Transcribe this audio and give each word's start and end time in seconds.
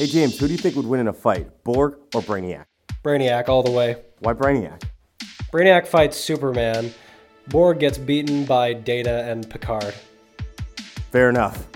Hey 0.00 0.06
James, 0.06 0.38
who 0.38 0.46
do 0.46 0.54
you 0.54 0.58
think 0.58 0.76
would 0.76 0.86
win 0.86 1.00
in 1.00 1.08
a 1.08 1.12
fight, 1.12 1.62
Borg 1.62 1.98
or 2.14 2.22
Brainiac? 2.22 2.64
Brainiac 3.04 3.50
all 3.50 3.62
the 3.62 3.70
way. 3.70 3.96
Why 4.20 4.32
Brainiac? 4.32 4.82
Brainiac 5.52 5.86
fights 5.86 6.16
Superman. 6.16 6.94
Borg 7.48 7.80
gets 7.80 7.98
beaten 7.98 8.46
by 8.46 8.72
Data 8.72 9.24
and 9.24 9.50
Picard. 9.50 9.92
Fair 11.12 11.28
enough. 11.28 11.66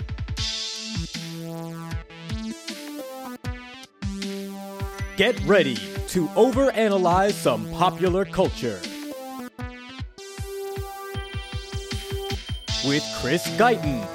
Get 5.17 5.39
ready 5.41 5.75
to 6.07 6.25
overanalyze 6.29 7.33
some 7.33 7.69
popular 7.73 8.25
culture. 8.25 8.79
With 12.87 13.03
Chris 13.21 13.45
Guyton 13.55 14.14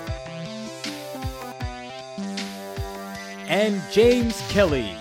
and 3.51 3.83
James 3.91 4.41
Kelly. 4.49 4.95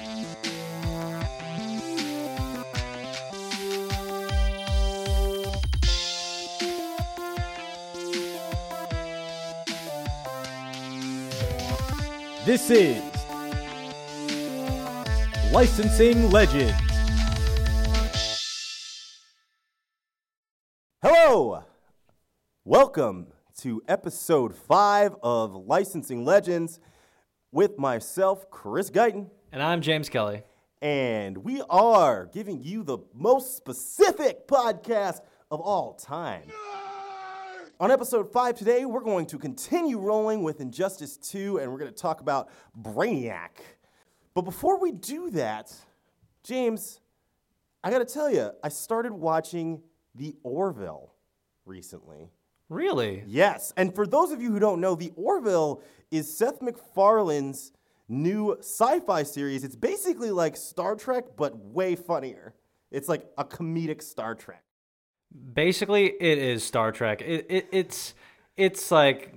This 12.43 12.71
is 12.71 13.03
Licensing 15.53 16.31
Legends. 16.31 16.73
Hello! 21.03 21.63
Welcome 22.65 23.27
to 23.59 23.83
episode 23.87 24.55
5 24.55 25.17
of 25.21 25.53
Licensing 25.53 26.25
Legends 26.25 26.79
with 27.51 27.77
myself, 27.79 28.49
Chris 28.49 28.89
Guyton. 28.89 29.29
And 29.51 29.63
I'm 29.63 29.81
James 29.81 30.09
Kelly. 30.09 30.43
And 30.81 31.37
we 31.39 31.61
are 31.69 32.27
giving 32.27 32.61
you 32.63 32.83
the 32.83 32.99
most 33.13 33.57
specific 33.57 34.47
podcast 34.47 35.21
of 35.51 35.59
all 35.59 35.93
time. 35.93 36.43
On 37.79 37.91
episode 37.91 38.31
5 38.31 38.57
today, 38.57 38.85
we're 38.85 38.99
going 39.01 39.25
to 39.27 39.37
continue 39.37 39.97
rolling 39.97 40.43
with 40.43 40.61
Injustice 40.61 41.17
2 41.17 41.57
and 41.59 41.71
we're 41.71 41.79
going 41.79 41.91
to 41.91 41.97
talk 41.97 42.21
about 42.21 42.49
Brainiac. 42.79 43.49
But 44.33 44.41
before 44.41 44.79
we 44.79 44.91
do 44.91 45.29
that, 45.31 45.73
James, 46.43 46.99
I 47.83 47.89
got 47.89 47.99
to 47.99 48.05
tell 48.13 48.29
you, 48.29 48.51
I 48.63 48.69
started 48.69 49.13
watching 49.13 49.81
The 50.13 50.35
Orville 50.43 51.13
recently. 51.65 52.29
Really? 52.69 53.23
Yes, 53.25 53.73
and 53.75 53.93
for 53.93 54.05
those 54.05 54.31
of 54.31 54.41
you 54.41 54.51
who 54.51 54.59
don't 54.59 54.79
know, 54.79 54.95
The 54.95 55.11
Orville 55.15 55.81
is 56.11 56.35
Seth 56.35 56.61
MacFarlane's 56.61 57.71
new 58.07 58.57
sci-fi 58.59 59.23
series. 59.23 59.63
It's 59.63 59.75
basically 59.75 60.31
like 60.31 60.55
Star 60.55 60.95
Trek 60.95 61.25
but 61.37 61.57
way 61.57 61.95
funnier. 61.95 62.55
It's 62.91 63.07
like 63.07 63.25
a 63.37 63.45
comedic 63.45 64.01
Star 64.01 64.35
Trek. 64.35 64.63
Basically, 65.53 66.05
it 66.07 66.37
is 66.37 66.63
Star 66.63 66.91
Trek. 66.91 67.21
It, 67.21 67.45
it, 67.49 67.67
it's 67.71 68.15
it's 68.57 68.91
like 68.91 69.33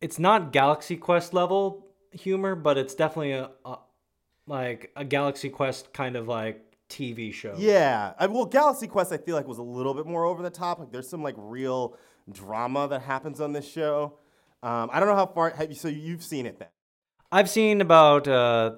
it's 0.00 0.18
not 0.18 0.52
Galaxy 0.52 0.96
Quest 0.96 1.32
level 1.34 1.86
humor, 2.12 2.54
but 2.54 2.78
it's 2.78 2.94
definitely 2.94 3.32
a, 3.32 3.50
a 3.64 3.78
like 4.46 4.90
a 4.96 5.04
Galaxy 5.04 5.50
Quest 5.50 5.92
kind 5.92 6.16
of 6.16 6.26
like 6.26 6.60
TV 6.88 7.32
show. 7.32 7.54
Yeah, 7.56 8.12
I, 8.18 8.26
well, 8.26 8.44
Galaxy 8.44 8.88
Quest 8.88 9.12
I 9.12 9.18
feel 9.18 9.36
like 9.36 9.46
was 9.46 9.58
a 9.58 9.62
little 9.62 9.94
bit 9.94 10.06
more 10.06 10.24
over 10.24 10.42
the 10.42 10.50
top. 10.50 10.80
Like 10.80 10.90
there's 10.90 11.08
some 11.08 11.22
like 11.22 11.36
real 11.38 11.96
drama 12.30 12.88
that 12.88 13.02
happens 13.02 13.40
on 13.40 13.52
this 13.52 13.70
show. 13.70 14.18
Um, 14.62 14.88
I 14.92 14.98
don't 14.98 15.08
know 15.08 15.14
how 15.14 15.26
far. 15.26 15.50
Have 15.50 15.68
you, 15.68 15.76
so 15.76 15.88
you've 15.88 16.24
seen 16.24 16.46
it 16.46 16.58
then? 16.58 16.68
I've 17.30 17.50
seen 17.50 17.80
about 17.80 18.26
uh, 18.28 18.76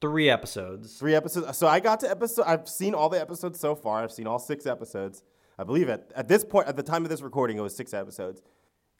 three 0.00 0.28
episodes. 0.28 0.98
Three 0.98 1.14
episodes. 1.14 1.56
So 1.56 1.66
I 1.66 1.80
got 1.80 2.00
to 2.00 2.10
episode. 2.10 2.44
I've 2.46 2.68
seen 2.68 2.94
all 2.94 3.08
the 3.08 3.20
episodes 3.20 3.58
so 3.58 3.74
far. 3.74 4.02
I've 4.02 4.12
seen 4.12 4.26
all 4.26 4.38
six 4.38 4.66
episodes. 4.66 5.22
I 5.58 5.64
believe 5.64 5.88
it. 5.88 6.10
At 6.16 6.28
this 6.28 6.44
point, 6.44 6.68
at 6.68 6.76
the 6.76 6.82
time 6.82 7.04
of 7.04 7.10
this 7.10 7.22
recording, 7.22 7.56
it 7.56 7.60
was 7.60 7.74
six 7.74 7.94
episodes. 7.94 8.42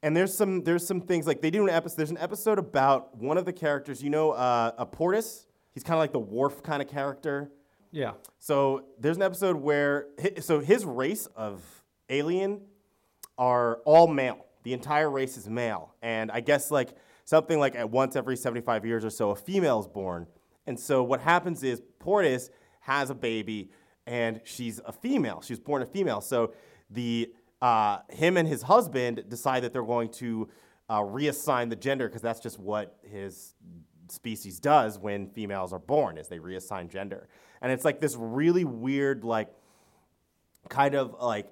And 0.02 0.16
there's 0.16 0.34
some 0.34 0.64
there's 0.64 0.86
some 0.86 1.00
things 1.00 1.26
like 1.26 1.40
they 1.42 1.50
do 1.50 1.64
an 1.64 1.70
episode. 1.70 1.96
There's 1.96 2.10
an 2.10 2.18
episode 2.18 2.58
about 2.58 3.16
one 3.18 3.38
of 3.38 3.44
the 3.44 3.52
characters. 3.52 4.02
You 4.02 4.10
know, 4.10 4.30
uh, 4.32 4.72
a 4.78 4.86
Bortus. 4.86 5.46
He's 5.72 5.82
kind 5.82 5.94
of 5.94 6.00
like 6.00 6.12
the 6.12 6.18
Worf 6.18 6.62
kind 6.62 6.82
of 6.82 6.88
character. 6.88 7.50
Yeah. 7.90 8.12
So 8.38 8.86
there's 8.98 9.16
an 9.16 9.22
episode 9.22 9.56
where 9.56 10.06
so 10.40 10.60
his 10.60 10.84
race 10.84 11.26
of 11.36 11.62
alien 12.08 12.62
are 13.38 13.76
all 13.84 14.06
male. 14.06 14.46
The 14.64 14.72
entire 14.72 15.10
race 15.10 15.36
is 15.36 15.48
male, 15.48 15.94
and 16.02 16.30
I 16.30 16.40
guess 16.40 16.70
like 16.70 16.94
something 17.24 17.58
like 17.58 17.74
at 17.74 17.90
once 17.90 18.14
every 18.14 18.36
75 18.36 18.84
years 18.84 19.04
or 19.04 19.10
so, 19.10 19.30
a 19.30 19.36
female 19.36 19.80
is 19.80 19.86
born. 19.86 20.26
And 20.66 20.78
so 20.78 21.02
what 21.02 21.20
happens 21.20 21.62
is 21.62 21.82
Bortus 22.00 22.50
has 22.80 23.10
a 23.10 23.14
baby, 23.14 23.70
and 24.06 24.40
she's 24.44 24.80
a 24.84 24.92
female. 24.92 25.42
She's 25.42 25.58
born 25.58 25.82
a 25.82 25.86
female. 25.86 26.20
So 26.20 26.52
the 26.90 27.32
uh, 27.60 27.98
him 28.10 28.36
and 28.36 28.46
his 28.46 28.62
husband 28.62 29.24
decide 29.28 29.62
that 29.62 29.72
they're 29.72 29.84
going 29.84 30.10
to 30.10 30.48
uh, 30.88 31.00
reassign 31.00 31.70
the 31.70 31.76
gender 31.76 32.08
because 32.08 32.22
that's 32.22 32.40
just 32.40 32.58
what 32.58 32.98
his 33.02 33.54
species 34.08 34.60
does 34.60 34.98
when 34.98 35.28
females 35.28 35.72
are 35.72 35.78
born 35.78 36.18
is 36.18 36.28
they 36.28 36.38
reassign 36.38 36.90
gender 36.90 37.28
and 37.62 37.72
it's 37.72 37.84
like 37.84 38.00
this 38.00 38.14
really 38.18 38.64
weird 38.64 39.24
like 39.24 39.48
kind 40.68 40.94
of 40.94 41.14
like 41.20 41.50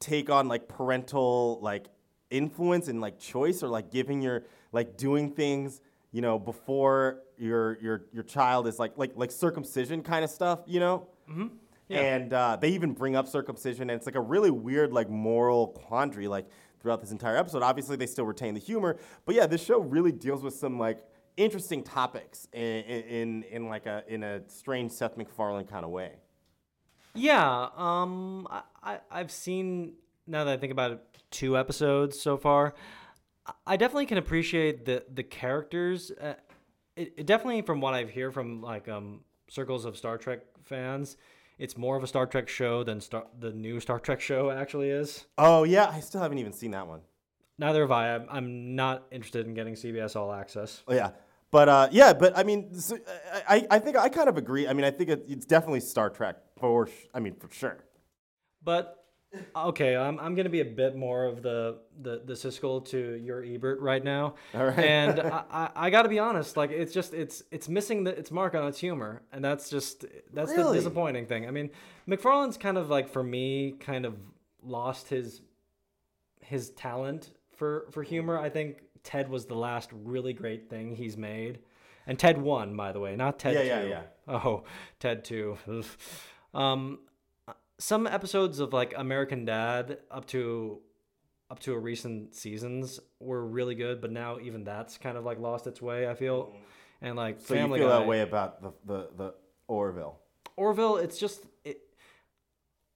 take 0.00 0.30
on 0.30 0.48
like 0.48 0.68
parental 0.68 1.58
like 1.62 1.86
influence 2.30 2.88
and 2.88 3.00
like 3.00 3.18
choice 3.18 3.62
or 3.62 3.68
like 3.68 3.90
giving 3.90 4.20
your 4.20 4.44
like 4.72 4.96
doing 4.96 5.30
things 5.30 5.80
you 6.12 6.20
know 6.20 6.38
before 6.38 7.22
your 7.38 7.78
your 7.80 8.06
your 8.12 8.22
child 8.22 8.66
is 8.66 8.78
like 8.78 8.92
like 8.96 9.12
like 9.16 9.30
circumcision 9.30 10.02
kind 10.02 10.24
of 10.24 10.30
stuff 10.30 10.60
you 10.66 10.80
know 10.80 11.06
mm-hmm. 11.28 11.48
Yeah. 11.88 12.00
and 12.00 12.32
uh, 12.32 12.56
they 12.60 12.70
even 12.70 12.94
bring 12.94 13.14
up 13.14 13.28
circumcision 13.28 13.90
and 13.90 13.96
it's 13.96 14.06
like 14.06 14.16
a 14.16 14.20
really 14.20 14.50
weird 14.50 14.92
like 14.92 15.08
moral 15.08 15.68
quandary 15.68 16.26
like 16.26 16.46
throughout 16.80 17.00
this 17.00 17.12
entire 17.12 17.36
episode 17.36 17.62
obviously 17.62 17.94
they 17.94 18.06
still 18.06 18.24
retain 18.24 18.54
the 18.54 18.60
humor 18.60 18.96
but 19.24 19.36
yeah 19.36 19.46
this 19.46 19.64
show 19.64 19.78
really 19.78 20.10
deals 20.10 20.42
with 20.42 20.54
some 20.54 20.80
like 20.80 21.04
interesting 21.36 21.82
topics 21.82 22.48
in 22.52 22.62
in, 22.62 23.42
in 23.44 23.68
like 23.68 23.86
a 23.86 24.02
in 24.08 24.22
a 24.22 24.48
strange 24.48 24.92
Seth 24.92 25.16
MacFarlane 25.16 25.66
kind 25.66 25.84
of 25.84 25.90
way. 25.90 26.12
Yeah, 27.14 27.68
um, 27.76 28.46
I, 28.86 29.00
I've 29.10 29.30
seen 29.30 29.94
now 30.26 30.44
that 30.44 30.52
I 30.54 30.56
think 30.56 30.72
about 30.72 30.92
it, 30.92 31.00
two 31.30 31.56
episodes 31.58 32.18
so 32.20 32.36
far. 32.36 32.74
I- 33.46 33.52
I 33.66 33.76
definitely 33.76 34.06
can 34.06 34.18
appreciate 34.18 34.84
the 34.86 35.04
the 35.12 35.22
characters. 35.22 36.10
Uh, 36.10 36.34
it, 36.96 37.12
it 37.18 37.26
definitely, 37.26 37.62
from 37.62 37.80
what 37.80 37.94
I've 37.94 38.10
hear 38.10 38.30
from 38.30 38.62
like 38.62 38.88
um 38.88 39.20
circles 39.48 39.84
of 39.84 39.96
Star 39.96 40.16
Trek 40.18 40.40
fans, 40.64 41.16
it's 41.58 41.76
more 41.76 41.96
of 41.96 42.02
a 42.02 42.06
Star 42.06 42.26
Trek 42.26 42.48
show 42.48 42.82
than 42.84 43.00
Star 43.00 43.26
the 43.38 43.52
new 43.52 43.80
Star 43.80 43.98
Trek 44.00 44.20
show 44.20 44.50
actually 44.50 44.90
is. 44.90 45.26
Oh 45.36 45.64
yeah, 45.64 45.88
I 45.88 46.00
still 46.00 46.20
haven't 46.20 46.38
even 46.38 46.52
seen 46.52 46.70
that 46.72 46.86
one. 46.86 47.00
Neither 47.58 47.80
have 47.82 47.90
I. 47.90 48.14
I'm, 48.14 48.26
I'm 48.30 48.74
not 48.76 49.06
interested 49.10 49.46
in 49.46 49.54
getting 49.54 49.74
CBS 49.74 50.14
All 50.16 50.32
Access. 50.32 50.82
Oh 50.88 50.94
yeah, 50.94 51.10
but 51.50 51.68
uh, 51.68 51.88
yeah, 51.90 52.12
but 52.12 52.36
I 52.36 52.42
mean, 52.42 52.74
so, 52.78 52.98
I 53.48 53.66
I 53.70 53.78
think 53.78 53.96
I 53.96 54.08
kind 54.08 54.28
of 54.28 54.36
agree. 54.36 54.66
I 54.68 54.72
mean, 54.72 54.84
I 54.84 54.90
think 54.90 55.08
it, 55.10 55.24
it's 55.28 55.46
definitely 55.46 55.80
Star 55.80 56.10
Trek 56.10 56.36
for. 56.58 56.88
I 57.14 57.20
mean, 57.20 57.34
for 57.36 57.48
sure. 57.52 57.78
But 58.66 59.04
okay, 59.54 59.96
I'm, 59.96 60.18
I'm 60.18 60.34
gonna 60.34 60.50
be 60.50 60.60
a 60.60 60.64
bit 60.66 60.96
more 60.96 61.24
of 61.24 61.40
the 61.40 61.78
the 62.02 62.22
the 62.24 62.34
Siskel 62.34 62.84
to 62.90 63.14
your 63.14 63.42
Ebert 63.44 63.80
right 63.80 64.02
now. 64.02 64.34
All 64.54 64.66
right. 64.66 64.78
And 64.78 65.20
I, 65.20 65.44
I, 65.50 65.70
I 65.86 65.90
got 65.90 66.02
to 66.02 66.08
be 66.08 66.18
honest, 66.18 66.56
like 66.56 66.70
it's 66.70 66.92
just 66.92 67.14
it's 67.14 67.42
it's 67.50 67.68
missing 67.68 68.04
the 68.04 68.10
its 68.10 68.30
mark 68.30 68.54
on 68.54 68.66
its 68.66 68.78
humor, 68.78 69.22
and 69.32 69.42
that's 69.42 69.70
just 69.70 70.04
that's 70.34 70.52
the 70.52 70.72
disappointing 70.72 71.26
thing. 71.26 71.46
I 71.46 71.50
mean, 71.52 71.70
MacFarlane's 72.06 72.58
kind 72.58 72.76
of 72.76 72.90
like 72.90 73.08
for 73.08 73.22
me 73.22 73.76
kind 73.78 74.04
of 74.04 74.16
lost 74.62 75.08
his 75.08 75.40
his 76.40 76.70
talent 76.70 77.30
for 77.56 77.86
for 77.92 78.02
humor. 78.02 78.38
I 78.38 78.50
think 78.50 78.82
Ted 79.04 79.28
was 79.28 79.46
the 79.46 79.54
last 79.54 79.90
really 79.92 80.32
great 80.32 80.68
thing 80.68 80.96
he's 80.96 81.16
made. 81.16 81.60
And 82.08 82.18
Ted 82.18 82.38
one, 82.40 82.76
by 82.76 82.92
the 82.92 83.00
way, 83.00 83.16
not 83.16 83.38
Ted 83.38 83.54
Yeah, 83.54 83.62
two. 83.82 83.88
yeah, 83.88 84.02
yeah. 84.28 84.34
Oh, 84.34 84.64
Ted 85.00 85.24
two. 85.24 85.56
Um, 86.54 87.00
some 87.78 88.06
episodes 88.06 88.58
of 88.58 88.72
like 88.72 88.94
American 88.96 89.44
Dad 89.44 89.98
up 90.10 90.26
to 90.28 90.80
up 91.50 91.60
to 91.60 91.72
a 91.74 91.78
recent 91.78 92.34
seasons 92.34 92.98
were 93.20 93.46
really 93.46 93.74
good, 93.74 94.00
but 94.00 94.10
now 94.10 94.38
even 94.40 94.64
that's 94.64 94.98
kind 94.98 95.16
of 95.16 95.24
like 95.24 95.38
lost 95.38 95.66
its 95.66 95.80
way. 95.80 96.08
I 96.08 96.14
feel, 96.14 96.52
and 97.00 97.16
like 97.16 97.40
So 97.40 97.54
Family 97.54 97.80
you 97.80 97.86
feel 97.86 97.92
Guy, 97.92 97.98
that 98.00 98.06
way 98.06 98.20
about 98.20 98.62
the 98.62 98.72
the, 98.84 99.08
the 99.16 99.34
Orville. 99.68 100.18
Orville. 100.56 100.96
It's 100.96 101.18
just 101.18 101.44
it. 101.64 101.80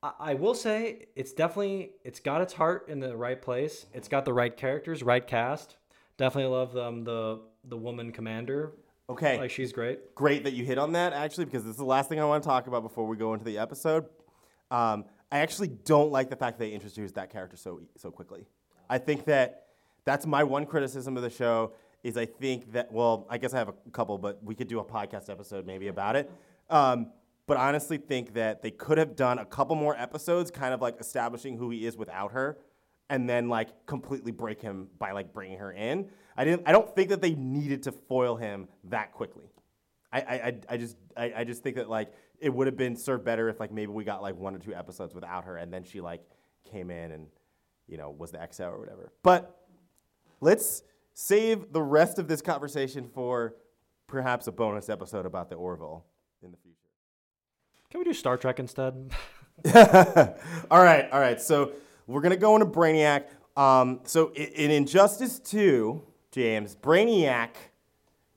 I, 0.03 0.13
I 0.19 0.35
will 0.35 0.55
say 0.55 1.07
it's 1.15 1.33
definitely 1.33 1.93
it's 2.05 2.21
got 2.21 2.41
its 2.41 2.55
heart 2.55 2.89
in 2.89 3.01
the 3.01 3.17
right 3.17 3.41
place. 3.41 3.87
It's 3.93 4.09
got 4.09 4.25
the 4.25 4.33
right 4.33 4.57
characters, 4.57 5.03
right 5.03 5.27
cast. 5.27 5.77
Definitely 6.17 6.51
love 6.51 6.77
um, 6.77 7.05
the 7.05 7.41
the 7.65 7.77
woman 7.77 8.13
commander. 8.13 8.73
Okay. 9.09 9.39
Like 9.39 9.51
she's 9.51 9.73
great. 9.73 10.15
great 10.15 10.45
that 10.45 10.53
you 10.53 10.65
hit 10.65 10.79
on 10.79 10.93
that 10.93 11.13
actually 11.13 11.45
because 11.45 11.65
this 11.65 11.73
is 11.73 11.79
the 11.79 11.85
last 11.85 12.09
thing 12.09 12.21
I 12.21 12.25
want 12.25 12.43
to 12.45 12.49
talk 12.49 12.69
about 12.69 12.83
before 12.83 13.07
we 13.07 13.17
go 13.17 13.33
into 13.33 13.45
the 13.45 13.59
episode. 13.59 14.07
Um, 14.71 15.05
I 15.33 15.39
actually 15.39 15.69
don't 15.69 16.11
like 16.11 16.31
the 16.31 16.37
fact 16.37 16.59
that 16.59 16.65
they 16.65 16.73
introduced 16.73 17.15
that 17.15 17.31
character 17.31 17.57
so 17.57 17.81
so 17.97 18.11
quickly. 18.11 18.47
I 18.89 18.99
think 18.99 19.25
that 19.27 19.67
that's 20.05 20.27
my 20.27 20.43
one 20.45 20.67
criticism 20.67 21.17
of 21.17 21.23
the 21.23 21.31
show 21.31 21.73
is 22.03 22.17
I 22.17 22.27
think 22.27 22.73
that 22.73 22.91
well, 22.93 23.27
I 23.29 23.39
guess 23.39 23.55
I 23.55 23.59
have 23.59 23.69
a 23.69 23.75
couple, 23.93 24.19
but 24.19 24.43
we 24.43 24.55
could 24.55 24.69
do 24.69 24.81
a 24.81 24.85
podcast 24.85 25.29
episode 25.31 25.67
maybe 25.67 25.89
about 25.89 26.17
it. 26.17 26.31
Um, 26.69 27.13
but 27.47 27.57
honestly 27.57 27.99
think 27.99 28.35
that 28.35 28.63
they 28.63 28.71
could 28.71 28.97
have 28.99 29.17
done 29.17 29.39
a 29.39 29.45
couple 29.45 29.75
more 29.77 29.97
episodes, 29.97 30.51
kind 30.51 30.73
of 30.73 30.81
like 30.81 31.01
establishing 31.01 31.57
who 31.57 31.71
he 31.71 31.85
is 31.85 31.97
without 31.97 32.33
her, 32.33 32.59
and 33.09 33.29
then 33.29 33.49
like 33.49 33.87
completely 33.87 34.31
break 34.33 34.63
him 34.63 34.89
by 34.99 35.11
like 35.13 35.33
bringing 35.33 35.59
her 35.59 35.73
in. 35.73 36.09
I 36.37 36.45
didn't. 36.45 36.63
I 36.67 36.73
don't 36.73 36.93
think 36.95 37.09
that 37.11 37.21
they 37.21 37.35
needed 37.35 37.83
to 37.85 37.93
foil 37.93 38.37
him 38.37 38.69
that 38.85 39.13
quickly. 39.13 39.51
I, 40.13 40.21
I, 40.21 40.35
I- 40.35 40.61
I 40.71 40.77
just 40.77 40.97
I, 41.17 41.33
I 41.39 41.45
just 41.45 41.63
think 41.63 41.77
that 41.77 41.89
like 41.91 42.13
it 42.41 42.53
would 42.53 42.67
have 42.67 42.77
been 42.77 42.97
served 42.97 43.25
better 43.25 43.49
if 43.49 43.61
like 43.61 43.73
maybe 43.73 43.93
we 43.93 44.05
got 44.05 44.23
like 44.23 44.37
one 44.37 44.55
or 44.55 44.59
two 44.59 44.75
episodes 44.75 45.15
without 45.15 45.45
her 45.45 45.57
and 45.57 45.73
then 45.73 45.85
she 45.85 46.01
like 46.01 46.23
came 46.71 46.91
in 46.91 47.13
and 47.13 47.27
you 47.87 47.97
know 47.97 48.11
was 48.11 48.31
the 48.31 48.39
XO 48.39 48.73
or 48.73 48.79
whatever. 48.79 49.13
But 49.23 49.57
let's 50.41 50.83
save 51.15 51.73
the 51.73 51.83
rest 51.83 52.19
of 52.19 52.29
this 52.29 52.41
conversation 52.41 53.09
for 53.13 53.55
perhaps 54.07 54.47
a 54.47 54.53
bonus 54.53 54.89
episode 54.89 55.27
about 55.27 55.51
the 55.51 55.57
Orville 55.57 56.05
in 56.43 56.51
the 56.51 56.57
future. 56.57 56.77
Can 57.91 58.01
we 58.01 58.05
do 58.05 58.13
Star 58.13 58.37
Trek 58.37 58.59
instead? 58.59 58.95
all 59.75 60.83
right, 60.83 61.09
all 61.13 61.21
right. 61.21 61.41
So 61.41 61.73
we're 62.07 62.23
gonna 62.23 62.37
go 62.37 62.55
into 62.55 62.67
Brainiac. 62.67 63.25
Um, 63.57 64.01
so 64.05 64.33
in 64.33 64.71
Injustice 64.71 65.39
2, 65.41 66.03
James, 66.33 66.77
Brainiac 66.77 67.51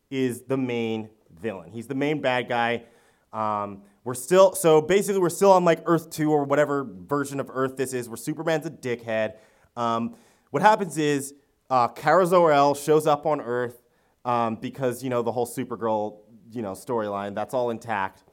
is 0.09 0.41
the 0.41 0.57
main 0.57 1.09
villain. 1.39 1.71
He's 1.71 1.87
the 1.87 1.95
main 1.95 2.21
bad 2.21 2.49
guy. 2.49 2.83
Um, 3.31 3.83
we're 4.03 4.13
still 4.13 4.53
so 4.53 4.81
basically 4.81 5.21
we're 5.21 5.29
still 5.29 5.51
on 5.51 5.65
like 5.65 5.81
Earth 5.85 6.09
2 6.09 6.31
or 6.31 6.43
whatever 6.43 6.83
version 6.83 7.39
of 7.39 7.49
Earth 7.53 7.77
this 7.77 7.93
is, 7.93 8.09
where 8.09 8.17
Superman's 8.17 8.65
a 8.65 8.71
dickhead. 8.71 9.35
Um, 9.75 10.15
what 10.51 10.61
happens 10.61 10.97
is 10.97 11.33
uh, 11.69 11.87
Kara 11.87 12.25
Zor-El 12.25 12.75
shows 12.75 13.07
up 13.07 13.25
on 13.25 13.41
Earth 13.41 13.81
um, 14.25 14.55
because 14.55 15.03
you 15.03 15.09
know 15.09 15.21
the 15.21 15.31
whole 15.31 15.47
Supergirl 15.47 16.19
you 16.51 16.61
know 16.61 16.73
storyline 16.73 17.33
that's 17.33 17.53
all 17.53 17.69
intact 17.69 18.23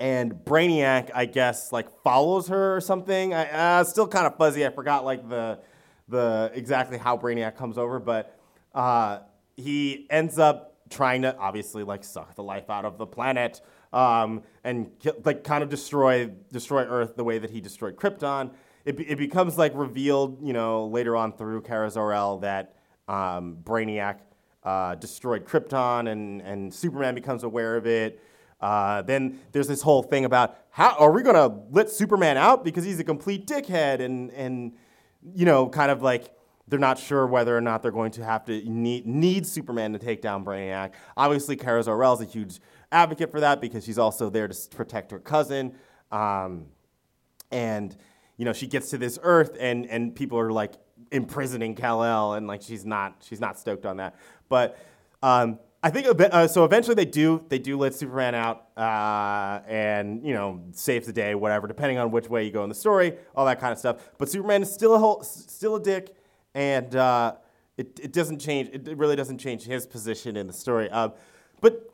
and 0.00 0.32
Brainiac, 0.32 1.10
I 1.14 1.26
guess, 1.26 1.72
like 1.72 1.90
follows 2.02 2.48
her 2.48 2.74
or 2.74 2.80
something. 2.80 3.34
I, 3.34 3.80
uh, 3.80 3.84
still 3.84 4.08
kind 4.08 4.26
of 4.26 4.36
fuzzy. 4.36 4.66
I 4.66 4.70
forgot 4.70 5.04
like 5.04 5.28
the 5.28 5.60
the 6.08 6.50
exactly 6.54 6.98
how 6.98 7.16
Brainiac 7.16 7.54
comes 7.54 7.78
over, 7.78 8.00
but 8.00 8.36
uh, 8.74 9.20
he 9.56 10.06
ends 10.10 10.38
up 10.38 10.78
trying 10.88 11.22
to 11.22 11.36
obviously 11.36 11.84
like 11.84 12.02
suck 12.02 12.34
the 12.34 12.42
life 12.42 12.68
out 12.70 12.84
of 12.84 12.98
the 12.98 13.06
planet 13.06 13.60
um, 13.92 14.42
and 14.64 14.90
like 15.24 15.44
kind 15.44 15.62
of 15.62 15.68
destroy 15.68 16.30
destroy 16.52 16.84
Earth 16.84 17.16
the 17.16 17.24
way 17.24 17.38
that 17.38 17.50
he 17.50 17.60
destroyed 17.60 17.96
Krypton. 17.96 18.50
It, 18.84 18.98
it 19.00 19.18
becomes 19.18 19.58
like 19.58 19.72
revealed, 19.74 20.38
you 20.42 20.52
know, 20.52 20.86
later 20.86 21.16
on 21.16 21.32
through 21.32 21.62
Kara 21.62 21.90
Zor-El 21.90 22.38
that 22.38 22.76
um, 23.08 23.58
Brainiac 23.62 24.20
uh, 24.62 24.94
destroyed 24.94 25.44
Krypton, 25.44 26.10
and 26.10 26.40
and 26.42 26.72
Superman 26.72 27.14
becomes 27.14 27.42
aware 27.42 27.76
of 27.76 27.86
it. 27.86 28.22
Uh, 28.60 29.02
then 29.02 29.40
there's 29.52 29.68
this 29.68 29.80
whole 29.82 30.02
thing 30.02 30.24
about 30.24 30.56
how 30.70 30.94
are 30.98 31.10
we 31.10 31.22
gonna 31.22 31.60
let 31.70 31.90
Superman 31.90 32.36
out 32.36 32.64
because 32.64 32.84
he's 32.84 33.00
a 33.00 33.04
complete 33.04 33.46
dickhead, 33.46 34.00
and 34.00 34.30
and 34.32 34.72
you 35.34 35.44
know, 35.44 35.68
kind 35.68 35.90
of 35.90 36.02
like 36.02 36.30
they're 36.70 36.78
not 36.78 36.98
sure 36.98 37.26
whether 37.26 37.56
or 37.56 37.60
not 37.60 37.82
they're 37.82 37.90
going 37.90 38.12
to 38.12 38.24
have 38.24 38.44
to 38.46 38.62
need, 38.68 39.06
need 39.06 39.46
Superman 39.46 39.92
to 39.92 39.98
take 39.98 40.22
down 40.22 40.44
Brainiac. 40.44 40.92
Obviously, 41.16 41.56
Kara 41.56 41.82
Zor-El 41.82 42.14
is 42.14 42.20
a 42.20 42.24
huge 42.24 42.60
advocate 42.92 43.30
for 43.30 43.40
that 43.40 43.60
because 43.60 43.84
she's 43.84 43.98
also 43.98 44.30
there 44.30 44.48
to 44.48 44.56
protect 44.70 45.10
her 45.10 45.18
cousin. 45.18 45.74
Um, 46.10 46.66
and 47.50 47.96
you 48.36 48.44
know 48.44 48.52
she 48.52 48.66
gets 48.66 48.90
to 48.90 48.98
this 48.98 49.18
earth 49.22 49.56
and 49.60 49.86
and 49.86 50.14
people 50.14 50.38
are 50.38 50.52
like 50.52 50.74
imprisoning 51.10 51.74
Kal-El 51.74 52.34
and 52.34 52.46
like 52.46 52.62
she's 52.62 52.84
not 52.84 53.16
she's 53.20 53.40
not 53.40 53.58
stoked 53.58 53.84
on 53.84 53.98
that 53.98 54.16
but 54.48 54.78
um, 55.22 55.58
I 55.82 55.90
think 55.90 56.06
uh, 56.06 56.48
so 56.48 56.64
eventually 56.64 56.94
they 56.94 57.04
do 57.04 57.44
they 57.48 57.58
do 57.58 57.76
let 57.76 57.94
Superman 57.94 58.34
out 58.34 58.68
uh, 58.76 59.60
and 59.66 60.24
you 60.24 60.32
know 60.32 60.62
saves 60.72 61.06
the 61.06 61.12
day 61.12 61.34
whatever 61.34 61.66
depending 61.66 61.98
on 61.98 62.10
which 62.10 62.28
way 62.28 62.44
you 62.44 62.50
go 62.50 62.62
in 62.62 62.68
the 62.68 62.74
story 62.74 63.14
all 63.34 63.44
that 63.46 63.60
kind 63.60 63.72
of 63.72 63.78
stuff 63.78 64.10
but 64.18 64.28
Superman 64.28 64.62
is 64.62 64.72
still 64.72 64.94
a 64.94 64.98
whole, 64.98 65.22
still 65.22 65.76
a 65.76 65.82
dick 65.82 66.14
and 66.54 66.96
uh, 66.96 67.34
it, 67.76 68.00
it 68.02 68.12
doesn't 68.12 68.38
change 68.38 68.68
it, 68.72 68.96
really 68.96 69.16
doesn't 69.16 69.38
change 69.38 69.64
his 69.64 69.86
position 69.86 70.36
in 70.36 70.46
the 70.46 70.52
story 70.52 70.90
um, 70.90 71.12
but 71.60 71.90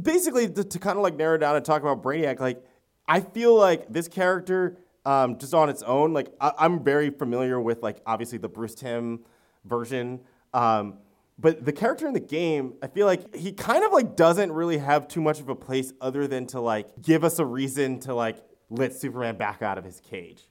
basically 0.00 0.48
to, 0.48 0.64
to 0.64 0.78
kind 0.78 0.96
of 0.96 1.02
like 1.02 1.16
narrow 1.16 1.38
down 1.38 1.56
and 1.56 1.64
talk 1.64 1.82
about 1.82 2.02
Brainiac, 2.02 2.40
like 2.40 2.64
I 3.08 3.20
feel 3.20 3.54
like 3.54 3.92
this 3.92 4.08
character, 4.08 4.78
um, 5.04 5.38
just 5.38 5.54
on 5.54 5.68
its 5.68 5.82
own, 5.82 6.12
like 6.12 6.32
I, 6.40 6.52
I'm 6.58 6.82
very 6.82 7.10
familiar 7.10 7.60
with 7.60 7.82
like 7.82 8.00
obviously 8.06 8.38
the 8.38 8.48
Bruce 8.48 8.74
Timm 8.74 9.20
version, 9.64 10.20
um, 10.52 10.98
but 11.38 11.64
the 11.64 11.72
character 11.72 12.06
in 12.06 12.14
the 12.14 12.20
game, 12.20 12.74
I 12.82 12.86
feel 12.86 13.06
like 13.06 13.34
he 13.34 13.52
kind 13.52 13.84
of 13.84 13.92
like 13.92 14.16
doesn't 14.16 14.50
really 14.52 14.78
have 14.78 15.06
too 15.06 15.20
much 15.20 15.40
of 15.40 15.48
a 15.48 15.54
place 15.54 15.92
other 16.00 16.26
than 16.26 16.46
to 16.48 16.60
like 16.60 16.88
give 17.02 17.24
us 17.24 17.38
a 17.38 17.44
reason 17.44 18.00
to 18.00 18.14
like 18.14 18.42
let 18.70 18.94
Superman 18.94 19.36
back 19.36 19.62
out 19.62 19.78
of 19.78 19.84
his 19.84 20.00
cage. 20.00 20.48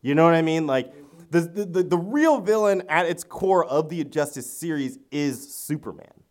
You 0.00 0.14
know 0.14 0.24
what 0.24 0.34
I 0.34 0.42
mean? 0.42 0.66
Like 0.66 0.92
the 1.32 1.40
the, 1.40 1.64
the, 1.64 1.82
the 1.82 1.98
real 1.98 2.40
villain 2.40 2.82
at 2.88 3.06
its 3.06 3.24
core 3.24 3.64
of 3.64 3.88
the 3.88 4.00
Injustice 4.00 4.50
series 4.50 4.98
is 5.10 5.52
Superman 5.54 6.22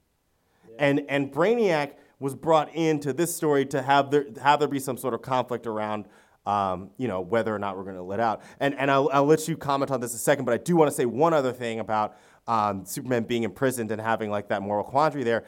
and 0.81 1.05
and 1.07 1.31
Brainiac 1.31 1.93
was 2.19 2.35
brought 2.35 2.73
into 2.75 3.13
this 3.13 3.33
story 3.33 3.65
to 3.67 3.81
have 3.81 4.11
there 4.11 4.25
have 4.41 4.59
there 4.59 4.67
be 4.67 4.79
some 4.79 4.97
sort 4.97 5.13
of 5.13 5.21
conflict 5.21 5.67
around. 5.67 6.07
Um, 6.43 6.89
you 6.97 7.07
know 7.07 7.21
whether 7.21 7.55
or 7.55 7.59
not 7.59 7.77
we're 7.77 7.83
going 7.83 7.97
to 7.97 8.01
let 8.01 8.19
out, 8.19 8.41
and 8.59 8.73
and 8.73 8.89
I'll, 8.89 9.09
I'll 9.13 9.25
let 9.25 9.47
you 9.47 9.55
comment 9.55 9.91
on 9.91 10.01
this 10.01 10.11
in 10.11 10.15
a 10.15 10.19
second. 10.19 10.45
But 10.45 10.55
I 10.55 10.57
do 10.57 10.75
want 10.75 10.89
to 10.89 10.95
say 10.95 11.05
one 11.05 11.35
other 11.35 11.53
thing 11.53 11.79
about 11.79 12.17
um, 12.47 12.83
Superman 12.83 13.23
being 13.25 13.43
imprisoned 13.43 13.91
and 13.91 14.01
having 14.01 14.31
like 14.31 14.47
that 14.47 14.63
moral 14.63 14.83
quandary 14.83 15.23
there. 15.23 15.45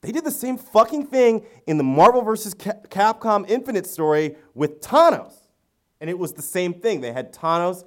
They 0.00 0.12
did 0.12 0.24
the 0.24 0.30
same 0.30 0.56
fucking 0.56 1.08
thing 1.08 1.44
in 1.66 1.76
the 1.76 1.84
Marvel 1.84 2.22
vs. 2.22 2.54
Ca- 2.54 2.80
Capcom 2.88 3.46
Infinite 3.50 3.86
story 3.86 4.36
with 4.54 4.80
Thanos, 4.80 5.34
and 6.00 6.08
it 6.08 6.18
was 6.18 6.32
the 6.32 6.42
same 6.42 6.72
thing. 6.72 7.02
They 7.02 7.12
had 7.12 7.34
Thanos 7.34 7.84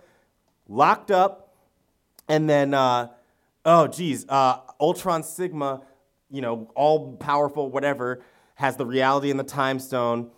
locked 0.73 1.11
up, 1.11 1.55
and 2.27 2.49
then 2.49 2.73
uh, 2.73 3.09
oh 3.65 3.87
geez, 3.87 4.25
uh, 4.27 4.59
Ultron 4.79 5.23
Sigma, 5.23 5.81
you 6.29 6.41
know, 6.41 6.71
all 6.75 7.15
powerful, 7.17 7.69
whatever, 7.69 8.23
has 8.55 8.75
the 8.75 8.85
reality 8.85 9.29
and 9.31 9.39
the 9.39 9.43
time 9.43 9.79
stone, 9.79 10.31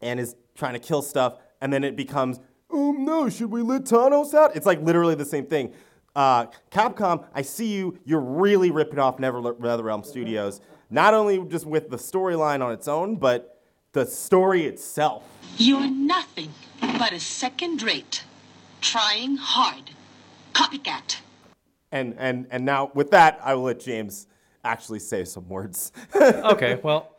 and 0.00 0.18
is 0.18 0.34
trying 0.54 0.72
to 0.74 0.78
kill 0.78 1.02
stuff, 1.02 1.38
and 1.60 1.72
then 1.72 1.84
it 1.84 1.96
becomes, 1.96 2.40
oh 2.70 2.92
no, 2.92 3.28
should 3.28 3.50
we 3.50 3.62
let 3.62 3.84
Thanos 3.84 4.34
out? 4.34 4.56
It's 4.56 4.66
like 4.66 4.80
literally 4.82 5.14
the 5.14 5.24
same 5.24 5.46
thing. 5.46 5.72
Uh, 6.16 6.46
Capcom, 6.72 7.24
I 7.34 7.42
see 7.42 7.68
you. 7.68 7.98
You're 8.04 8.20
really 8.20 8.70
ripping 8.70 8.98
off 8.98 9.18
Never 9.20 9.40
NetherRealm 9.40 10.04
Studios, 10.04 10.60
not 10.90 11.14
only 11.14 11.38
just 11.46 11.66
with 11.66 11.88
the 11.88 11.96
storyline 11.96 12.64
on 12.64 12.72
its 12.72 12.88
own, 12.88 13.16
but 13.16 13.60
the 13.92 14.04
story 14.06 14.66
itself. 14.66 15.22
You're 15.56 15.88
nothing 15.88 16.52
but 16.80 17.12
a 17.12 17.20
second 17.20 17.82
rate, 17.82 18.24
trying 18.80 19.36
hard, 19.36 19.90
copycat. 20.52 21.16
And 21.92 22.14
and 22.18 22.46
and 22.50 22.64
now 22.64 22.90
with 22.94 23.10
that, 23.10 23.40
I 23.42 23.54
will 23.54 23.64
let 23.64 23.80
James 23.80 24.26
actually 24.64 25.00
say 25.00 25.24
some 25.24 25.48
words. 25.48 25.92
okay, 26.16 26.78
well, 26.82 27.16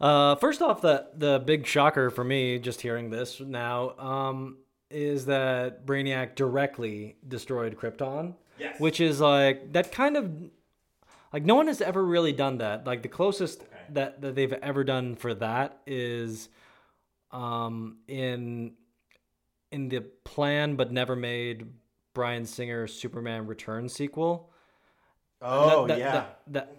uh, 0.00 0.36
first 0.36 0.60
off, 0.60 0.82
the 0.82 1.08
the 1.16 1.38
big 1.38 1.66
shocker 1.66 2.10
for 2.10 2.24
me, 2.24 2.58
just 2.58 2.80
hearing 2.80 3.10
this 3.10 3.40
now, 3.40 3.90
um, 3.98 4.58
is 4.90 5.26
that 5.26 5.86
Brainiac 5.86 6.34
directly 6.34 7.16
destroyed 7.26 7.76
Krypton. 7.76 8.34
Yes. 8.58 8.78
Which 8.78 9.00
is 9.00 9.20
like 9.20 9.72
that 9.72 9.92
kind 9.92 10.16
of 10.16 10.30
like 11.32 11.44
no 11.44 11.54
one 11.54 11.66
has 11.66 11.80
ever 11.80 12.04
really 12.04 12.32
done 12.32 12.58
that. 12.58 12.86
Like 12.86 13.02
the 13.02 13.08
closest 13.08 13.64
that 13.90 14.20
that 14.20 14.34
they've 14.34 14.52
ever 14.52 14.84
done 14.84 15.16
for 15.16 15.34
that 15.34 15.78
is 15.86 16.48
um 17.30 17.96
in 18.08 18.72
in 19.72 19.88
the 19.88 20.00
plan 20.24 20.76
but 20.76 20.92
never 20.92 21.16
made 21.16 21.66
Bryan 22.14 22.44
Singer 22.44 22.86
Superman 22.86 23.46
Return 23.46 23.88
sequel 23.88 24.50
oh 25.40 25.86
that, 25.86 25.98
yeah. 25.98 26.12
that, 26.12 26.38
that- 26.48 26.76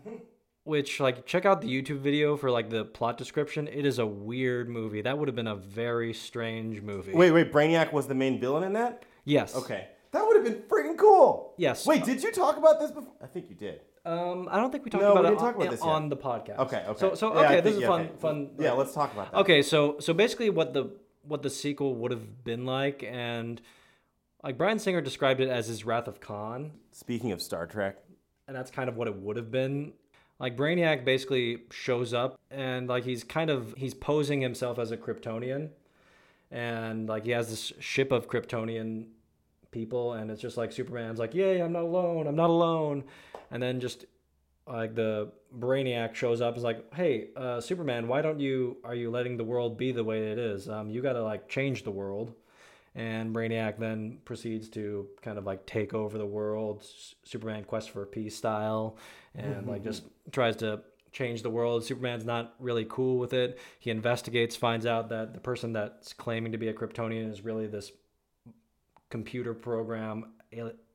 which 0.66 1.02
like 1.02 1.26
check 1.26 1.46
out 1.46 1.60
the 1.62 1.68
YouTube 1.68 2.00
video 2.00 2.38
for 2.38 2.50
like 2.50 2.70
the 2.70 2.86
plot 2.86 3.18
description. 3.18 3.68
It 3.68 3.86
is 3.86 4.00
a 4.00 4.06
weird 4.06 4.70
movie. 4.70 5.02
That 5.02 5.18
would 5.18 5.28
have 5.28 5.36
been 5.36 5.48
a 5.48 5.56
very 5.58 6.14
strange 6.14 6.82
movie. 6.82 7.12
Wait, 7.14 7.32
wait. 7.32 7.52
Brainiac 7.52 7.92
was 7.92 8.08
the 8.08 8.16
main 8.16 8.40
villain 8.40 8.64
in 8.64 8.72
that. 8.74 9.04
Yes. 9.26 9.58
Okay, 9.58 9.90
that 10.12 10.26
would 10.26 10.38
have 10.38 10.46
been 10.46 10.62
freaking 10.70 10.98
cool. 10.98 11.54
Yes. 11.58 11.86
Wait, 11.86 12.06
did 12.06 12.24
you 12.24 12.32
talk 12.32 12.56
about 12.56 12.80
this 12.80 12.92
before? 12.92 13.12
I 13.22 13.28
think 13.28 13.50
you 13.50 13.56
did. 13.56 13.82
Um, 14.06 14.48
I 14.50 14.58
don't 14.58 14.72
think 14.72 14.86
we 14.86 14.92
talked 14.92 15.04
No, 15.04 15.12
about 15.12 15.24
didn't 15.24 15.38
it 15.40 15.42
on, 15.42 15.56
about 15.56 15.70
this 15.72 15.82
on 15.82 16.08
the 16.10 16.16
podcast. 16.18 16.60
Okay, 16.60 16.84
okay. 16.88 17.00
So 17.00 17.14
so 17.16 17.34
Yeah, 17.34 17.40
okay, 17.42 17.54
think- 17.56 17.64
this 17.66 17.74
is 17.76 17.82
yeah, 17.82 17.88
fun 17.88 18.02
okay. 18.02 18.12
fun. 18.20 18.50
Yeah, 18.58 18.72
let's 18.72 18.94
talk 18.94 19.12
about 19.12 19.32
that. 19.34 19.38
Okay, 19.40 19.62
so 19.62 19.98
so 20.00 20.14
basically 20.14 20.50
what 20.50 20.74
the 20.74 20.96
what 21.27 21.42
the 21.42 21.50
sequel 21.50 21.96
would 21.96 22.12
have 22.12 22.44
been 22.44 22.65
like 22.65 23.03
and 23.03 23.62
like 24.44 24.58
Bryan 24.58 24.77
Singer 24.77 25.01
described 25.01 25.39
it 25.39 25.50
as 25.50 25.68
his 25.68 25.86
Wrath 25.86 26.08
of 26.08 26.20
Khan. 26.20 26.72
Speaking 26.92 27.32
of 27.32 27.42
Star 27.42 27.65
Trek, 27.65 27.98
and 28.48 28.56
that's 28.56 28.70
kind 28.70 28.89
of 28.89 28.98
what 28.98 29.08
it 29.08 29.15
would 29.15 29.38
have 29.38 29.51
been. 29.51 29.94
Like 30.39 30.58
Brainiac 30.58 31.06
basically 31.06 31.63
shows 31.72 32.13
up 32.13 32.38
and 32.51 32.89
like 32.89 33.06
he's 33.06 33.24
kind 33.24 33.50
of 33.50 33.74
he's 33.77 33.94
posing 33.94 34.42
himself 34.42 34.77
as 34.80 34.92
a 34.92 34.98
Kryptonian, 34.98 35.70
and 36.51 37.08
like 37.08 37.24
he 37.24 37.32
has 37.32 37.50
this 37.50 37.72
ship 37.80 38.12
of 38.12 38.27
Kryptonian 38.27 39.06
people, 39.72 40.13
and 40.13 40.30
it's 40.30 40.42
just 40.42 40.58
like 40.58 40.72
Superman's 40.74 41.20
like, 41.20 41.34
"Yay, 41.34 41.62
I'm 41.62 41.72
not 41.72 41.84
alone, 41.84 42.27
I'm 42.27 42.36
not 42.36 42.50
alone," 42.50 43.06
and 43.50 43.63
then 43.63 43.80
just 43.80 44.06
like 44.67 44.96
the 44.96 45.32
Brainiac 45.58 46.15
shows 46.15 46.41
up, 46.41 46.58
is 46.58 46.63
like, 46.63 46.93
"Hey, 46.93 47.29
uh, 47.36 47.60
Superman, 47.60 48.08
why 48.08 48.22
don't 48.22 48.39
you 48.39 48.77
are 48.84 48.96
you 48.96 49.12
letting 49.12 49.38
the 49.38 49.43
world 49.43 49.77
be 49.77 49.91
the 49.91 50.03
way 50.03 50.32
it 50.32 50.38
is? 50.38 50.70
Um, 50.70 50.89
you 50.89 51.01
got 51.01 51.13
to 51.13 51.24
like 51.24 51.50
change 51.50 51.84
the 51.84 51.91
world." 51.91 52.34
And 52.96 53.34
Brainiac 53.34 53.79
then 53.79 54.20
proceeds 54.24 54.70
to 54.70 55.08
kind 55.22 55.38
of 55.39 55.46
like 55.46 55.65
take 55.65 55.93
over 55.93 56.17
the 56.17 56.25
world, 56.25 56.82
S- 56.82 57.15
Superman 57.24 57.63
quest 57.63 57.89
for 57.89 58.05
peace 58.05 58.36
style, 58.36 58.98
and 59.36 59.67
like 59.67 59.84
just 59.84 60.03
tries 60.32 60.55
to 60.58 60.82
change 61.12 61.41
the 61.41 61.50
world. 61.50 61.84
Superman's 61.84 62.25
not 62.25 62.53
really 62.60 62.86
cool 62.89 63.17
with 63.17 63.34
it. 63.34 63.60
He 63.79 63.89
investigates, 63.89 64.55
finds 64.55 64.86
out 64.86 65.10
that 65.10 65.34
the 65.34 65.39
person 65.39 65.74
that's 65.74 66.13
claiming 66.13 66.51
to 66.51 66.58
be 66.58 66.67
a 66.67 66.74
Kryptonian 66.74 67.32
is 67.32 67.43
really 67.43 67.67
this 67.67 67.91
computer 69.10 69.53
program, 69.53 70.34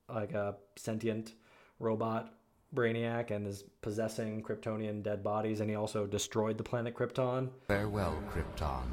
like 0.08 0.32
a 0.32 0.56
sentient 0.76 1.34
robot 1.80 2.37
Brainiac, 2.74 3.30
and 3.30 3.46
is 3.46 3.64
possessing 3.82 4.42
Kryptonian 4.42 5.02
dead 5.02 5.22
bodies. 5.22 5.60
And 5.60 5.70
he 5.70 5.76
also 5.76 6.06
destroyed 6.06 6.58
the 6.58 6.64
planet 6.64 6.94
Krypton. 6.94 7.48
Farewell, 7.68 8.22
Krypton. 8.30 8.84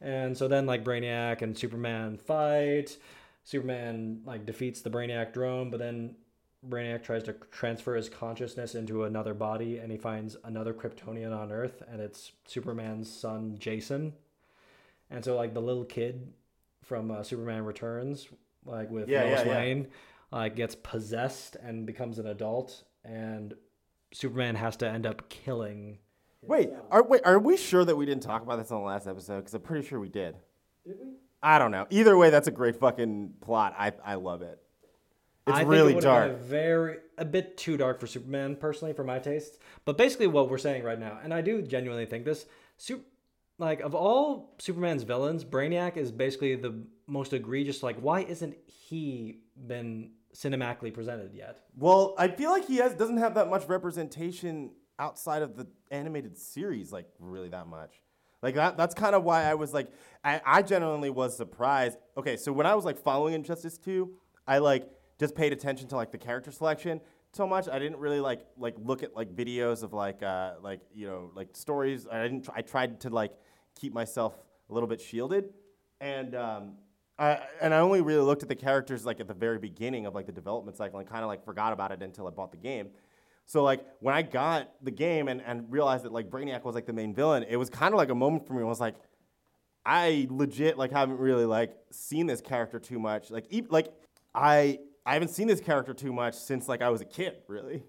And 0.00 0.36
so 0.36 0.48
then 0.48 0.66
like 0.66 0.84
Brainiac 0.84 1.42
and 1.42 1.56
Superman 1.56 2.18
fight. 2.18 2.96
Superman 3.44 4.22
like 4.24 4.46
defeats 4.46 4.80
the 4.82 4.90
Brainiac 4.90 5.32
drone, 5.32 5.70
but 5.70 5.78
then 5.78 6.16
Brainiac 6.68 7.02
tries 7.02 7.22
to 7.24 7.34
transfer 7.50 7.94
his 7.94 8.08
consciousness 8.08 8.74
into 8.74 9.04
another 9.04 9.34
body 9.34 9.78
and 9.78 9.90
he 9.92 9.98
finds 9.98 10.36
another 10.44 10.72
Kryptonian 10.72 11.36
on 11.36 11.52
Earth 11.52 11.82
and 11.90 12.00
it's 12.00 12.32
Superman's 12.46 13.10
son 13.10 13.56
Jason. 13.58 14.14
And 15.10 15.24
so 15.24 15.36
like 15.36 15.52
the 15.54 15.60
little 15.60 15.84
kid 15.84 16.32
from 16.82 17.10
uh, 17.10 17.22
Superman 17.22 17.64
Returns 17.64 18.28
like 18.64 18.90
with 18.90 19.08
Yeah, 19.08 19.24
Lois 19.24 19.40
yeah, 19.40 19.44
yeah. 19.46 19.84
Lane 20.34 20.42
like 20.42 20.56
gets 20.56 20.74
possessed 20.74 21.56
and 21.62 21.86
becomes 21.86 22.18
an 22.18 22.26
adult 22.26 22.84
and 23.04 23.54
Superman 24.12 24.54
has 24.56 24.76
to 24.78 24.88
end 24.88 25.06
up 25.06 25.28
killing 25.28 25.98
Wait, 26.46 26.70
are 26.90 27.02
wait, 27.02 27.22
are 27.24 27.38
we 27.38 27.56
sure 27.56 27.84
that 27.84 27.96
we 27.96 28.04
didn't 28.04 28.22
talk 28.22 28.42
about 28.42 28.56
this 28.56 28.70
on 28.70 28.80
the 28.80 28.86
last 28.86 29.06
episode? 29.06 29.38
Because 29.38 29.54
I'm 29.54 29.62
pretty 29.62 29.86
sure 29.86 29.98
we 29.98 30.08
did. 30.08 30.36
Did 30.86 30.96
we? 31.00 31.12
I 31.42 31.58
don't 31.58 31.70
know. 31.70 31.86
Either 31.90 32.16
way, 32.16 32.30
that's 32.30 32.48
a 32.48 32.50
great 32.50 32.76
fucking 32.76 33.34
plot. 33.40 33.74
I 33.78 33.92
I 34.04 34.14
love 34.16 34.42
it. 34.42 34.60
It's 35.46 35.56
I 35.56 35.60
think 35.60 35.70
really 35.70 35.96
it 35.96 36.02
dark. 36.02 36.32
been 36.32 36.40
a 36.40 36.42
very 36.42 36.96
a 37.18 37.24
bit 37.24 37.56
too 37.56 37.76
dark 37.76 38.00
for 38.00 38.06
Superman 38.06 38.56
personally, 38.56 38.94
for 38.94 39.04
my 39.04 39.18
taste. 39.18 39.58
But 39.84 39.98
basically, 39.98 40.26
what 40.26 40.48
we're 40.48 40.58
saying 40.58 40.84
right 40.84 40.98
now, 40.98 41.18
and 41.22 41.32
I 41.34 41.40
do 41.40 41.62
genuinely 41.62 42.06
think 42.06 42.24
this, 42.24 42.46
Sup- 42.76 43.00
like 43.58 43.80
of 43.80 43.94
all 43.94 44.54
Superman's 44.58 45.02
villains, 45.02 45.44
Brainiac 45.44 45.96
is 45.96 46.10
basically 46.10 46.56
the 46.56 46.74
most 47.06 47.32
egregious. 47.32 47.82
Like, 47.82 47.96
why 47.98 48.20
isn't 48.20 48.56
he 48.66 49.40
been 49.66 50.12
cinematically 50.34 50.92
presented 50.92 51.32
yet? 51.34 51.60
Well, 51.76 52.14
I 52.18 52.28
feel 52.28 52.50
like 52.50 52.66
he 52.66 52.76
has 52.76 52.94
doesn't 52.94 53.18
have 53.18 53.34
that 53.34 53.48
much 53.48 53.66
representation 53.68 54.70
outside 54.98 55.42
of 55.42 55.56
the 55.56 55.66
animated 55.90 56.36
series, 56.36 56.92
like 56.92 57.06
really 57.18 57.48
that 57.50 57.66
much. 57.66 58.02
Like 58.42 58.56
that 58.56 58.76
that's 58.76 58.94
kind 58.94 59.14
of 59.14 59.24
why 59.24 59.44
I 59.44 59.54
was 59.54 59.72
like 59.72 59.88
I, 60.22 60.40
I 60.44 60.62
genuinely 60.62 61.10
was 61.10 61.36
surprised. 61.36 61.98
Okay, 62.16 62.36
so 62.36 62.52
when 62.52 62.66
I 62.66 62.74
was 62.74 62.84
like 62.84 62.98
following 62.98 63.34
Injustice 63.34 63.78
2, 63.78 64.10
I 64.46 64.58
like 64.58 64.88
just 65.18 65.34
paid 65.34 65.52
attention 65.52 65.88
to 65.88 65.96
like 65.96 66.10
the 66.12 66.18
character 66.18 66.50
selection 66.50 67.00
so 67.32 67.46
much. 67.46 67.68
I 67.68 67.78
didn't 67.78 67.98
really 67.98 68.20
like 68.20 68.46
like 68.58 68.74
look 68.78 69.02
at 69.02 69.16
like 69.16 69.34
videos 69.34 69.82
of 69.82 69.92
like 69.92 70.22
uh 70.22 70.54
like 70.62 70.80
you 70.94 71.06
know 71.06 71.30
like 71.34 71.56
stories. 71.56 72.06
I 72.10 72.22
didn't 72.22 72.48
I 72.54 72.62
tried 72.62 73.00
to 73.00 73.10
like 73.10 73.32
keep 73.74 73.94
myself 73.94 74.34
a 74.68 74.74
little 74.74 74.88
bit 74.88 75.00
shielded. 75.00 75.52
And 76.00 76.34
um 76.34 76.72
I, 77.18 77.40
and 77.60 77.72
I 77.72 77.78
only 77.78 78.00
really 78.00 78.22
looked 78.22 78.42
at 78.42 78.48
the 78.48 78.56
characters 78.56 79.06
like 79.06 79.20
at 79.20 79.28
the 79.28 79.34
very 79.34 79.58
beginning 79.58 80.06
of 80.06 80.14
like 80.14 80.26
the 80.26 80.32
development 80.32 80.76
cycle 80.76 80.98
and 80.98 81.08
kind 81.08 81.22
of 81.22 81.28
like 81.28 81.44
forgot 81.44 81.72
about 81.72 81.92
it 81.92 82.02
until 82.02 82.26
I 82.26 82.30
bought 82.30 82.50
the 82.50 82.56
game. 82.56 82.88
So 83.46 83.62
like 83.62 83.84
when 84.00 84.14
I 84.14 84.22
got 84.22 84.70
the 84.82 84.90
game 84.90 85.28
and, 85.28 85.40
and 85.42 85.70
realized 85.70 86.04
that 86.04 86.12
like 86.12 86.30
Brainiac 86.30 86.64
was 86.64 86.74
like 86.74 86.86
the 86.86 86.92
main 86.92 87.14
villain, 87.14 87.44
it 87.48 87.56
was 87.56 87.70
kind 87.70 87.94
of 87.94 87.98
like 87.98 88.08
a 88.08 88.14
moment 88.14 88.46
for 88.46 88.54
me. 88.54 88.62
I 88.62 88.64
was 88.64 88.80
like, 88.80 88.96
I 89.86 90.26
legit 90.30 90.78
like 90.78 90.90
haven't 90.90 91.18
really 91.18 91.44
like 91.44 91.76
seen 91.90 92.26
this 92.26 92.40
character 92.40 92.78
too 92.78 92.98
much. 92.98 93.30
Like 93.30 93.46
e- 93.50 93.66
like 93.68 93.92
I 94.34 94.78
I 95.04 95.12
haven't 95.12 95.28
seen 95.28 95.46
this 95.46 95.60
character 95.60 95.92
too 95.92 96.12
much 96.12 96.34
since 96.34 96.68
like 96.68 96.80
I 96.80 96.88
was 96.88 97.00
a 97.02 97.04
kid, 97.04 97.36
really. 97.48 97.84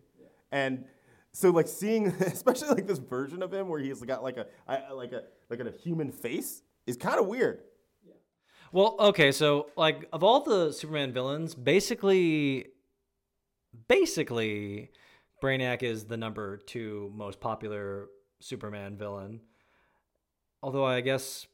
And 0.52 0.86
so 1.32 1.52
like 1.52 1.68
seeing 1.68 2.08
especially 2.20 2.70
like 2.70 2.86
this 2.86 3.00
version 3.00 3.42
of 3.42 3.54
him 3.54 3.70
where 3.70 3.80
he's 3.80 4.02
got 4.02 4.24
like 4.24 4.38
a 4.38 4.48
I, 4.68 4.92
like 4.92 5.14
a 5.14 5.24
like 5.50 5.62
a 5.62 5.72
human 5.72 6.12
face 6.12 6.64
is 6.86 6.98
kind 6.98 7.20
of 7.20 7.28
weird. 7.28 7.62
Well, 8.76 8.98
okay, 9.00 9.32
so 9.32 9.68
like 9.78 10.06
of 10.12 10.22
all 10.22 10.42
the 10.42 10.74
Superman 10.74 11.14
villains, 11.14 11.56
basically, 11.56 12.66
basically, 13.88 14.92
Brainiac 15.42 15.82
is 15.82 16.04
the 16.04 16.18
number 16.18 16.58
two 16.58 17.10
most 17.16 17.40
popular 17.40 18.08
Superman 18.42 18.98
villain. 18.98 19.40
Although 20.62 20.84
I 20.84 21.00
guess, 21.00 21.48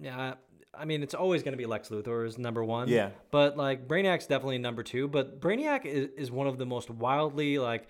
yeah, 0.00 0.34
I 0.72 0.84
mean 0.84 1.02
it's 1.02 1.14
always 1.14 1.42
going 1.42 1.54
to 1.54 1.58
be 1.58 1.66
Lex 1.66 1.88
Luthor 1.88 2.24
is 2.24 2.38
number 2.38 2.62
one. 2.62 2.86
Yeah. 2.86 3.10
But 3.32 3.56
like 3.56 3.88
Brainiac's 3.88 4.28
definitely 4.28 4.58
number 4.58 4.84
two. 4.84 5.08
But 5.08 5.40
Brainiac 5.40 5.86
is, 5.86 6.10
is 6.16 6.30
one 6.30 6.46
of 6.46 6.56
the 6.56 6.66
most 6.66 6.88
wildly 6.88 7.58
like 7.58 7.88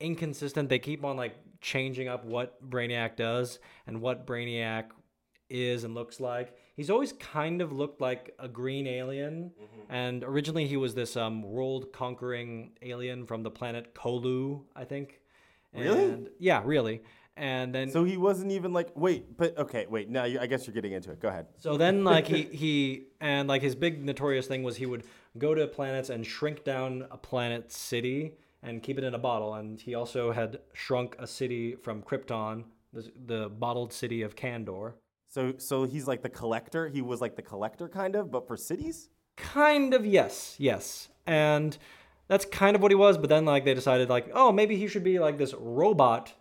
inconsistent. 0.00 0.70
They 0.70 0.78
keep 0.78 1.04
on 1.04 1.18
like 1.18 1.36
changing 1.60 2.08
up 2.08 2.24
what 2.24 2.66
Brainiac 2.66 3.14
does 3.16 3.58
and 3.86 4.00
what 4.00 4.26
Brainiac 4.26 4.84
is 5.50 5.84
and 5.84 5.94
looks 5.94 6.18
like. 6.18 6.56
He's 6.76 6.90
always 6.90 7.12
kind 7.14 7.62
of 7.62 7.72
looked 7.72 8.00
like 8.00 8.34
a 8.38 8.48
green 8.48 8.86
alien, 8.86 9.52
and 9.88 10.22
originally 10.22 10.66
he 10.66 10.76
was 10.76 10.94
this 10.94 11.16
um, 11.16 11.42
world-conquering 11.42 12.72
alien 12.82 13.24
from 13.26 13.42
the 13.42 13.50
planet 13.50 13.94
Colu, 13.94 14.62
I 14.74 14.84
think. 14.84 15.20
Really? 15.74 16.26
Yeah, 16.38 16.62
really. 16.64 17.02
And 17.36 17.74
then 17.74 17.90
So 17.90 18.04
he 18.04 18.16
wasn't 18.16 18.52
even 18.52 18.72
like 18.72 18.88
wait, 18.94 19.36
but 19.36 19.56
okay, 19.58 19.86
wait. 19.88 20.08
Now 20.08 20.24
you, 20.24 20.38
I 20.40 20.46
guess 20.46 20.66
you're 20.66 20.72
getting 20.74 20.92
into 20.92 21.10
it. 21.10 21.20
Go 21.20 21.28
ahead. 21.28 21.46
so 21.58 21.76
then, 21.76 22.02
like 22.02 22.26
he 22.26 22.42
he 22.62 23.04
and 23.20 23.46
like 23.46 23.60
his 23.60 23.74
big 23.74 24.02
notorious 24.02 24.46
thing 24.46 24.62
was 24.62 24.76
he 24.76 24.86
would 24.86 25.04
go 25.36 25.54
to 25.54 25.66
planets 25.66 26.08
and 26.08 26.26
shrink 26.26 26.64
down 26.64 27.06
a 27.10 27.18
planet 27.18 27.70
city 27.70 28.32
and 28.62 28.82
keep 28.82 28.96
it 28.96 29.04
in 29.04 29.14
a 29.14 29.18
bottle. 29.18 29.54
And 29.54 29.78
he 29.78 29.94
also 29.94 30.32
had 30.32 30.60
shrunk 30.72 31.16
a 31.18 31.26
city 31.26 31.74
from 31.74 32.02
Krypton, 32.02 32.64
the, 32.92 33.12
the 33.26 33.48
bottled 33.50 33.92
city 33.92 34.22
of 34.22 34.34
Kandor. 34.34 34.94
So 35.28 35.54
so 35.58 35.84
he's 35.84 36.06
like 36.06 36.22
the 36.22 36.28
collector. 36.28 36.88
He 36.88 37.02
was 37.02 37.20
like 37.20 37.36
the 37.36 37.42
collector 37.42 37.88
kind 37.88 38.14
of, 38.16 38.30
but 38.30 38.46
for 38.46 38.56
cities. 38.56 39.08
Kind 39.36 39.92
of 39.92 40.06
yes, 40.06 40.56
yes, 40.58 41.08
and 41.26 41.76
that's 42.28 42.44
kind 42.46 42.74
of 42.74 42.80
what 42.82 42.90
he 42.90 42.94
was. 42.94 43.18
But 43.18 43.28
then 43.28 43.44
like 43.44 43.64
they 43.64 43.74
decided 43.74 44.08
like 44.08 44.30
oh 44.32 44.50
maybe 44.52 44.76
he 44.76 44.86
should 44.88 45.04
be 45.04 45.18
like 45.18 45.36
this 45.36 45.52
robot 45.54 46.32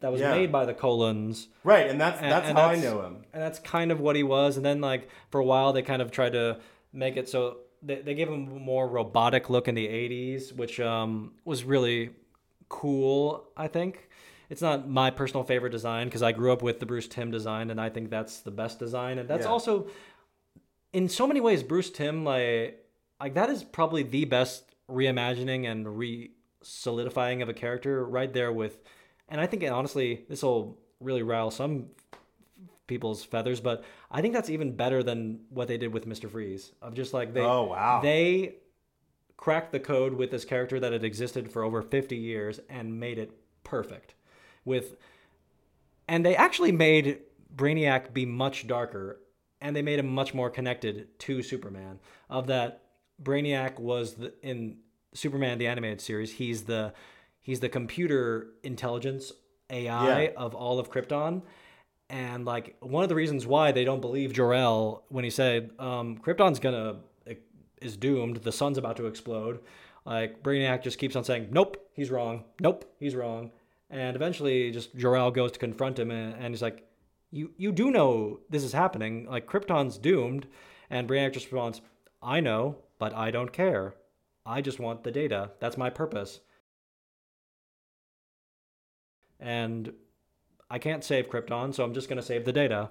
that 0.00 0.10
was 0.10 0.20
Yeah. 0.20 0.32
made 0.32 0.50
by 0.50 0.64
the 0.66 0.74
Coluans. 0.74 1.46
Right, 1.62 1.88
and 1.88 2.00
that's 2.00 2.20
And- 2.20 2.32
that's 2.32 2.48
and 2.48 2.58
how 2.58 2.66
I 2.70 2.74
know 2.76 3.02
him. 3.02 3.24
And 3.32 3.40
that's 3.40 3.60
kind 3.60 3.92
of 3.92 4.00
what 4.00 4.16
he 4.16 4.24
was. 4.24 4.56
And 4.56 4.66
then, 4.66 4.80
like, 4.80 5.08
for 5.30 5.38
a 5.40 5.44
while, 5.44 5.72
they 5.72 5.82
kind 5.82 6.02
of 6.02 6.10
tried 6.10 6.32
to 6.32 6.58
make 6.92 7.16
it 7.16 7.28
so 7.28 7.58
they, 7.80 8.02
they 8.02 8.14
gave 8.14 8.26
him 8.28 8.48
a 8.48 8.58
more 8.58 8.88
robotic 8.88 9.48
look 9.48 9.68
in 9.68 9.76
the 9.76 9.86
80s, 9.86 10.52
which 10.52 10.80
um, 10.80 11.34
was 11.44 11.62
really 11.62 12.10
cool, 12.68 13.44
I 13.56 13.68
think. 13.68 14.08
It's 14.50 14.60
not 14.60 14.88
my 14.88 15.10
personal 15.10 15.44
favorite 15.44 15.70
design 15.70 16.08
because 16.08 16.22
I 16.22 16.32
grew 16.32 16.52
up 16.52 16.60
with 16.60 16.80
the 16.80 16.86
Bruce 16.86 17.08
Timm 17.08 17.30
design, 17.30 17.70
and 17.70 17.80
I 17.80 17.88
think 17.88 18.10
that's 18.10 18.40
the 18.40 18.50
best 18.50 18.78
design. 18.78 19.18
And 19.18 19.28
that's 19.28 19.44
Yeah. 19.46 19.50
also, 19.52 19.86
in 20.92 21.08
so 21.08 21.26
many 21.26 21.40
ways, 21.40 21.62
Bruce 21.62 21.90
Timm, 21.90 22.24
like, 22.24 22.84
like 23.20 23.34
that 23.34 23.48
is 23.48 23.62
probably 23.64 24.02
the 24.02 24.24
best 24.24 24.64
reimagining 24.90 25.70
and 25.70 25.96
re 25.96 26.32
solidifying 26.62 27.40
of 27.40 27.48
a 27.48 27.54
character 27.54 28.04
right 28.04 28.34
there 28.34 28.52
with 28.52 28.82
and 29.30 29.40
I 29.40 29.46
think 29.46 29.62
honestly 29.64 30.26
this 30.28 30.42
will 30.42 30.78
really 31.00 31.22
rile 31.22 31.50
some 31.50 31.86
people's 32.86 33.24
feathers, 33.24 33.60
but 33.60 33.84
I 34.10 34.20
think 34.20 34.34
that's 34.34 34.50
even 34.50 34.74
better 34.76 35.02
than 35.02 35.40
what 35.48 35.68
they 35.68 35.78
did 35.78 35.92
with 35.94 36.06
Mr. 36.06 36.28
Freeze. 36.28 36.72
Of 36.82 36.92
just 36.94 37.14
like 37.14 37.32
they 37.32 37.40
Oh, 37.40 37.62
wow. 37.64 38.00
they 38.02 38.56
cracked 39.36 39.72
the 39.72 39.80
code 39.80 40.12
with 40.14 40.30
this 40.32 40.44
character 40.44 40.78
that 40.80 40.92
had 40.92 41.04
existed 41.04 41.50
for 41.50 41.62
over 41.62 41.80
50 41.80 42.16
years 42.16 42.60
and 42.68 42.98
made 43.00 43.16
it 43.18 43.30
perfect. 43.64 44.14
With 44.64 44.96
and 46.08 46.24
they 46.24 46.36
actually 46.36 46.72
made 46.72 47.20
Brainiac 47.54 48.12
be 48.12 48.26
much 48.26 48.66
darker 48.66 49.20
and 49.60 49.74
they 49.76 49.82
made 49.82 49.98
him 49.98 50.08
much 50.08 50.32
more 50.34 50.50
connected 50.50 51.18
to 51.20 51.42
Superman. 51.42 51.98
Of 52.28 52.46
that 52.48 52.82
Brainiac 53.22 53.78
was 53.78 54.14
the, 54.14 54.32
in 54.42 54.78
Superman 55.14 55.58
the 55.58 55.66
animated 55.66 56.00
series, 56.00 56.32
he's 56.32 56.64
the 56.64 56.92
he's 57.40 57.60
the 57.60 57.68
computer 57.68 58.48
intelligence 58.62 59.32
AI 59.70 60.22
Yeah. 60.24 60.30
of 60.36 60.54
all 60.54 60.78
of 60.78 60.90
Krypton. 60.90 61.42
And 62.08 62.44
like 62.44 62.76
one 62.80 63.02
of 63.04 63.08
the 63.08 63.14
reasons 63.14 63.46
why 63.46 63.70
they 63.72 63.84
don't 63.84 64.00
believe 64.00 64.32
Jor-El 64.32 65.04
when 65.08 65.22
he 65.24 65.30
said 65.30 65.70
um, 65.78 66.18
Krypton's 66.18 66.58
gonna 66.58 66.96
is 67.80 67.96
doomed, 67.96 68.36
the 68.38 68.52
sun's 68.52 68.76
about 68.78 68.96
to 68.98 69.06
explode. 69.06 69.60
Like 70.04 70.42
Brainiac 70.42 70.82
just 70.82 70.98
keeps 70.98 71.16
on 71.16 71.24
saying, 71.24 71.48
"Nope, 71.50 71.76
he's 71.94 72.10
wrong. 72.10 72.44
Nope, 72.60 72.84
he's 72.98 73.14
wrong." 73.14 73.52
And 73.90 74.14
eventually, 74.16 74.70
just 74.70 74.94
Jor-El 74.96 75.32
goes 75.32 75.52
to 75.52 75.58
confront 75.58 75.98
him, 75.98 76.10
and, 76.10 76.34
and 76.34 76.54
he's 76.54 76.62
like, 76.62 76.86
"You 77.30 77.50
you 77.56 77.72
do 77.72 77.90
know 77.90 78.40
this 78.48 78.62
is 78.62 78.72
happening. 78.72 79.26
Like 79.28 79.46
Krypton's 79.48 79.98
doomed." 79.98 80.46
And 80.88 81.08
Brainiac 81.08 81.32
just 81.32 81.46
responds, 81.46 81.80
"I 82.22 82.40
know, 82.40 82.76
but 82.98 83.12
I 83.14 83.30
don't 83.30 83.52
care." 83.52 83.94
I 84.46 84.60
just 84.62 84.78
want 84.80 85.04
the 85.04 85.10
data. 85.10 85.50
That's 85.60 85.76
my 85.76 85.90
purpose. 85.90 86.40
And 89.38 89.92
I 90.70 90.78
can't 90.78 91.02
save 91.04 91.28
Krypton, 91.28 91.74
so 91.74 91.84
I'm 91.84 91.94
just 91.94 92.08
going 92.08 92.16
to 92.20 92.22
save 92.26 92.44
the 92.44 92.52
data. 92.52 92.90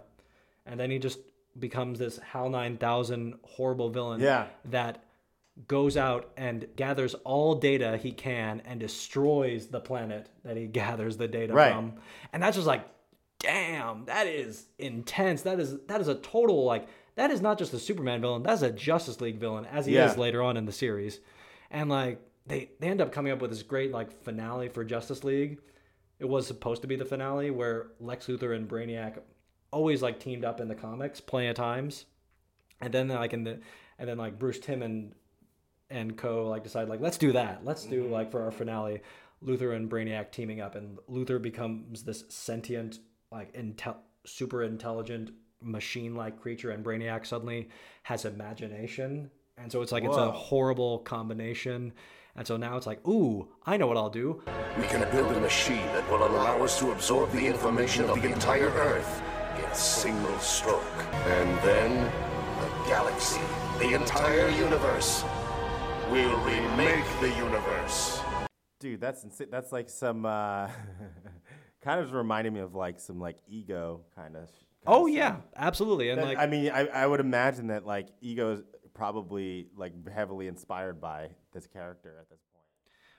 And 0.66 0.80
then 0.80 0.92
he 0.92 1.00
just 1.00 1.20
becomes 1.58 2.00
this 2.00 2.18
HAL 2.20 2.50
9000 2.50 3.36
horrible 3.44 3.90
villain 3.90 4.20
Yeah. 4.22 4.48
that 4.66 5.04
goes 5.68 5.98
out 5.98 6.32
and 6.38 6.68
gathers 6.76 7.14
all 7.26 7.56
data 7.56 7.98
he 7.98 8.12
can 8.12 8.62
and 8.66 8.80
destroys 8.80 9.68
the 9.68 9.80
planet 9.80 10.30
that 10.44 10.56
he 10.58 10.66
gathers 10.82 11.18
the 11.18 11.28
data 11.28 11.54
Right. 11.54 11.72
from. 11.74 11.94
And 12.32 12.42
that's 12.42 12.56
just 12.56 12.68
like, 12.68 12.86
damn, 13.40 14.06
that 14.06 14.28
is 14.28 14.68
intense. 14.78 15.42
That 15.44 15.60
is 15.60 15.78
that 15.88 16.02
is 16.02 16.08
a 16.08 16.16
total 16.16 16.64
like 16.66 16.88
that 17.16 17.32
is 17.32 17.42
not 17.42 17.58
just 17.58 17.74
a 17.74 17.80
Superman 17.80 18.22
villain, 18.22 18.44
that's 18.44 18.62
a 18.62 18.72
Justice 18.72 19.20
League 19.20 19.38
villain, 19.40 19.66
as 19.66 19.86
he 19.86 19.96
Yeah. 19.96 20.10
is 20.10 20.18
later 20.18 20.42
on 20.42 20.56
in 20.58 20.66
the 20.66 20.72
series. 20.72 21.20
And 21.72 21.90
like 21.90 22.22
they 22.48 22.72
they 22.80 22.88
end 22.88 23.02
up 23.02 23.12
coming 23.12 23.32
up 23.32 23.42
with 23.42 23.52
this 23.52 23.64
great 23.64 23.92
like 23.92 24.12
finale 24.24 24.70
for 24.70 24.84
Justice 24.84 25.24
League. 25.24 25.60
It 26.20 26.26
was 26.28 26.48
supposed 26.48 26.82
to 26.82 26.88
be 26.88 26.96
the 26.96 27.06
finale 27.06 27.50
where 27.52 27.92
Lex 28.00 28.28
Luthor 28.28 28.56
and 28.56 28.68
Brainiac 28.68 29.20
always 29.72 30.02
like 30.02 30.20
teamed 30.20 30.44
up 30.44 30.60
in 30.60 30.68
the 30.68 30.76
comics 30.76 31.20
plenty 31.22 31.48
of 31.48 31.56
times. 31.56 32.06
And 32.82 32.94
then 32.94 33.08
like 33.10 33.34
in 33.34 33.44
the 33.44 33.60
and 33.98 34.08
then 34.08 34.18
like 34.18 34.40
Bruce 34.40 34.60
Timm 34.60 34.82
and 34.82 35.14
and 35.90 36.18
co 36.18 36.48
like 36.48 36.64
decide 36.64 36.90
like 36.90 37.02
let's 37.02 37.18
do 37.18 37.32
that. 37.34 37.62
Let's 37.64 37.86
do 37.86 38.04
mm-hmm. 38.04 38.14
like 38.14 38.32
for 38.32 38.44
our 38.44 38.52
finale 38.52 39.02
Luthor 39.46 39.76
and 39.76 39.90
Brainiac 39.90 40.32
teaming 40.32 40.62
up 40.62 40.76
and 40.76 40.98
Luthor 41.10 41.42
becomes 41.42 42.04
this 42.04 42.24
sentient 42.30 43.00
like 43.32 43.54
intel 43.54 43.98
super 44.26 44.64
intelligent 44.64 45.32
machine 45.62 46.16
like 46.16 46.40
creature 46.40 46.72
and 46.72 46.84
Brainiac 46.84 47.26
suddenly 47.26 47.70
has 48.04 48.26
imagination. 48.26 49.30
And 49.58 49.72
so 49.72 49.82
it's 49.82 49.92
like 49.92 50.04
it's 50.04 50.16
a 50.16 50.32
horrible 50.32 51.00
combination. 51.00 51.94
And 52.36 52.48
so 52.48 52.56
now 52.56 52.78
it's 52.78 52.88
like, 52.88 53.06
ooh, 53.06 53.50
I 53.66 53.76
know 53.76 53.88
what 53.88 53.98
I'll 53.98 54.10
do. 54.10 54.42
We 54.78 54.86
can 54.88 55.02
build 55.12 55.32
a 55.36 55.40
machine 55.42 55.86
that 55.88 56.10
will 56.10 56.26
allow 56.26 56.64
us 56.64 56.80
to 56.80 56.92
absorb 56.92 57.32
the 57.32 57.46
information 57.46 58.06
of 58.10 58.22
the 58.22 58.32
entire 58.32 58.70
Earth 58.70 59.22
in 59.58 59.66
a 59.66 59.76
single 59.76 60.40
stroke. 60.40 60.84
And 61.26 61.60
then, 61.60 62.06
the 62.62 62.90
galaxy, 62.90 63.42
the 63.80 63.94
entire 63.94 64.50
universe. 64.52 65.26
We'll 66.12 66.38
remake 66.40 67.06
the 67.22 67.30
universe. 67.38 68.20
Dude, 68.80 69.00
that's 69.00 69.24
insa- 69.24 69.52
that's 69.52 69.72
like 69.72 69.90
some 69.90 70.26
uh, 70.26 70.68
kind 71.84 72.00
of 72.00 72.14
reminding 72.14 72.54
me 72.54 72.62
of 72.62 72.74
like 72.74 73.00
some 73.00 73.20
like 73.20 73.38
ego 73.48 74.02
kind 74.16 74.36
of. 74.36 74.50
Oh 74.88 75.06
yeah, 75.06 75.38
absolutely. 75.56 76.10
And 76.10 76.22
like 76.22 76.38
I 76.38 76.48
mean, 76.48 76.72
I, 76.72 76.88
I 76.88 77.06
would 77.06 77.20
imagine 77.20 77.68
that 77.68 77.86
like 77.86 78.08
ego 78.22 78.54
is 78.54 78.62
probably 78.94 79.68
like 79.78 79.94
heavily 80.10 80.48
inspired 80.48 81.00
by 81.00 81.30
this 81.54 81.68
character 81.68 82.18
at 82.20 82.30
this 82.30 82.40
point. 82.54 82.66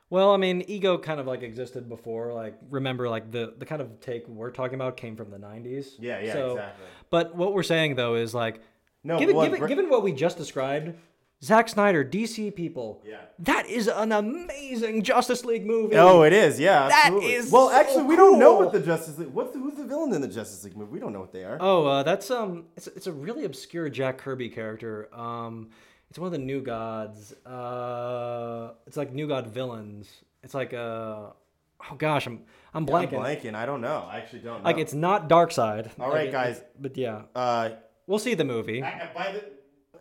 Well, 0.08 0.32
I 0.32 0.36
mean, 0.36 0.64
ego 0.66 0.98
kind 0.98 1.20
of 1.20 1.26
like 1.28 1.42
existed 1.42 1.88
before. 1.88 2.34
Like, 2.34 2.58
remember, 2.70 3.08
like 3.08 3.30
the 3.30 3.54
the 3.56 3.66
kind 3.66 3.80
of 3.80 4.00
take 4.00 4.26
we're 4.26 4.50
talking 4.50 4.74
about 4.74 4.96
came 4.96 5.14
from 5.14 5.30
the 5.30 5.38
'90s. 5.38 5.92
Yeah, 6.00 6.20
yeah, 6.20 6.32
so, 6.32 6.50
exactly. 6.52 6.86
But 7.10 7.36
what 7.36 7.54
we're 7.54 7.62
saying 7.62 7.94
though 7.94 8.16
is 8.16 8.34
like, 8.34 8.62
No, 9.04 9.18
given 9.18 9.36
well, 9.36 9.46
given, 9.46 9.60
Bra- 9.60 9.68
given 9.68 9.88
what 9.88 10.02
we 10.02 10.12
just 10.12 10.36
described, 10.36 10.94
Zack 11.42 11.70
Snyder, 11.70 12.04
DC 12.04 12.54
people. 12.54 13.02
Yeah. 13.06 13.16
That 13.38 13.66
is 13.66 13.88
an 13.88 14.12
amazing 14.12 15.02
Justice 15.02 15.42
League 15.44 15.64
movie. 15.64 15.96
Oh, 15.96 16.22
it 16.22 16.34
is. 16.34 16.60
Yeah, 16.60 16.88
That 16.88 17.04
absolutely. 17.06 17.32
is 17.32 17.50
well, 17.50 17.70
so 17.70 17.74
actually, 17.76 18.02
we 18.04 18.16
don't 18.16 18.38
know 18.38 18.56
cool. 18.56 18.64
what 18.64 18.72
the 18.74 18.80
Justice 18.80 19.18
League. 19.18 19.28
What's 19.28 19.52
the, 19.54 19.58
who's 19.58 19.74
the 19.76 19.84
villain 19.86 20.12
in 20.12 20.20
the 20.20 20.28
Justice 20.28 20.62
League 20.64 20.76
movie? 20.76 20.92
We 20.92 21.00
don't 21.00 21.14
know 21.14 21.20
what 21.20 21.32
they 21.32 21.44
are. 21.44 21.56
Oh, 21.58 21.86
uh, 21.86 22.02
that's 22.02 22.30
um, 22.30 22.66
it's 22.76 22.88
it's 22.88 23.06
a 23.06 23.12
really 23.12 23.44
obscure 23.46 23.88
Jack 23.88 24.18
Kirby 24.18 24.50
character. 24.50 25.08
Um, 25.14 25.70
it's 26.10 26.18
one 26.18 26.26
of 26.26 26.32
the 26.32 26.38
New 26.38 26.60
Gods. 26.60 27.32
Uh, 27.46 28.72
it's 28.86 28.96
like 28.98 29.12
New 29.12 29.26
God 29.28 29.46
villains. 29.46 30.08
It's 30.42 30.52
like 30.54 30.74
uh, 30.74 30.76
oh 30.78 31.94
gosh, 31.96 32.26
I'm 32.26 32.42
I'm 32.74 32.82
I'm 32.82 32.86
blanking. 32.86 33.12
blanking. 33.18 33.54
I 33.54 33.64
don't 33.64 33.80
know. 33.80 34.06
I 34.10 34.18
actually 34.18 34.40
don't 34.40 34.58
know. 34.62 34.64
Like 34.68 34.78
it's 34.78 34.92
not 34.94 35.28
Darkseid. 35.30 35.88
All 35.98 36.08
Like, 36.08 36.14
right, 36.16 36.32
guys. 36.32 36.60
But 36.78 36.96
yeah, 36.98 37.22
Uh, 37.34 37.70
we'll 38.06 38.18
see 38.18 38.34
the 38.34 38.44
movie. 38.44 38.80
by 38.82 39.32
the, 39.32 39.44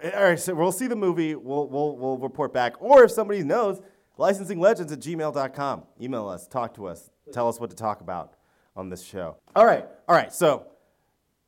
all 0.04 0.24
right, 0.24 0.40
so 0.40 0.54
we'll 0.56 0.72
see 0.72 0.88
the 0.88 0.96
movie. 0.96 1.36
We'll, 1.36 1.68
we'll, 1.68 1.96
we'll 1.98 2.18
report 2.18 2.54
back. 2.54 2.82
Or 2.82 3.04
if 3.04 3.12
somebody 3.12 3.44
knows, 3.44 3.82
licensinglegends 4.18 4.92
at 4.92 5.00
gmail.com. 5.00 5.84
Email 6.02 6.30
us, 6.30 6.48
talk 6.48 6.74
to 6.76 6.88
us, 6.88 7.10
tell 7.34 7.48
us 7.48 7.60
what 7.60 7.70
to 7.70 7.76
talk 7.76 8.02
about 8.02 8.34
on 8.76 8.90
this 8.90 9.04
show. 9.04 9.38
All 9.56 9.66
right, 9.66 9.86
all 10.08 10.16
right. 10.16 10.34
So 10.34 10.68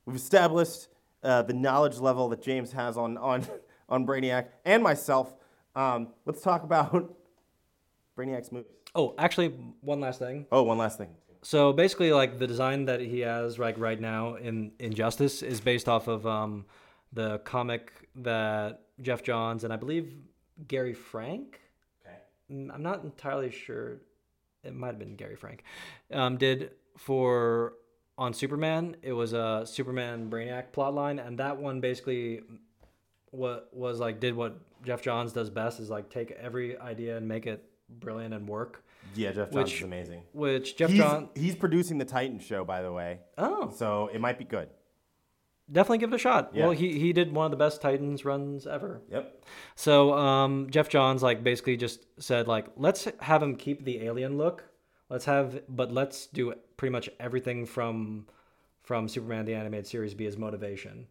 we've 0.06 0.16
established 0.16 0.88
uh, 1.24 1.44
the 1.44 1.54
knowledge 1.54 1.98
level 1.98 2.30
that 2.30 2.42
James 2.42 2.72
has 2.74 2.98
on, 2.98 3.18
on, 3.18 3.46
on 3.90 4.06
Brainiac 4.06 4.48
and 4.66 4.84
myself. 4.84 5.34
Um, 5.76 6.10
let's 6.26 6.42
talk 6.42 6.64
about 6.64 7.16
Brainiac's 8.18 8.52
movies. 8.52 8.72
Oh, 8.94 9.16
actually, 9.18 9.50
one 9.80 10.02
last 10.02 10.20
thing. 10.20 10.46
Oh, 10.52 10.64
one 10.64 10.78
last 10.78 10.98
thing. 10.98 11.10
So 11.44 11.74
basically, 11.74 12.12
like 12.12 12.38
the 12.38 12.48
design 12.48 12.86
that 12.86 13.00
he 13.00 13.22
has 13.22 13.58
like 13.58 13.80
right 13.80 14.00
now 14.00 14.36
in 14.36 14.72
Injustice 14.80 15.42
is 15.42 15.60
based 15.60 15.90
off 15.90 16.08
of 16.08 16.28
um, 16.28 16.66
the 17.14 17.40
comic 17.40 17.92
that 18.16 18.82
Geoff 19.02 19.24
Johns 19.24 19.64
and 19.64 19.74
I 19.74 19.76
believe 19.76 20.14
Gary 20.68 20.94
Frank. 20.94 21.60
Okay. 22.06 22.16
Mm, 22.52 22.74
I'm 22.74 22.84
not 22.84 23.04
entirely 23.04 23.52
sure. 23.52 23.98
It 24.64 24.74
might 24.76 24.88
have 24.88 25.00
been 25.00 25.16
Gary 25.16 25.36
Frank. 25.36 25.64
Um, 26.14 26.38
did 26.38 26.72
for 26.98 27.74
on 28.18 28.34
Superman. 28.34 28.96
It 29.02 29.14
was 29.14 29.34
a 29.34 29.64
Superman 29.66 30.30
Brainiac 30.30 30.66
plotline, 30.72 31.26
and 31.26 31.38
that 31.40 31.58
one 31.58 31.82
basically 31.82 32.42
what 33.32 33.70
was 33.74 34.00
like 34.00 34.20
did 34.20 34.36
what 34.36 34.60
Geoff 34.84 35.02
Johns 35.02 35.32
does 35.34 35.50
best 35.50 35.80
is 35.80 35.90
like 35.90 36.10
take 36.10 36.32
every 36.32 36.78
idea 36.78 37.18
and 37.18 37.28
make 37.28 37.48
it 37.48 37.64
brilliant 37.90 38.34
and 38.34 38.48
work. 38.48 38.84
Yeah, 39.16 39.32
Geoff 39.32 39.52
Johns 39.52 39.56
Which- 39.56 39.76
is 39.78 39.82
amazing. 39.84 40.22
Which 40.34 40.78
Geoff 40.78 40.90
He's, 40.92 41.00
Johns. 41.00 41.30
he's 41.36 41.56
producing 41.56 41.98
the 41.98 42.06
Titan 42.06 42.40
show, 42.40 42.64
by 42.64 42.82
the 42.82 42.92
way. 42.92 43.20
Oh, 43.38 43.72
So 43.76 44.10
it 44.14 44.22
might 44.22 44.38
be 44.38 44.46
good. 44.46 44.70
Definitely 45.72 46.00
give 46.00 46.12
it 46.12 46.16
a 46.16 46.20
shot. 46.20 46.52
Yeah. 46.54 46.64
Well, 46.64 46.72
he 46.72 47.00
he 47.00 47.14
did 47.14 47.34
one 47.34 47.46
of 47.46 47.52
the 47.52 47.58
best 47.58 47.82
Titans 47.82 48.26
runs 48.26 48.68
ever. 48.68 49.02
Yep. 49.10 49.46
So 49.76 50.14
um, 50.14 50.68
Geoff 50.70 50.90
Johns 50.90 51.24
like 51.24 51.44
basically 51.44 51.78
just 51.78 52.06
said 52.20 52.48
like 52.48 52.68
let's 52.76 53.08
have 53.22 53.42
him 53.42 53.56
keep 53.56 53.86
the 53.86 54.04
alien 54.04 54.38
look. 54.38 54.66
Let's 55.10 55.26
have 55.26 55.62
but 55.70 55.92
let's 55.92 56.28
do 56.28 56.54
pretty 56.78 56.92
much 56.92 57.10
everything 57.20 57.66
from 57.66 58.28
from 58.84 59.08
Superman 59.08 59.46
the 59.46 59.54
animated 59.54 59.88
series 59.88 60.14
be 60.14 60.26
his 60.26 60.38
motivation. 60.38 61.08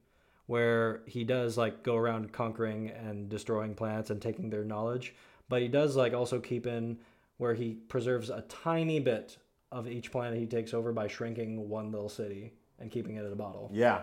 Where 0.47 1.03
he 1.07 1.25
does 1.25 1.57
like 1.57 1.83
go 1.83 1.97
around 1.97 2.33
conquering 2.33 2.91
and 2.91 3.29
destroying 3.29 3.75
planets 3.75 4.11
and 4.11 4.21
taking 4.21 4.51
their 4.51 4.65
knowledge, 4.65 5.15
but 5.49 5.63
he 5.63 5.69
does 5.69 5.97
like 5.97 6.13
also 6.13 6.41
keep 6.41 6.67
in 6.67 6.99
where 7.39 7.55
he 7.55 7.75
preserves 7.89 8.29
a 8.29 8.43
tiny 8.43 9.01
bit 9.01 9.39
of 9.73 9.89
each 9.89 10.11
planet 10.11 10.39
he 10.39 10.47
takes 10.47 10.75
over 10.75 10.93
by 10.93 11.07
shrinking 11.07 11.69
one 11.69 11.93
little 11.93 12.09
city 12.09 12.53
and 12.79 12.91
keeping 12.91 13.17
it 13.17 13.25
in 13.25 13.33
a 13.33 13.37
bottle. 13.37 13.71
Yeah. 13.73 14.03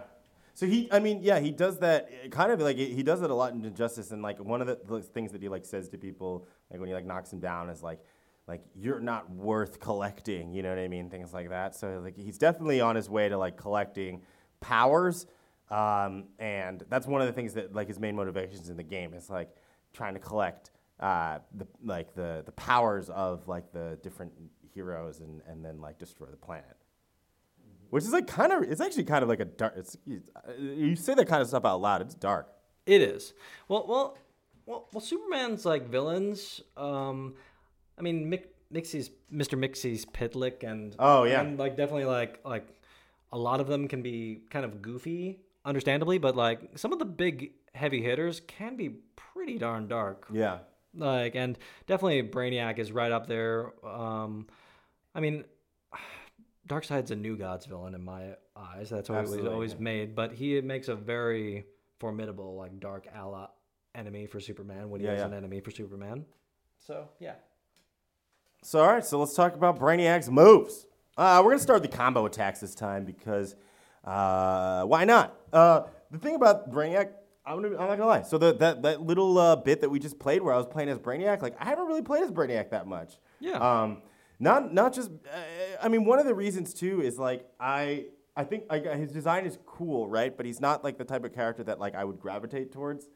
So 0.58 0.66
he, 0.66 0.92
I 0.92 0.98
mean, 0.98 1.20
yeah, 1.22 1.38
he 1.38 1.52
does 1.52 1.78
that 1.82 2.10
uh, 2.26 2.30
kind 2.30 2.52
of 2.52 2.60
like 2.60 2.78
he 2.78 3.04
does 3.04 3.22
it 3.22 3.30
a 3.30 3.34
lot 3.36 3.54
in 3.54 3.64
Injustice, 3.64 4.10
and 4.10 4.24
like 4.24 4.40
one 4.40 4.60
of 4.60 4.66
the, 4.66 4.80
the 4.88 5.04
things 5.04 5.32
that 5.34 5.44
he 5.44 5.50
like 5.50 5.66
says 5.66 5.88
to 5.90 6.00
people, 6.00 6.48
like 6.72 6.80
when 6.80 6.90
he 6.90 6.96
like 6.96 7.06
knocks 7.06 7.32
him 7.32 7.40
down, 7.40 7.70
is 7.70 7.84
like, 7.84 8.00
like 8.48 8.64
you're 8.74 9.00
not 9.00 9.30
worth 9.30 9.80
collecting. 9.80 10.52
You 10.56 10.64
know 10.64 10.70
what 10.70 10.80
I 10.80 10.88
mean? 10.88 11.12
Things 11.12 11.32
like 11.32 11.50
that. 11.50 11.76
So 11.76 12.02
like 12.04 12.18
he's 12.18 12.40
definitely 12.40 12.82
on 12.82 12.96
his 12.96 13.08
way 13.08 13.30
to 13.30 13.38
like 13.38 13.56
collecting 13.56 14.24
powers, 14.60 15.28
um, 15.70 16.24
and 16.40 16.84
that's 16.90 17.06
one 17.06 17.22
of 17.22 17.28
the 17.28 17.34
things 17.34 17.54
that 17.54 17.76
like 17.76 17.88
his 17.88 18.00
main 18.00 18.16
motivations 18.16 18.72
in 18.72 18.78
the 18.78 18.84
game 18.84 19.14
is 19.14 19.30
like 19.30 19.56
trying 19.94 20.16
to 20.16 20.20
collect 20.20 20.72
uh, 21.00 21.38
the 21.56 21.68
like 21.84 22.16
the 22.16 22.42
the 22.48 22.52
powers 22.54 23.12
of 23.12 23.48
like 23.48 23.72
the 23.74 24.00
different 24.02 24.32
heroes, 24.74 25.20
and 25.20 25.40
and 25.48 25.64
then 25.64 25.80
like 25.80 26.00
destroy 26.00 26.26
the 26.32 26.36
planet. 26.36 26.78
Which 27.90 28.04
is 28.04 28.12
like 28.12 28.28
kind 28.28 28.52
of, 28.52 28.64
it's 28.64 28.82
actually 28.82 29.06
kind 29.06 29.24
of 29.24 29.30
like 29.30 29.40
a 29.40 29.46
dark. 29.46 29.74
It's 29.78 29.98
you 30.60 30.96
say 30.96 31.14
that 31.14 31.28
kind 31.28 31.42
of 31.42 31.48
stuff 31.48 31.66
out 31.66 31.82
loud. 31.82 32.02
It's 32.02 32.16
dark. 32.16 32.48
It 32.86 33.02
is. 33.02 33.34
Well, 33.68 33.86
well, 33.88 34.18
well, 34.66 34.88
well 34.92 35.02
Superman's 35.02 35.66
like 35.66 35.88
villains. 35.90 36.62
Um, 36.76 37.36
I 37.98 38.02
mean, 38.02 38.30
Mick, 38.32 38.46
Mixie's 38.72 39.10
Mr. 39.34 39.58
Mixie's 39.58 40.06
Pitlick 40.06 40.64
and 40.64 40.96
Oh, 41.00 41.24
yeah. 41.24 41.42
and 41.42 41.58
like 41.58 41.78
definitely 41.78 42.06
like 42.06 42.40
like 42.46 42.68
a 43.32 43.38
lot 43.38 43.60
of 43.60 43.68
them 43.68 43.88
can 43.88 44.02
be 44.02 44.42
kind 44.50 44.64
of 44.66 44.82
goofy, 44.82 45.40
understandably, 45.66 46.18
but 46.18 46.36
like 46.36 46.78
some 46.78 46.94
of 46.94 47.00
the 47.00 47.06
big 47.06 47.52
heavy 47.74 48.02
hitters 48.02 48.42
can 48.48 48.76
be 48.78 48.90
pretty 49.16 49.58
darn 49.58 49.88
dark. 49.88 50.28
Yeah. 50.32 50.60
Like 50.96 51.36
and 51.36 51.58
definitely 51.86 52.24
Brainiac 52.24 52.80
is 52.80 52.92
right 52.92 53.12
up 53.12 53.28
there. 53.28 53.74
Um, 53.86 54.48
I 55.16 55.20
mean. 55.20 55.44
Darkseid's 56.68 57.12
a 57.12 57.16
New 57.16 57.38
Gods 57.38 57.66
villain 57.66 57.96
in 57.96 58.04
my 58.04 58.36
eyes. 58.56 58.90
That's 58.90 59.10
what 59.10 59.20
he's 59.22 59.30
Absolutely, 59.30 59.52
always 59.54 59.80
made. 59.80 60.16
But 60.16 60.34
he 60.34 60.60
makes 60.62 60.88
a 60.90 60.96
very 60.96 61.66
formidable, 62.00 62.56
like 62.56 62.80
dark 62.80 63.08
ally 63.14 63.46
enemy 63.96 64.28
for 64.28 64.40
Superman 64.40 64.90
when 64.90 65.00
he 65.02 65.08
Yeah, 65.08 65.14
is 65.14 65.20
yeah. 65.20 65.26
an 65.28 65.34
enemy 65.34 65.60
for 65.62 65.72
Superman. 65.72 66.26
So 66.80 67.08
yeah. 67.20 67.36
So 68.64 68.80
all 68.80 68.88
right, 68.88 69.06
so 69.06 69.20
let's 69.20 69.34
talk 69.34 69.56
about 69.56 69.80
Brainiac's 69.80 70.30
moves. 70.30 70.88
Uh, 71.18 71.42
we're 71.44 71.52
gonna 71.52 71.62
start 71.62 71.82
the 71.82 71.88
combo 71.88 72.26
attacks 72.26 72.60
this 72.60 72.76
time 72.76 73.06
because 73.06 73.56
uh, 74.04 74.84
why 74.84 75.06
not? 75.06 75.36
Uh, 75.52 75.84
the 76.12 76.18
thing 76.20 76.36
about 76.36 76.72
Brainiac, 76.72 77.10
I'm, 77.46 77.62
gonna, 77.62 77.76
I'm 77.76 77.88
not 77.88 77.98
gonna 77.98 78.06
lie. 78.06 78.22
So 78.24 78.38
the, 78.38 78.54
that 78.56 78.82
that 78.84 79.02
little 79.02 79.38
uh, 79.38 79.56
bit 79.56 79.82
that 79.82 79.90
we 79.90 80.00
just 80.00 80.20
played, 80.20 80.42
where 80.42 80.54
I 80.54 80.58
was 80.58 80.66
playing 80.68 80.90
as 80.90 81.00
Brainiac, 81.00 81.42
like 81.42 81.56
I 81.60 81.66
haven't 81.66 81.88
really 81.88 82.02
played 82.02 82.24
as 82.24 82.32
Brainiac 82.32 82.70
that 82.72 82.88
much. 82.88 83.16
Yeah. 83.40 83.54
Um, 83.58 84.02
not 84.40 84.74
not 84.74 84.94
just. 84.94 85.10
Uh, 85.12 85.38
I 85.82 85.88
mean, 85.88 86.06
one 86.06 86.20
of 86.20 86.26
the 86.26 86.36
reasons 86.36 86.74
too 86.74 87.02
is 87.02 87.18
like 87.18 87.46
I 87.60 88.06
I 88.36 88.44
think 88.44 88.66
I, 88.70 88.80
his 88.96 89.12
design 89.12 89.46
is 89.46 89.58
cool, 89.66 90.08
right? 90.08 90.36
But 90.36 90.46
he's 90.46 90.62
not 90.62 90.84
like 90.84 90.98
the 90.98 91.06
type 91.06 91.26
of 91.26 91.34
character 91.34 91.64
that 91.64 91.80
like 91.80 91.96
I 91.96 92.04
would 92.04 92.20
gravitate 92.20 92.72
towards. 92.72 93.10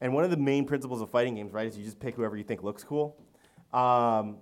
And 0.00 0.12
one 0.12 0.24
of 0.24 0.30
the 0.30 0.36
main 0.36 0.64
principles 0.64 1.00
of 1.00 1.10
fighting 1.10 1.36
games, 1.36 1.52
right, 1.52 1.66
is 1.66 1.78
you 1.78 1.84
just 1.84 2.00
pick 2.00 2.16
whoever 2.16 2.36
you 2.36 2.42
think 2.42 2.62
looks 2.62 2.82
cool. 2.82 3.16
Um, 3.72 4.38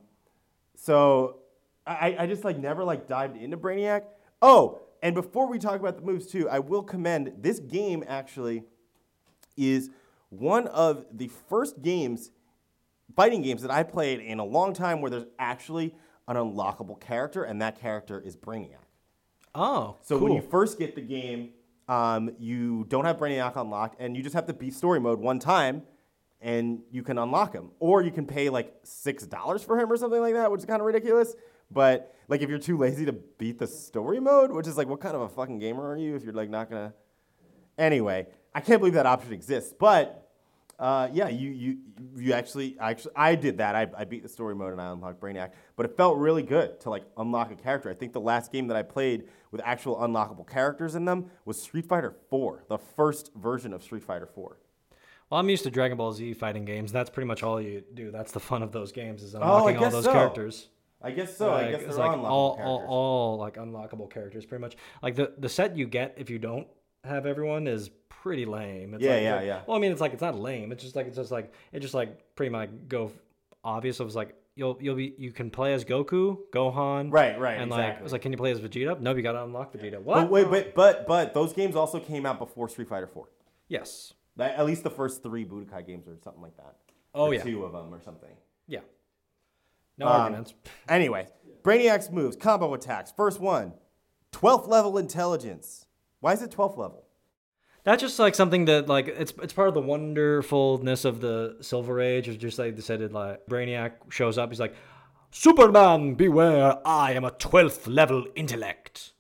so 0.75 1.41
I, 1.87 2.17
I 2.21 2.27
just 2.27 2.45
like 2.45 2.59
never 2.59 2.83
like 2.83 3.07
dived 3.07 3.37
into 3.37 3.57
Brainiac. 3.57 4.05
Oh, 4.41 4.81
and 5.03 5.15
before 5.15 5.49
we 5.49 5.59
talk 5.59 5.79
about 5.79 5.97
the 5.97 6.03
moves 6.03 6.27
too, 6.27 6.49
I 6.49 6.59
will 6.59 6.83
commend 6.83 7.35
this 7.39 7.61
game 7.61 8.03
actually 8.09 8.65
is 9.57 9.91
one 10.31 10.67
of 10.69 11.05
the 11.13 11.29
first 11.49 11.83
games, 11.83 12.31
fighting 13.17 13.43
games 13.43 13.63
that 13.63 13.71
I 13.71 13.83
played 13.83 14.21
in 14.21 14.39
a 14.39 14.45
long 14.45 14.73
time 14.75 15.01
where 15.01 15.11
there's 15.11 15.27
actually 15.39 15.95
an 16.29 16.37
unlockable 16.37 17.01
character, 17.01 17.43
and 17.45 17.61
that 17.63 17.81
character 17.81 18.21
is 18.21 18.37
Brainiac. 18.37 18.77
Oh, 19.55 19.97
So 20.03 20.19
cool. 20.19 20.29
when 20.29 20.37
you 20.37 20.43
first 20.43 20.79
get 20.79 20.95
the 20.95 21.01
game, 21.01 21.51
um, 21.89 22.31
you 22.39 22.85
don't 22.89 23.05
have 23.05 23.17
Brainiac 23.19 23.57
unlocked, 23.57 24.01
and 24.01 24.17
you 24.17 24.23
just 24.23 24.35
have 24.35 24.47
to 24.47 24.53
beat 24.55 24.75
story 24.75 25.01
mode 25.01 25.19
one 25.19 25.41
time, 25.41 25.83
and 26.41 26.81
you 26.93 27.03
can 27.03 27.19
unlock 27.19 27.53
him. 27.53 27.71
Or 27.81 28.01
you 28.03 28.13
can 28.13 28.27
pay 28.27 28.49
like 28.49 28.73
six 28.85 29.27
dollars 29.27 29.63
for 29.65 29.79
him 29.79 29.91
or 29.91 29.97
something 29.97 30.21
like 30.21 30.35
that, 30.35 30.51
which 30.53 30.61
is 30.61 30.67
kind 30.67 30.81
of 30.81 30.87
ridiculous. 30.87 31.35
But 31.71 32.15
like 32.29 32.43
if 32.43 32.49
you're 32.49 32.59
too 32.59 32.79
lazy 32.79 33.05
to 33.07 33.13
beat 33.13 33.59
the 33.59 33.67
story 33.67 34.21
mode, 34.21 34.53
which 34.53 34.67
is 34.69 34.77
like, 34.77 34.87
what 34.89 35.01
kind 35.01 35.17
of 35.17 35.23
a 35.23 35.29
fucking 35.29 35.59
gamer 35.59 35.87
are 35.91 35.97
you 35.97 36.15
if 36.15 36.23
you're 36.23 36.33
like 36.33 36.49
not 36.49 36.71
gonna? 36.71 36.95
Anyway, 37.77 38.27
I 38.55 38.61
can't 38.61 38.81
believe 38.81 38.95
that 38.95 39.07
option 39.07 39.33
exists, 39.33 39.75
but. 39.79 40.20
Uh, 40.81 41.11
yeah, 41.13 41.29
you, 41.29 41.51
you 41.51 41.77
you 42.17 42.33
actually 42.33 42.75
actually 42.81 43.13
I 43.15 43.35
did 43.35 43.59
that. 43.59 43.77
I, 43.77 43.87
I 43.95 44.05
beat 44.05 44.23
the 44.23 44.31
story 44.31 44.55
mode 44.55 44.73
and 44.73 44.81
I 44.81 44.91
unlocked 44.91 45.21
Brainiac, 45.21 45.51
but 45.77 45.85
it 45.85 45.95
felt 45.95 46.17
really 46.17 46.43
good 46.43 46.81
to 46.81 46.91
like 46.91 47.05
unlock 47.19 47.53
a 47.53 47.55
character. 47.55 47.91
I 47.91 47.95
think 47.95 48.15
the 48.15 48.21
last 48.21 48.51
game 48.51 48.67
that 48.69 48.79
I 48.79 48.83
played 48.83 49.25
with 49.51 49.61
actual 49.63 49.97
unlockable 49.97 50.49
characters 50.49 50.95
in 50.95 51.05
them 51.05 51.27
was 51.45 51.61
Street 51.61 51.85
Fighter 51.85 52.17
4, 52.31 52.65
the 52.71 52.79
first 52.79 53.31
version 53.35 53.75
of 53.75 53.83
Street 53.83 54.03
Fighter 54.03 54.25
4. 54.25 54.57
Well, 55.29 55.39
I'm 55.39 55.51
used 55.51 55.65
to 55.65 55.71
Dragon 55.71 55.99
Ball 55.99 56.15
Z 56.15 56.33
fighting 56.33 56.65
games. 56.65 56.93
That's 56.93 57.11
pretty 57.11 57.27
much 57.27 57.43
all 57.43 57.61
you 57.61 57.85
do. 57.93 58.11
That's 58.11 58.33
the 58.33 58.41
fun 58.41 58.63
of 58.63 58.73
those 58.73 58.91
games 58.91 59.23
is 59.23 59.35
I 59.35 59.43
unlocking 59.43 59.77
all 59.77 59.91
those 59.91 60.05
so. 60.05 60.13
characters. 60.13 60.69
I 61.03 61.11
guess 61.11 61.37
so. 61.37 61.53
I 61.53 61.71
guess 61.71 61.83
they're 61.83 61.93
like 61.93 62.19
unlockable 62.19 62.25
all, 62.25 62.61
all, 62.63 62.87
all 62.89 63.37
like 63.37 63.57
unlockable 63.57 64.11
characters, 64.11 64.47
pretty 64.47 64.63
much. 64.63 64.77
Like 65.03 65.15
the 65.15 65.35
the 65.37 65.49
set 65.51 65.77
you 65.77 65.87
get 65.87 66.15
if 66.17 66.31
you 66.31 66.39
don't 66.39 66.67
have 67.05 67.27
everyone 67.27 67.67
is 67.67 67.91
pretty 68.23 68.45
lame. 68.45 68.95
It's 68.95 69.03
Yeah, 69.03 69.15
like, 69.15 69.23
yeah, 69.23 69.43
yeah. 69.43 69.61
Well, 69.67 69.77
I 69.77 69.81
mean, 69.81 69.93
it's 69.93 70.01
like 70.01 70.13
it's 70.13 70.23
not 70.23 70.39
lame. 70.39 70.73
It's 70.73 70.83
just 70.83 70.97
like 70.97 71.07
it's 71.07 71.17
just 71.17 71.31
like 71.31 71.53
it 71.73 71.81
just 71.81 71.95
like 71.95 72.35
pretty 72.35 72.51
much 72.51 72.71
go 72.89 73.13
obvious. 73.65 74.01
It 74.01 74.05
was 74.05 74.17
like 74.17 74.35
you'll 74.57 74.77
you'll 74.81 74.97
be 74.97 75.15
you 75.19 75.33
can 75.33 75.51
play 75.51 75.73
as 75.75 75.85
Goku, 75.85 76.39
Gohan, 76.53 77.13
Right, 77.13 77.39
right, 77.39 77.59
and 77.61 77.71
like 77.71 77.97
it 77.99 78.03
was 78.03 78.13
like, 78.13 78.23
can 78.23 78.33
you 78.33 78.39
play 78.39 78.51
as 78.51 78.61
Vegeta? 78.61 79.01
No, 79.01 79.15
you 79.15 79.23
got 79.23 79.33
to 79.33 79.45
unlock 79.45 79.73
Vegeta. 79.73 80.01
What? 80.01 80.15
But 80.23 80.31
wait, 80.31 80.51
but, 80.51 80.75
but 80.75 81.07
but 81.07 81.35
those 81.35 81.53
games 81.53 81.77
also 81.77 81.99
came 82.01 82.27
out 82.27 82.39
before 82.39 82.69
Street 82.69 82.89
Fighter 82.89 83.07
4. 83.07 83.29
yes. 83.69 84.15
Like, 84.37 84.53
at 84.57 84.65
least 84.65 84.85
the 84.85 84.91
first 84.91 85.23
three 85.23 85.45
Budokai 85.45 85.87
games 85.87 86.07
or 86.09 86.17
something 86.23 86.41
like 86.41 86.57
that. 86.57 86.77
Oh 87.15 87.31
yeah. 87.31 87.43
two 87.43 87.65
of 87.65 87.73
them 87.73 87.93
or 87.93 88.01
something. 88.01 88.31
Yeah. 88.69 88.79
No 89.99 90.07
Um, 90.07 90.13
arguments. 90.13 90.55
Anyway, 90.89 91.27
Brainiac's 91.63 92.11
moves, 92.11 92.37
combo 92.37 92.73
attacks. 92.73 93.13
First 93.15 93.39
one, 93.41 93.75
12th 94.33 94.67
level 94.69 94.97
intelligence. 94.97 95.85
Why 96.21 96.33
is 96.33 96.41
it 96.43 96.51
12th 96.53 96.79
level? 96.79 97.05
That's 97.85 98.03
just 98.03 98.19
like 98.19 98.35
something 98.35 98.67
that 98.67 98.89
like 98.89 99.09
it's 99.09 99.33
it's 99.43 99.53
part 99.53 99.69
of 99.69 99.75
the 99.75 99.81
wonderfulness 99.81 101.05
of 101.05 101.21
the 101.21 101.57
Silver 101.61 102.01
Age. 102.01 102.29
It's 102.29 102.37
just 102.37 102.59
like 102.59 102.77
they 102.77 102.83
said 102.83 103.01
it 103.01 103.13
like 103.13 103.47
Brainiac 103.47 103.93
shows 104.11 104.37
up. 104.39 104.51
He's 104.51 104.61
like, 104.61 104.75
Superman, 105.31 106.15
beware! 106.15 106.79
I 106.85 107.13
am 107.13 107.25
a 107.25 107.31
twelfth 107.31 107.87
level 107.87 108.27
intellect. 108.35 109.13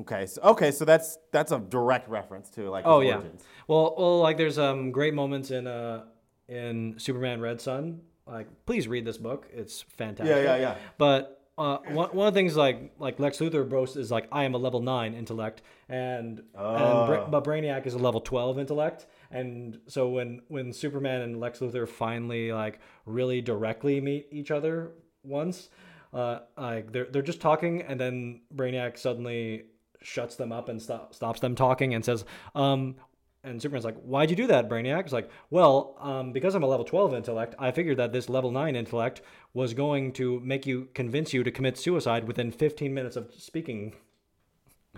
Okay, 0.00 0.26
so 0.26 0.42
okay, 0.42 0.70
so 0.70 0.84
that's 0.84 1.18
that's 1.32 1.52
a 1.52 1.58
direct 1.60 2.08
reference 2.08 2.50
to 2.50 2.68
like 2.68 2.84
Oh 2.86 3.00
yeah. 3.00 3.14
origins. 3.14 3.42
Well, 3.68 3.94
well, 3.96 4.18
like 4.20 4.36
there's 4.36 4.58
um 4.58 4.90
great 4.90 5.14
moments 5.14 5.50
in 5.50 5.66
uh 5.66 6.04
in 6.48 6.94
Superman 6.98 7.40
Red 7.40 7.60
Sun. 7.60 8.00
Like, 8.26 8.48
please 8.66 8.88
read 8.88 9.04
this 9.04 9.18
book. 9.18 9.46
It's 9.52 9.82
fantastic. 9.82 10.34
Yeah, 10.34 10.42
yeah, 10.42 10.56
yeah. 10.56 10.74
But 10.98 11.43
uh, 11.56 11.78
one, 11.88 12.10
one 12.10 12.28
of 12.28 12.34
the 12.34 12.38
things 12.38 12.56
like 12.56 12.92
like 12.98 13.20
Lex 13.20 13.38
Luthor 13.38 13.68
boasts 13.68 13.96
is 13.96 14.10
like 14.10 14.26
I 14.32 14.44
am 14.44 14.54
a 14.54 14.58
level 14.58 14.80
nine 14.80 15.14
intellect, 15.14 15.62
and 15.88 16.40
and 16.54 17.06
Bra- 17.06 17.26
but 17.28 17.44
Brainiac 17.44 17.86
is 17.86 17.94
a 17.94 17.98
level 17.98 18.20
twelve 18.20 18.58
intellect, 18.58 19.06
and 19.30 19.78
so 19.86 20.08
when 20.08 20.42
when 20.48 20.72
Superman 20.72 21.22
and 21.22 21.38
Lex 21.38 21.60
Luthor 21.60 21.88
finally 21.88 22.52
like 22.52 22.80
really 23.06 23.40
directly 23.40 24.00
meet 24.00 24.26
each 24.32 24.50
other 24.50 24.92
once, 25.22 25.68
uh, 26.12 26.40
like 26.56 26.92
they're 26.92 27.06
they're 27.06 27.22
just 27.22 27.40
talking, 27.40 27.82
and 27.82 28.00
then 28.00 28.40
Brainiac 28.54 28.98
suddenly 28.98 29.66
shuts 30.02 30.36
them 30.36 30.52
up 30.52 30.68
and 30.68 30.82
stop, 30.82 31.14
stops 31.14 31.40
them 31.40 31.54
talking 31.54 31.94
and 31.94 32.04
says, 32.04 32.24
um, 32.54 32.96
and 33.44 33.60
Superman's 33.60 33.84
like, 33.84 33.96
"Why'd 34.02 34.30
you 34.30 34.36
do 34.36 34.46
that, 34.48 34.68
Brainiac?" 34.68 35.00
It's 35.04 35.12
like, 35.12 35.30
"Well, 35.50 35.96
um, 36.00 36.32
because 36.32 36.54
I'm 36.54 36.62
a 36.62 36.66
level 36.66 36.84
12 36.84 37.14
intellect, 37.14 37.54
I 37.58 37.70
figured 37.70 37.96
that 37.98 38.12
this 38.12 38.28
level 38.28 38.50
9 38.50 38.74
intellect 38.76 39.20
was 39.52 39.74
going 39.74 40.12
to 40.14 40.40
make 40.40 40.66
you 40.66 40.88
convince 40.94 41.32
you 41.32 41.42
to 41.44 41.50
commit 41.50 41.76
suicide 41.78 42.26
within 42.26 42.50
15 42.50 42.92
minutes 42.94 43.16
of 43.16 43.32
speaking." 43.36 43.94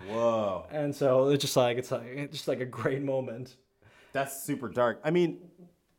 Whoa, 0.07 0.65
And 0.71 0.95
so 0.95 1.29
it's 1.29 1.41
just 1.41 1.57
like 1.57 1.77
it's 1.77 1.89
like 1.91 2.03
it's 2.05 2.33
just 2.37 2.47
like 2.47 2.59
a 2.59 2.65
great 2.65 3.01
moment. 3.01 3.55
that's 4.13 4.43
super 4.43 4.69
dark. 4.69 4.99
I 5.03 5.09
mean, 5.11 5.39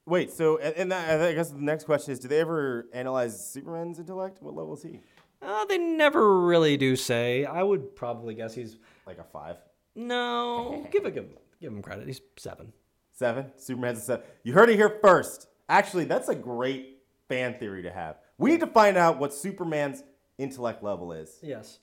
wait. 0.06 0.30
So, 0.30 0.58
and, 0.58 0.74
and 0.76 0.92
that, 0.92 1.20
I 1.20 1.32
guess 1.34 1.50
the 1.50 1.60
next 1.60 1.84
question 1.84 2.12
is: 2.12 2.20
Do 2.20 2.28
they 2.28 2.38
ever 2.40 2.86
analyze 2.92 3.44
Superman's 3.52 3.98
intellect? 3.98 4.40
What 4.40 4.54
level 4.54 4.74
is 4.74 4.82
he? 4.82 5.00
Uh, 5.42 5.64
they 5.66 5.78
never 5.78 6.40
really 6.46 6.76
do 6.76 6.94
say. 6.96 7.44
I 7.44 7.62
would 7.62 7.94
probably 7.96 8.34
guess 8.34 8.54
he's 8.54 8.76
Like 9.06 9.18
a 9.18 9.24
five, 9.24 9.56
no. 9.96 10.86
give 10.92 11.04
it 11.04 11.14
give 11.14 11.24
him 11.24 11.30
give 11.60 11.72
him 11.72 11.82
credit. 11.82 12.06
He's 12.06 12.20
seven. 12.36 12.72
seven. 13.12 13.46
Superman's 13.56 13.98
a 13.98 14.02
seven. 14.02 14.26
You 14.44 14.52
heard 14.52 14.70
it 14.70 14.76
here 14.76 14.98
first. 15.02 15.46
Actually, 15.68 16.04
that's 16.04 16.28
a 16.28 16.34
great 16.34 16.98
fan 17.28 17.54
theory 17.54 17.82
to 17.82 17.90
have. 17.90 18.16
We 18.38 18.50
need 18.50 18.60
to 18.60 18.66
find 18.66 18.96
out 18.96 19.18
what 19.18 19.34
Superman's 19.34 20.02
intellect 20.38 20.82
level 20.82 21.12
is. 21.12 21.38
Yes. 21.42 21.78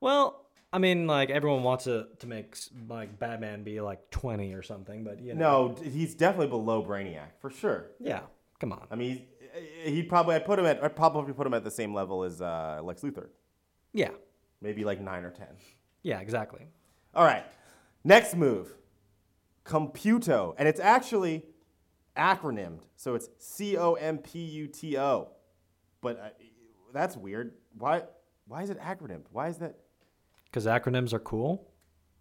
Well, 0.00 0.44
I 0.72 0.78
mean, 0.78 1.06
like 1.06 1.30
everyone 1.30 1.62
wants 1.62 1.84
to 1.84 2.06
to 2.18 2.26
make 2.26 2.56
like 2.88 3.18
Batman 3.18 3.62
be 3.64 3.80
like 3.80 4.10
20 4.10 4.52
or 4.54 4.62
something, 4.62 5.04
but 5.04 5.20
you 5.20 5.34
know. 5.34 5.68
No, 5.68 5.82
he's 5.90 6.14
definitely 6.14 6.48
below 6.48 6.82
Brainiac 6.84 7.30
for 7.40 7.50
sure. 7.50 7.86
Yeah. 7.98 8.20
Come 8.60 8.72
on. 8.72 8.86
I 8.90 8.94
mean, 8.96 9.22
he'd 9.84 10.08
probably 10.08 10.36
I 10.36 10.38
put 10.40 10.58
him 10.58 10.66
at 10.66 10.82
I 10.84 10.88
probably 10.88 11.32
put 11.32 11.46
him 11.46 11.54
at 11.54 11.64
the 11.64 11.70
same 11.70 11.94
level 11.94 12.22
as 12.24 12.40
uh, 12.42 12.80
Lex 12.84 13.02
Luthor, 13.02 13.28
Yeah. 13.92 14.10
maybe 14.60 14.84
like 14.84 15.00
nine 15.00 15.24
or 15.24 15.30
ten. 15.30 15.48
Yeah. 16.02 16.20
Exactly. 16.20 16.66
All 17.14 17.24
right, 17.24 17.44
next 18.04 18.36
move, 18.36 18.72
Computo, 19.64 20.54
and 20.58 20.68
it's 20.68 20.80
actually 20.80 21.44
acronymed, 22.16 22.80
so 22.96 23.14
it's 23.14 23.28
C 23.38 23.76
O 23.76 23.94
M 23.94 24.18
P 24.18 24.38
U 24.40 24.66
T 24.66 24.98
O, 24.98 25.28
but 26.00 26.18
uh, 26.18 26.28
that's 26.92 27.16
weird. 27.16 27.52
Why? 27.76 28.02
Why 28.46 28.62
is 28.62 28.70
it 28.70 28.80
acronymed? 28.80 29.24
Why 29.30 29.48
is 29.48 29.58
that? 29.58 29.76
Because 30.44 30.66
acronyms 30.66 31.12
are 31.12 31.20
cool. 31.20 31.70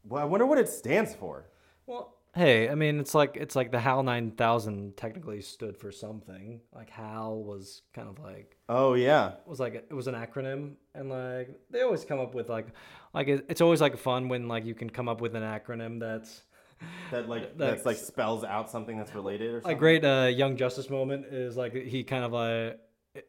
Well, 0.04 0.21
I 0.21 0.25
wonder 0.25 0.45
what 0.45 0.60
it 0.60 0.69
stands 0.69 1.15
for. 1.15 1.49
Well, 1.88 2.15
hey, 2.36 2.69
I 2.69 2.75
mean, 2.75 2.99
it's 2.99 3.15
like 3.15 3.36
it's 3.36 3.56
like 3.56 3.71
the 3.71 3.80
HAL 3.80 4.04
9000 4.04 4.95
technically 4.95 5.41
stood 5.41 5.75
for 5.78 5.91
something. 5.91 6.62
Like 6.73 6.89
HAL 6.89 7.43
was 7.43 7.82
kind 7.93 8.08
of 8.08 8.19
like 8.19 8.58
Oh 8.67 8.93
yeah, 8.93 9.34
was 9.45 9.60
like 9.60 9.73
it 9.73 9.93
was 9.93 10.08
an 10.08 10.15
acronym, 10.15 10.73
and 10.93 11.10
like 11.10 11.60
they 11.71 11.82
always 11.82 12.06
come 12.06 12.19
up 12.19 12.36
with 12.36 12.49
like 12.49 12.67
like 13.13 13.28
it's 13.28 13.62
always 13.62 13.82
like 13.82 13.97
fun 13.97 14.30
when 14.30 14.47
like 14.47 14.65
you 14.65 14.75
can 14.75 14.89
come 14.89 15.10
up 15.10 15.21
with 15.21 15.36
an 15.36 15.43
acronym 15.43 15.99
that's 15.99 16.43
that 17.11 17.27
like 17.29 17.57
That- 17.57 17.57
that's 17.57 17.85
like 17.85 17.97
spells 17.97 18.43
out 18.43 18.69
something 18.69 18.97
that's 18.97 19.13
related 19.15 19.53
or 19.53 19.57
a 19.57 19.61
something. 19.61 19.77
great 19.77 20.05
uh, 20.05 20.29
Young 20.33 20.57
Justice 20.57 20.89
moment 20.89 21.25
is 21.27 21.55
like 21.57 21.73
he 21.73 22.03
kind 22.03 22.23
of 22.23 22.31
like 22.33 22.79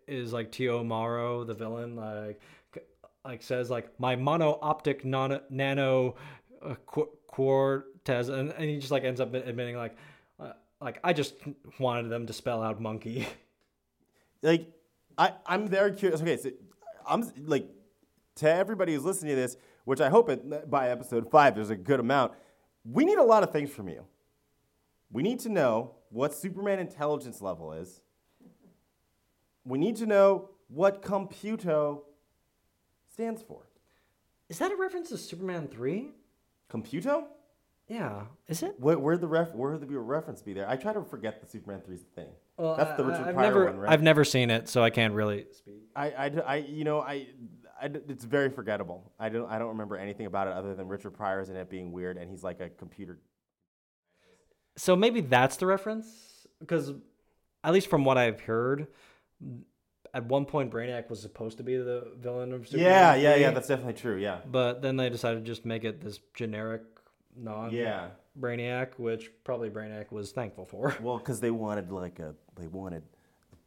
is 0.07 0.33
like 0.33 0.53
T.O. 0.53 0.85
Morrow 0.85 1.45
the 1.45 1.55
villain 1.55 1.97
like 1.97 2.41
like 3.25 3.43
says 3.43 3.71
like 3.71 3.89
my 3.99 4.17
mono 4.17 4.59
optic 4.63 5.05
non- 5.05 5.41
nano 5.51 6.15
uh, 6.63 6.75
qu- 6.87 7.09
quartez 7.31 8.29
and, 8.29 8.51
and 8.53 8.65
he 8.65 8.79
just 8.79 8.91
like 8.91 9.05
ends 9.05 9.21
up 9.21 9.35
admitting 9.35 9.77
like 9.77 9.97
uh, 10.39 10.53
like 10.81 11.01
I 11.05 11.13
just 11.13 11.35
wanted 11.79 12.09
them 12.09 12.27
to 12.27 12.33
spell 12.33 12.63
out 12.63 12.81
monkey. 12.81 13.27
like 14.43 14.71
I, 15.19 15.33
I'm 15.47 15.69
very 15.69 15.93
curious. 15.93 16.21
Okay, 16.23 16.37
so 16.37 16.51
I'm 17.07 17.31
like 17.47 17.69
to 18.37 18.51
everybody 18.51 18.95
who's 18.95 19.05
listening 19.05 19.35
to 19.35 19.37
this, 19.37 19.57
which 19.85 20.01
I 20.01 20.09
hope 20.09 20.31
it, 20.31 20.71
by 20.71 20.89
episode 20.91 21.31
five 21.31 21.55
there's 21.55 21.71
a 21.71 21.77
good 21.77 22.01
amount. 22.01 22.33
We 22.85 23.05
need 23.05 23.19
a 23.19 23.23
lot 23.23 23.43
of 23.43 23.51
things 23.53 23.71
from 23.71 23.89
you. 23.89 24.05
We 25.13 25.23
need 25.23 25.41
to 25.41 25.49
know 25.49 25.97
what 26.11 26.35
Superman 26.35 26.79
intelligence 26.79 27.41
level 27.43 27.73
is. 27.73 28.01
We 29.65 29.79
need 29.79 29.97
to 29.97 30.07
know 30.07 30.51
what 30.69 31.03
Computo 31.03 32.03
stands 33.13 33.43
for. 33.43 33.63
Is 34.49 34.59
that 34.59 34.73
a 34.73 34.77
reference 34.77 35.11
to 35.11 35.19
Superman 35.19 35.69
three? 35.69 36.11
Computo? 36.73 37.25
Yeah, 37.89 38.23
is 38.47 38.63
it? 38.63 38.77
Where, 38.79 38.97
where'd 38.99 39.21
the 39.21 39.27
ref, 39.27 39.53
where 39.53 39.73
would 39.73 39.81
the 39.81 39.99
reference 39.99 40.43
be 40.43 40.53
there? 40.53 40.69
I 40.69 40.77
try 40.77 40.93
to 40.93 41.03
forget 41.03 41.41
the 41.41 41.49
Superman 41.49 41.81
3's 41.81 42.03
thing. 42.15 42.29
Well, 42.57 42.77
That's 42.77 42.97
the 42.97 43.03
I- 43.03 43.07
Richard 43.09 43.27
I've 43.27 43.35
Pryor 43.35 43.47
never, 43.49 43.65
one, 43.67 43.79
right? 43.79 43.91
I've 43.93 44.03
never 44.03 44.23
seen 44.25 44.49
it, 44.51 44.69
so 44.69 44.81
I 44.81 44.91
can't 44.91 45.13
really 45.13 45.47
speak. 45.53 45.83
I, 45.97 46.11
I, 46.13 46.27
I- 46.47 46.57
you 46.57 46.85
know, 46.85 47.01
I, 47.01 47.27
I 47.81 47.87
it's 48.09 48.25
very 48.25 48.51
forgettable. 48.51 49.13
I 49.19 49.29
don't, 49.29 49.51
I 49.51 49.59
don't 49.59 49.69
remember 49.69 49.97
anything 49.97 50.27
about 50.27 50.49
it 50.49 50.53
other 50.55 50.75
than 50.75 50.89
Richard 50.89 51.13
Pryor's 51.13 51.49
in 51.49 51.57
it 51.57 51.71
being 51.71 51.93
weird, 51.93 52.17
and 52.17 52.31
he's 52.31 52.43
like 52.43 52.61
a 52.61 52.69
computer. 52.69 53.19
So 54.77 54.97
maybe 54.97 55.21
that's 55.21 55.57
the 55.57 55.67
reference, 55.67 56.47
because 56.61 56.93
at 57.65 57.73
least 57.73 57.89
from 57.89 58.05
what 58.05 58.19
I've 58.19 58.41
heard, 58.41 58.87
at 60.15 60.25
one 60.27 60.45
point 60.45 60.71
Brainiac 60.71 61.09
was 61.11 61.21
supposed 61.21 61.59
to 61.59 61.63
be 61.63 61.77
the 61.77 62.13
villain 62.19 62.53
of 62.53 62.67
Superman. 62.69 62.91
Yeah, 62.91 63.15
yeah, 63.15 63.35
yeah. 63.37 63.51
That's 63.51 63.69
definitely 63.69 63.95
true. 63.95 64.17
Yeah. 64.17 64.39
But 64.51 64.83
then 64.83 64.97
they 64.97 65.09
decided 65.11 65.45
to 65.45 65.51
just 65.51 65.65
make 65.65 65.85
it 65.85 66.01
this 66.01 66.21
generic 66.35 66.83
non 67.37 67.73
Yeah. 67.73 68.09
Brainiac, 68.39 68.99
which 68.99 69.31
probably 69.45 69.71
Brainiac 69.71 70.11
was 70.13 70.33
thankful 70.33 70.65
for. 70.65 70.97
Well, 71.03 71.19
because 71.19 71.41
they 71.41 71.51
wanted 71.51 71.91
like 71.91 72.19
a, 72.19 72.35
they 72.57 72.67
wanted 72.69 73.03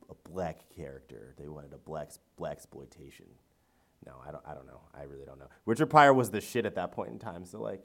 a 0.10 0.30
black 0.30 0.60
character. 0.76 1.36
They 1.38 1.48
wanted 1.48 1.74
a 1.74 1.78
black 1.78 2.12
black 2.38 2.54
exploitation. 2.54 3.26
No, 4.06 4.14
I 4.28 4.32
don't. 4.32 4.44
I 4.46 4.54
don't 4.54 4.66
know. 4.68 4.82
I 4.94 5.04
really 5.04 5.26
don't 5.26 5.40
know. 5.40 5.48
Richard 5.66 5.88
Pryor 5.88 6.14
was 6.14 6.30
the 6.30 6.42
shit 6.42 6.66
at 6.66 6.76
that 6.76 6.92
point 6.92 7.12
in 7.12 7.20
time. 7.20 7.46
So 7.46 7.62
like, 7.62 7.82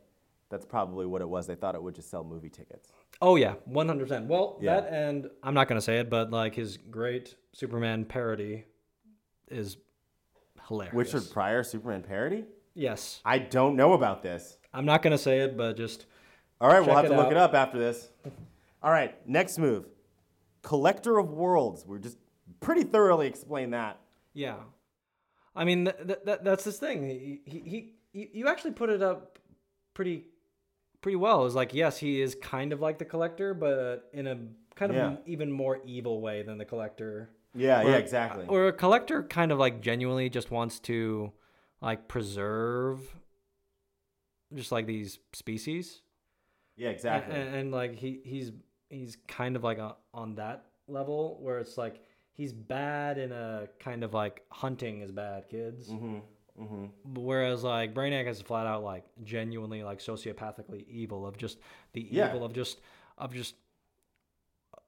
that's 0.50 0.64
probably 0.66 1.06
what 1.06 1.20
it 1.22 1.28
was. 1.28 1.46
They 1.46 1.54
thought 1.54 1.74
it 1.74 1.82
would 1.82 1.94
just 1.94 2.10
sell 2.10 2.24
movie 2.24 2.48
tickets. 2.50 2.88
Oh 3.20 3.36
yeah, 3.36 3.54
one 3.64 3.86
hundred 3.88 4.08
percent. 4.08 4.26
Well, 4.26 4.58
Yeah. 4.60 4.80
that 4.80 4.92
and 4.92 5.28
I'm 5.42 5.54
not 5.54 5.68
gonna 5.68 5.80
say 5.80 5.98
it, 5.98 6.08
but 6.10 6.30
like 6.30 6.54
his 6.54 6.76
great 6.76 7.36
Superman 7.52 8.04
parody 8.04 8.64
is 9.48 9.76
hilarious. 10.66 10.94
Richard 10.94 11.30
Pryor 11.30 11.62
Superman 11.62 12.02
parody? 12.02 12.44
Yes, 12.74 13.20
I 13.24 13.38
don't 13.38 13.76
know 13.76 13.92
about 13.94 14.22
this. 14.22 14.58
I'm 14.72 14.84
not 14.84 15.02
gonna 15.02 15.18
say 15.18 15.40
it, 15.40 15.56
but 15.56 15.76
just 15.76 16.06
All 16.60 16.68
right, 16.68 16.84
we'll 16.84 16.94
have 16.96 17.06
to 17.06 17.12
it 17.12 17.16
look 17.16 17.30
it 17.30 17.36
up 17.36 17.54
after 17.54 17.78
this. 17.78 18.08
All 18.82 18.90
right, 18.92 19.16
next 19.28 19.58
move. 19.58 19.86
Collector 20.62 21.18
of 21.18 21.30
Worlds. 21.30 21.84
We're 21.86 21.98
just 21.98 22.18
pretty 22.60 22.82
thoroughly 22.84 23.26
explain 23.26 23.70
that. 23.70 23.98
yeah. 24.34 24.56
I 25.58 25.64
mean, 25.64 25.84
th- 25.86 25.96
th- 26.06 26.18
th- 26.24 26.38
that's 26.42 26.64
this 26.64 26.78
thing. 26.78 27.08
He, 27.08 27.40
he, 27.44 27.92
he, 28.12 28.30
you- 28.32 28.48
actually 28.48 28.72
put 28.72 28.90
it 28.90 29.02
up 29.02 29.38
pretty, 29.94 30.24
pretty 31.02 31.16
well. 31.16 31.44
It's 31.46 31.54
like 31.54 31.74
yes, 31.74 31.98
he 31.98 32.20
is 32.20 32.34
kind 32.34 32.72
of 32.72 32.80
like 32.80 32.98
the 32.98 33.04
collector, 33.04 33.54
but 33.54 34.08
in 34.12 34.26
a 34.26 34.38
kind 34.76 34.90
of 34.92 34.96
Yeah. 34.96 35.16
even 35.26 35.50
more 35.50 35.80
evil 35.84 36.20
way 36.20 36.42
than 36.42 36.58
the 36.58 36.64
collector. 36.64 37.30
Yeah, 37.54 37.82
Or- 37.82 37.90
yeah, 37.90 37.96
exactly. 37.96 38.46
Or 38.46 38.68
a 38.68 38.72
collector 38.72 39.22
kind 39.24 39.50
of 39.52 39.58
like 39.58 39.80
genuinely 39.80 40.30
just 40.30 40.50
wants 40.50 40.78
to 40.80 41.32
like 41.80 42.06
preserve 42.08 43.00
just 44.54 44.72
like 44.72 44.86
these 44.86 45.18
species. 45.32 46.02
yeah, 46.76 46.88
And, 46.88 46.94
exactly. 46.96 47.34
and, 47.40 47.54
and, 47.54 47.72
like 47.72 47.94
he 47.96 48.20
he's 48.24 48.52
he's 48.88 49.16
kind 49.26 49.56
of 49.56 49.64
like 49.64 49.78
a, 49.78 49.96
on 50.14 50.36
that 50.36 50.64
level 50.86 51.38
where 51.42 51.58
it's 51.58 51.76
like 51.76 52.00
he's 52.38 52.52
bad 52.54 53.18
in 53.18 53.32
a 53.32 53.66
kind 53.80 54.02
of 54.02 54.14
like 54.14 54.42
hunting 54.50 55.02
is 55.02 55.10
bad 55.12 55.48
kids. 55.50 55.88
mm-hmm. 55.90 56.18
Mm-hmm. 56.58 56.86
Whereas 57.20 57.62
like 57.62 57.92
Brainiac 57.94 58.26
is 58.26 58.40
flat 58.42 58.66
out 58.66 58.82
like 58.82 59.04
genuinely 59.22 59.82
like 59.84 59.98
sociopathically 60.00 60.86
evil 60.88 61.26
of 61.26 61.36
just 61.36 61.58
the 61.92 62.00
Yeah. 62.10 62.28
evil 62.30 62.44
of 62.44 62.52
just 62.52 62.80
of 63.18 63.32
just 63.34 63.54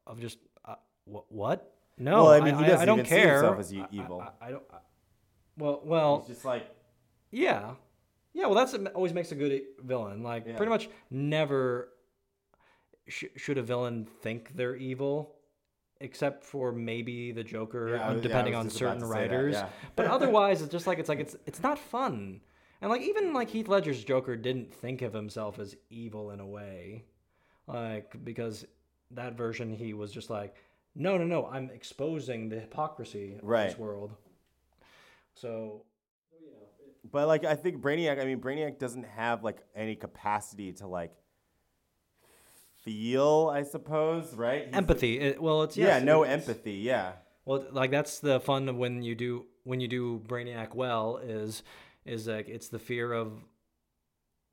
of 0.06 0.20
just 0.20 0.38
uh, 0.64 0.76
wh- 1.04 1.30
what? 1.30 1.74
No, 1.98 2.24
Well, 2.24 2.32
I 2.32 2.40
mean, 2.40 2.54
he 2.56 2.64
I, 2.64 2.66
doesn't 2.66 2.80
I 2.82 2.84
don't 2.86 2.98
even 3.00 3.10
see 3.10 3.14
care. 3.16 3.34
himself 3.42 3.58
as 3.60 3.72
I- 3.72 3.76
I- 3.82 3.88
evil. 3.92 4.20
I, 4.40 4.46
I 4.46 4.50
don't. 4.52 4.62
I, 4.72 4.76
well, 5.58 5.80
well, 5.84 6.18
He's 6.26 6.34
just 6.36 6.44
like 6.44 6.64
yeah, 7.30 7.74
yeah. 8.32 8.46
Well, 8.46 8.54
that's 8.54 8.74
always 8.94 9.12
makes 9.12 9.30
a 9.32 9.36
good 9.36 9.62
villain. 9.84 10.22
Like 10.22 10.46
Yeah. 10.46 10.56
pretty 10.56 10.70
much 10.70 10.88
never 11.10 11.90
sh- 13.06 13.24
should 13.36 13.58
a 13.58 13.62
villain 13.62 14.06
think 14.22 14.56
they're 14.56 14.74
evil, 14.76 15.36
except 16.00 16.44
for 16.44 16.72
maybe 16.72 17.32
the 17.32 17.44
Joker, 17.44 17.90
Yeah, 17.96 18.06
um, 18.08 18.14
was- 18.14 18.22
yeah, 18.22 18.28
depending 18.28 18.54
was 18.54 18.64
on 18.66 18.70
certain 18.70 18.98
that, 19.00 19.06
writers. 19.06 19.54
yeah. 19.54 19.68
but 19.96 20.06
otherwise, 20.16 20.62
it's 20.62 20.72
just 20.72 20.86
like 20.86 20.98
it's 20.98 21.08
like 21.08 21.20
it's 21.20 21.36
it's 21.46 21.62
not 21.62 21.78
fun. 21.78 22.40
And 22.82 22.90
like 22.90 23.02
even 23.02 23.32
like 23.34 23.50
Heath 23.50 23.68
Ledger's 23.68 24.02
Joker 24.02 24.36
didn't 24.36 24.72
think 24.72 25.02
of 25.02 25.12
himself 25.12 25.58
as 25.58 25.76
evil 25.90 26.30
in 26.30 26.40
a 26.40 26.46
way, 26.46 27.04
like 27.66 28.14
because 28.24 28.64
that 29.10 29.34
version 29.36 29.72
he 29.74 29.92
was 29.92 30.10
just 30.12 30.30
like, 30.30 30.54
no, 30.94 31.18
no, 31.18 31.24
no, 31.24 31.46
I'm 31.46 31.68
exposing 31.70 32.48
the 32.48 32.58
hypocrisy 32.58 33.34
of 33.42 33.46
this 33.48 33.78
world. 33.78 34.12
So 35.34 35.84
But 37.10 37.28
like 37.28 37.44
I 37.44 37.54
think 37.54 37.82
Brainiac, 37.82 38.20
I 38.20 38.24
mean 38.24 38.40
Brainiac 38.40 38.78
doesn't 38.78 39.04
have 39.04 39.44
like 39.44 39.58
any 39.74 39.94
capacity 39.96 40.72
to 40.74 40.86
like 40.86 41.12
feel, 42.82 43.50
I 43.52 43.62
suppose, 43.62 44.34
right? 44.34 44.62
He's- 44.64 44.74
empathy. 44.74 45.18
It, 45.20 45.42
well, 45.42 45.62
it's 45.62 45.76
Yeah, 45.76 45.86
yes, 45.98 46.04
no 46.04 46.24
it's- 46.24 46.48
empathy. 46.48 46.74
Yeah. 46.74 47.12
Well, 47.44 47.64
like 47.72 47.90
that's 47.90 48.20
the 48.20 48.38
fun 48.40 48.68
of 48.68 48.76
when 48.76 49.02
you 49.02 49.14
do 49.14 49.46
when 49.64 49.80
you 49.80 49.88
do 49.88 50.20
Brainiac 50.26 50.74
well 50.74 51.16
is 51.18 51.62
is 52.04 52.26
like 52.28 52.48
it's 52.48 52.68
the 52.68 52.78
fear 52.78 53.12
of 53.12 53.32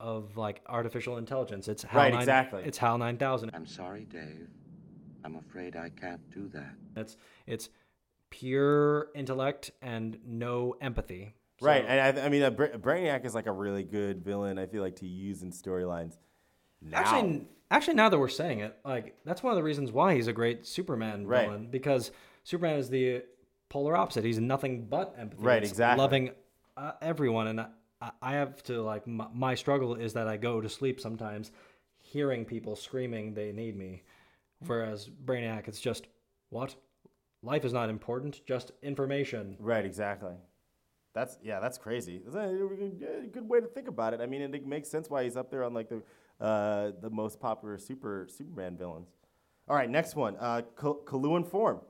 of 0.00 0.36
like 0.36 0.62
artificial 0.66 1.16
intelligence. 1.18 1.68
It's 1.68 1.82
HAL 1.82 2.00
Right, 2.00 2.12
9 2.12 2.20
exactly. 2.22 2.62
It's 2.64 2.78
HAL 2.78 2.98
nine 2.98 3.16
thousand. 3.18 3.50
I'm 3.54 3.66
sorry, 3.66 4.04
Dave. 4.04 4.48
I'm 5.24 5.36
afraid 5.36 5.76
I 5.76 5.90
can't 5.90 6.20
do 6.30 6.48
that. 6.54 6.74
That's 6.94 7.16
it's 7.46 7.68
pure 8.30 9.08
intellect 9.14 9.70
and 9.82 10.18
no 10.26 10.76
empathy. 10.80 11.34
Right, 11.60 11.84
and 11.86 12.18
I, 12.20 12.26
I 12.26 12.28
mean, 12.28 12.42
a 12.42 12.52
Bra- 12.52 12.68
Brainiac 12.68 13.24
is 13.24 13.34
like 13.34 13.46
a 13.46 13.52
really 13.52 13.82
good 13.82 14.24
villain. 14.24 14.58
I 14.58 14.66
feel 14.66 14.80
like 14.82 14.96
to 14.96 15.06
use 15.08 15.42
in 15.42 15.50
storylines. 15.50 16.16
Now, 16.80 16.98
Actually, 16.98 17.48
actually, 17.70 17.94
now 17.94 18.08
that 18.08 18.18
we're 18.18 18.28
saying 18.28 18.60
it, 18.60 18.76
like 18.84 19.16
that's 19.24 19.42
one 19.42 19.52
of 19.52 19.56
the 19.56 19.62
reasons 19.62 19.92
why 19.92 20.14
he's 20.14 20.26
a 20.28 20.32
great 20.32 20.66
Superman 20.66 21.26
Right. 21.26 21.44
villain 21.46 21.68
because 21.70 22.10
Superman 22.44 22.78
is 22.78 22.88
the 22.90 23.22
polar 23.68 23.96
opposite. 23.96 24.24
He's 24.24 24.38
nothing 24.38 24.86
but 24.86 25.14
empathy. 25.18 25.42
Right, 25.44 25.62
It's 25.62 25.72
exactly. 25.72 26.02
Loving 26.02 26.30
uh, 26.76 26.92
everyone, 27.02 27.48
and 27.48 27.60
I, 28.00 28.10
I 28.22 28.32
have 28.34 28.62
to 28.64 28.80
like 28.82 29.06
my, 29.06 29.26
my 29.34 29.54
struggle 29.54 29.94
is 29.94 30.12
that 30.14 30.28
I 30.28 30.36
go 30.36 30.60
to 30.60 30.68
sleep 30.68 31.00
sometimes 31.00 31.50
hearing 31.98 32.44
people 32.44 32.76
screaming 32.76 33.34
they 33.34 33.52
need 33.52 33.76
me, 33.76 34.02
whereas 34.66 35.08
Brainiac 35.08 35.68
it's 35.68 35.80
just 35.80 36.06
what 36.50 36.74
life 37.42 37.64
is 37.64 37.72
not 37.72 37.90
important, 37.90 38.40
just 38.46 38.72
information. 38.82 39.56
right, 39.60 39.84
exactly. 39.84 40.34
That's 41.14 41.36
yeah, 41.42 41.58
that's 41.58 41.78
crazy. 41.78 42.20
That's 42.24 42.36
a 42.36 42.54
good 42.54 43.30
good 43.32 43.48
way 43.48 43.60
to 43.60 43.66
think 43.66 43.88
about 43.88 44.14
it. 44.14 44.20
I 44.20 44.26
mean, 44.26 44.40
it 44.42 44.66
makes 44.66 44.88
sense 44.88 45.10
why 45.10 45.24
he's 45.24 45.36
up 45.36 45.50
there 45.50 45.64
on 45.64 45.74
like 45.74 45.88
the 45.88 46.00
uh, 46.40 46.90
the 47.00 47.10
most 47.10 47.40
popular 47.40 47.78
super 47.78 48.26
Superman 48.30 48.76
villains. 48.76 49.08
All 49.68 49.76
right, 49.76 49.88
next 49.90 50.16
one, 50.16 50.36
uh, 50.40 50.62
Ka- 50.76 50.94
Coluan 51.04 51.46
form. 51.46 51.80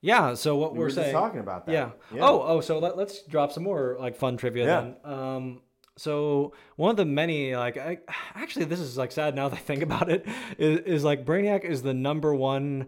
Yeah. 0.00 0.34
So 0.34 0.56
what 0.56 0.72
We 0.72 0.78
we're 0.78 0.84
were 0.86 0.90
just 0.90 1.00
saying. 1.00 1.12
talking 1.14 1.40
about 1.40 1.66
that. 1.66 1.72
Yeah. 1.72 1.90
Yeah. 2.12 2.22
Oh, 2.24 2.42
oh. 2.42 2.60
So 2.60 2.78
let, 2.78 2.96
let's 2.96 3.22
drop 3.22 3.52
some 3.52 3.62
more 3.62 3.96
like 4.00 4.16
fun 4.16 4.36
trivia 4.36 4.64
Yeah. 4.64 4.80
then. 4.80 4.96
Um. 5.12 5.60
So 5.96 6.54
one 6.76 6.90
of 6.90 6.96
the 6.96 7.04
many 7.04 7.54
like 7.54 7.76
I 7.76 7.98
actually 8.34 8.64
this 8.64 8.80
is 8.80 8.96
like 8.96 9.12
sad 9.12 9.34
now 9.34 9.48
that 9.48 9.56
I 9.56 9.60
think 9.60 9.82
about 9.88 10.10
it 10.10 10.26
is, 10.58 10.78
is 10.80 11.04
like 11.04 11.24
Brainiac 11.24 11.64
is 11.64 11.82
the 11.82 11.94
number 11.94 12.34
one 12.34 12.86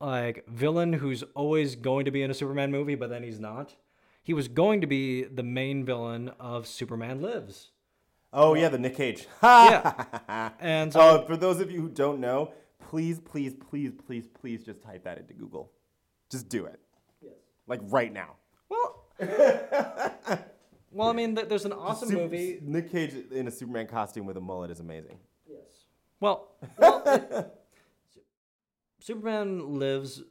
like 0.00 0.46
villain 0.48 0.92
who's 0.94 1.22
always 1.34 1.76
going 1.76 2.06
to 2.06 2.10
be 2.10 2.22
in 2.22 2.30
a 2.30 2.34
Superman 2.34 2.70
movie, 2.70 2.94
but 2.94 3.10
then 3.10 3.22
he's 3.22 3.40
not. 3.40 3.74
He 4.22 4.32
was 4.34 4.46
going 4.48 4.80
to 4.82 4.86
be 4.86 5.24
the 5.24 5.42
main 5.42 5.84
villain 5.84 6.30
of 6.40 6.66
Superman 6.66 7.20
Lives. 7.20 7.71
Oh 8.32 8.54
yeah, 8.54 8.68
the 8.68 8.78
Nick 8.78 8.96
Cage. 8.96 9.26
Yeah. 9.42 10.50
And 10.60 10.92
so 10.92 11.00
Oh, 11.00 11.18
um, 11.20 11.26
for 11.26 11.36
those 11.36 11.60
of 11.60 11.70
you 11.70 11.80
who 11.82 11.88
don't 11.88 12.20
know, 12.20 12.52
please, 12.88 13.20
please, 13.20 13.54
please, 13.54 13.92
please, 14.06 14.26
please 14.28 14.64
just 14.64 14.82
type 14.82 15.04
that 15.04 15.18
into 15.18 15.34
Google. 15.34 15.70
Just 16.30 16.48
do 16.48 16.64
it. 16.66 16.80
Yes. 17.22 17.32
Like 17.66 17.80
right 17.84 18.12
now. 18.12 18.36
well, 18.70 19.04
well, 20.90 21.08
I 21.08 21.12
mean, 21.12 21.34
there's 21.34 21.64
an 21.66 21.72
awesome 21.72 22.08
Sup- 22.08 22.18
movie. 22.18 22.58
Nick 22.62 22.90
Cage 22.90 23.14
in 23.30 23.48
a 23.48 23.50
Superman 23.50 23.86
costume 23.86 24.24
with 24.26 24.36
a 24.36 24.40
mullet 24.40 24.70
is 24.70 24.80
amazing. 24.80 25.18
Yes. 25.46 25.58
Well, 26.20 26.48
well 26.78 27.02
it- 27.06 27.52
Superman 29.00 29.78
lives. 29.78 30.22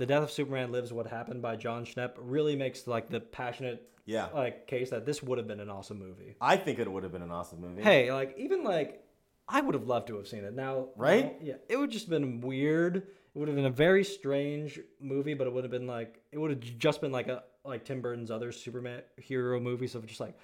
The 0.00 0.06
death 0.06 0.22
of 0.22 0.30
Superman 0.30 0.72
lives. 0.72 0.92
What 0.92 1.06
happened 1.06 1.42
by 1.42 1.56
Jon 1.56 1.84
Schnepp 1.84 2.12
really 2.16 2.56
makes 2.56 2.86
like 2.86 3.10
the 3.10 3.20
passionate 3.20 3.86
Yeah. 4.06 4.28
like 4.34 4.66
case 4.66 4.90
that 4.90 5.04
this 5.04 5.22
would 5.22 5.36
have 5.38 5.46
been 5.46 5.60
an 5.60 5.68
awesome 5.70 5.98
movie. 5.98 6.36
I 6.40 6.56
think 6.56 6.78
it 6.78 6.90
would 6.90 7.02
have 7.02 7.12
been 7.12 7.22
an 7.22 7.30
awesome 7.30 7.60
movie. 7.60 7.82
Hey, 7.82 8.10
like 8.12 8.34
even 8.38 8.64
like 8.64 9.04
I 9.46 9.60
would 9.60 9.74
have 9.74 9.86
loved 9.86 10.06
to 10.08 10.16
have 10.16 10.26
seen 10.26 10.44
it. 10.44 10.54
Now, 10.54 10.88
Right? 10.96 11.36
yeah, 11.42 11.54
it 11.68 11.76
would 11.76 11.90
just 11.90 12.08
been 12.08 12.40
weird. 12.40 12.96
It 12.96 13.38
would 13.38 13.48
have 13.48 13.56
been 13.56 13.66
a 13.66 13.70
very 13.70 14.02
strange 14.04 14.80
movie, 15.00 15.34
but 15.34 15.46
it 15.46 15.52
would 15.52 15.64
have 15.64 15.70
been 15.70 15.86
like 15.86 16.20
it 16.32 16.38
would 16.38 16.50
have 16.50 16.60
just 16.60 17.00
been 17.02 17.12
like 17.12 17.28
a 17.28 17.44
like 17.64 17.84
Tim 17.84 18.00
Burton's 18.00 18.30
other 18.30 18.52
Superman 18.52 19.02
hero 19.18 19.60
movies 19.60 19.94
of 19.94 20.06
just 20.06 20.20
like 20.20 20.34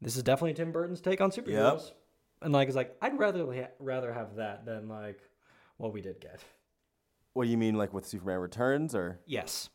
this 0.00 0.16
is 0.16 0.22
definitely 0.22 0.54
Tim 0.54 0.72
Burton's 0.72 1.00
take 1.02 1.20
on 1.20 1.30
superheroes. 1.30 1.92
And 2.40 2.52
like 2.54 2.68
it's 2.68 2.76
like 2.76 2.96
I'd 3.02 3.18
rather 3.18 3.44
ha- 3.52 3.68
rather 3.78 4.10
have 4.12 4.36
that 4.36 4.64
than 4.64 4.88
like 4.88 5.20
what 5.76 5.92
we 5.92 6.00
did 6.00 6.18
get. 6.20 6.40
What 7.32 7.44
do 7.44 7.50
you 7.50 7.58
mean, 7.58 7.76
like 7.76 7.92
with 7.92 8.06
Superman 8.06 8.38
Returns, 8.40 8.94
or 8.94 9.20
Yes, 9.26 9.70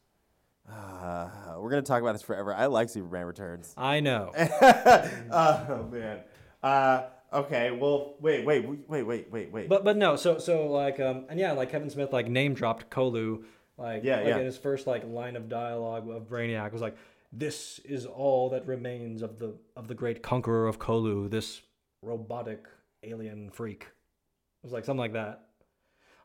uh, 0.70 1.30
we're 1.58 1.70
gonna 1.70 1.82
talk 1.82 2.02
about 2.02 2.14
this 2.14 2.22
forever? 2.22 2.54
I 2.54 2.66
like 2.66 2.90
Superman 2.90 3.26
Returns. 3.26 3.74
I 3.78 4.00
know. 4.00 4.32
oh 5.32 5.90
man. 5.92 6.22
Uh, 6.62 7.04
Okay, 7.34 7.72
well, 7.72 8.16
wait, 8.22 8.46
wait, 8.46 8.66
wait, 8.88 9.06
wait, 9.06 9.32
wait, 9.32 9.52
wait. 9.52 9.68
But 9.68 9.84
but 9.84 9.98
no, 9.98 10.16
so 10.16 10.38
so 10.38 10.68
like 10.68 11.02
um 11.02 11.26
and 11.30 11.38
yeah, 11.38 11.52
like 11.52 11.70
Kevin 11.70 11.90
Smith 11.90 12.14
like 12.14 12.30
name 12.30 12.54
dropped 12.54 12.90
Colu 12.90 13.44
like 13.78 14.04
Yeah, 14.06 14.18
like 14.18 14.28
yeah. 14.28 14.38
in 14.38 14.46
his 14.46 14.58
first 14.58 14.88
like 14.88 15.04
line 15.06 15.36
of 15.36 15.50
dialogue 15.50 16.10
of 16.10 16.30
Brainiac 16.30 16.72
was 16.72 16.82
like 16.82 16.96
this 17.34 17.80
is 17.80 18.06
all 18.06 18.50
that 18.52 18.66
remains 18.68 19.22
of 19.22 19.38
the 19.40 19.56
of 19.76 19.90
the 19.90 19.96
great 19.96 20.24
conqueror 20.24 20.68
of 20.68 20.80
Colu, 20.80 21.30
this 21.30 21.62
robotic 22.02 22.68
alien 23.04 23.50
freak. 23.50 23.84
It 23.84 24.64
was 24.64 24.72
like 24.72 24.86
something 24.86 25.00
like 25.00 25.14
that. 25.14 25.45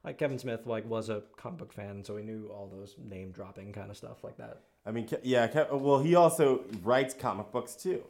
Like 0.05 0.17
Kevin 0.19 0.39
Smith 0.39 0.67
like 0.67 0.89
was 0.89 1.09
a 1.11 1.23
comic 1.37 1.59
book 1.59 1.73
fan, 1.73 2.03
so 2.05 2.17
he 2.17 2.25
knew 2.25 2.47
all 2.53 2.69
those 2.75 2.97
name 2.99 3.33
dropping 3.33 3.73
kind 3.73 3.91
of 3.91 3.97
stuff 3.97 4.25
like 4.25 4.37
that. 4.39 4.61
I 4.87 4.93
mean, 4.93 5.09
yeah. 5.23 5.47
Ke- 5.47 5.71
Well, 5.73 5.99
he 6.01 6.15
also 6.15 6.65
writes 6.83 7.13
comic 7.13 7.53
books 7.53 7.75
too. 7.77 8.03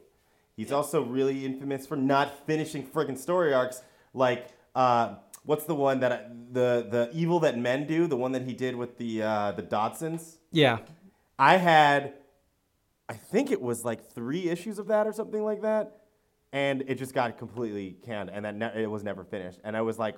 He's 0.55 0.71
also 0.71 1.01
really 1.03 1.45
infamous 1.45 1.85
for 1.85 1.97
not 1.97 2.45
finishing 2.45 2.85
friggin' 2.85 3.17
story 3.17 3.53
arcs. 3.53 3.81
Like, 4.13 4.47
uh, 4.75 5.15
what's 5.43 5.65
the 5.65 5.75
one 5.75 5.99
that 5.99 6.11
I, 6.11 6.21
the 6.51 6.87
the 6.89 7.09
evil 7.13 7.39
that 7.41 7.57
men 7.57 7.87
do? 7.87 8.07
The 8.07 8.15
one 8.17 8.31
that 8.33 8.43
he 8.43 8.53
did 8.53 8.75
with 8.75 8.97
the 8.97 9.23
uh, 9.23 9.51
the 9.51 9.63
Dodsons. 9.63 10.37
Yeah. 10.51 10.79
I 11.39 11.57
had, 11.57 12.13
I 13.09 13.13
think 13.13 13.51
it 13.51 13.61
was 13.61 13.83
like 13.83 14.11
three 14.13 14.49
issues 14.49 14.77
of 14.79 14.87
that 14.87 15.07
or 15.07 15.13
something 15.13 15.43
like 15.43 15.63
that, 15.63 16.01
and 16.53 16.83
it 16.87 16.95
just 16.95 17.13
got 17.13 17.37
completely 17.37 17.97
canned, 18.05 18.29
and 18.29 18.45
that 18.45 18.55
ne- 18.55 18.83
it 18.83 18.89
was 18.89 19.03
never 19.03 19.23
finished. 19.23 19.59
And 19.63 19.75
I 19.75 19.81
was 19.81 19.97
like, 19.97 20.17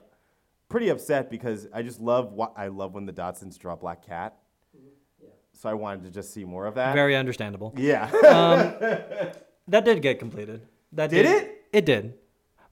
pretty 0.74 0.90
upset 0.90 1.30
because 1.30 1.68
I 1.72 1.84
just 1.84 2.00
love 2.02 2.34
what 2.34 2.54
I 2.58 2.68
love 2.68 2.96
when 2.96 3.06
the 3.06 3.14
Dodsons 3.14 3.60
draw 3.60 3.76
Black 3.76 4.04
Cat. 4.04 4.36
Mm-hmm. 4.76 5.28
So 5.54 5.70
I 5.70 5.76
wanted 5.76 6.04
to 6.06 6.10
just 6.10 6.34
see 6.34 6.44
more 6.46 6.66
of 6.66 6.74
that. 6.76 6.96
Very 6.96 7.16
understandable. 7.16 7.76
yeah. 7.78 8.06
Um, 8.06 9.30
that 9.68 9.86
did 9.86 10.02
get 10.02 10.18
completed. 10.18 10.62
That 10.94 11.12
Did 11.12 11.26
it? 11.28 11.66
It 11.72 11.86
did. 11.86 12.16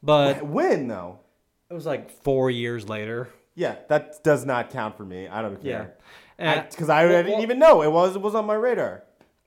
But 0.02 0.44
when 0.44 0.88
though? 0.88 1.20
it 1.70 1.74
was 1.76 1.86
like 1.86 2.10
4 2.24 2.50
years 2.50 2.90
later. 2.90 3.30
Yeah, 3.54 3.76
that 3.90 4.24
does 4.24 4.46
not 4.46 4.72
count 4.72 4.98
for 4.98 5.06
me. 5.06 5.28
I 5.28 5.44
don't 5.44 5.64
Yeah. 5.64 5.78
care. 5.78 5.98
And- 6.40 6.60
uh, 6.62 6.64
Because 6.72 6.90
I, 6.90 7.06
well, 7.06 7.18
didn't 7.22 7.34
well- 7.34 7.42
even 7.44 7.60
know 7.60 7.84
it 7.84 7.92
was 7.92 8.16
it 8.16 8.22
was 8.22 8.34
on 8.34 8.46
my 8.48 8.56
radar. 8.56 9.04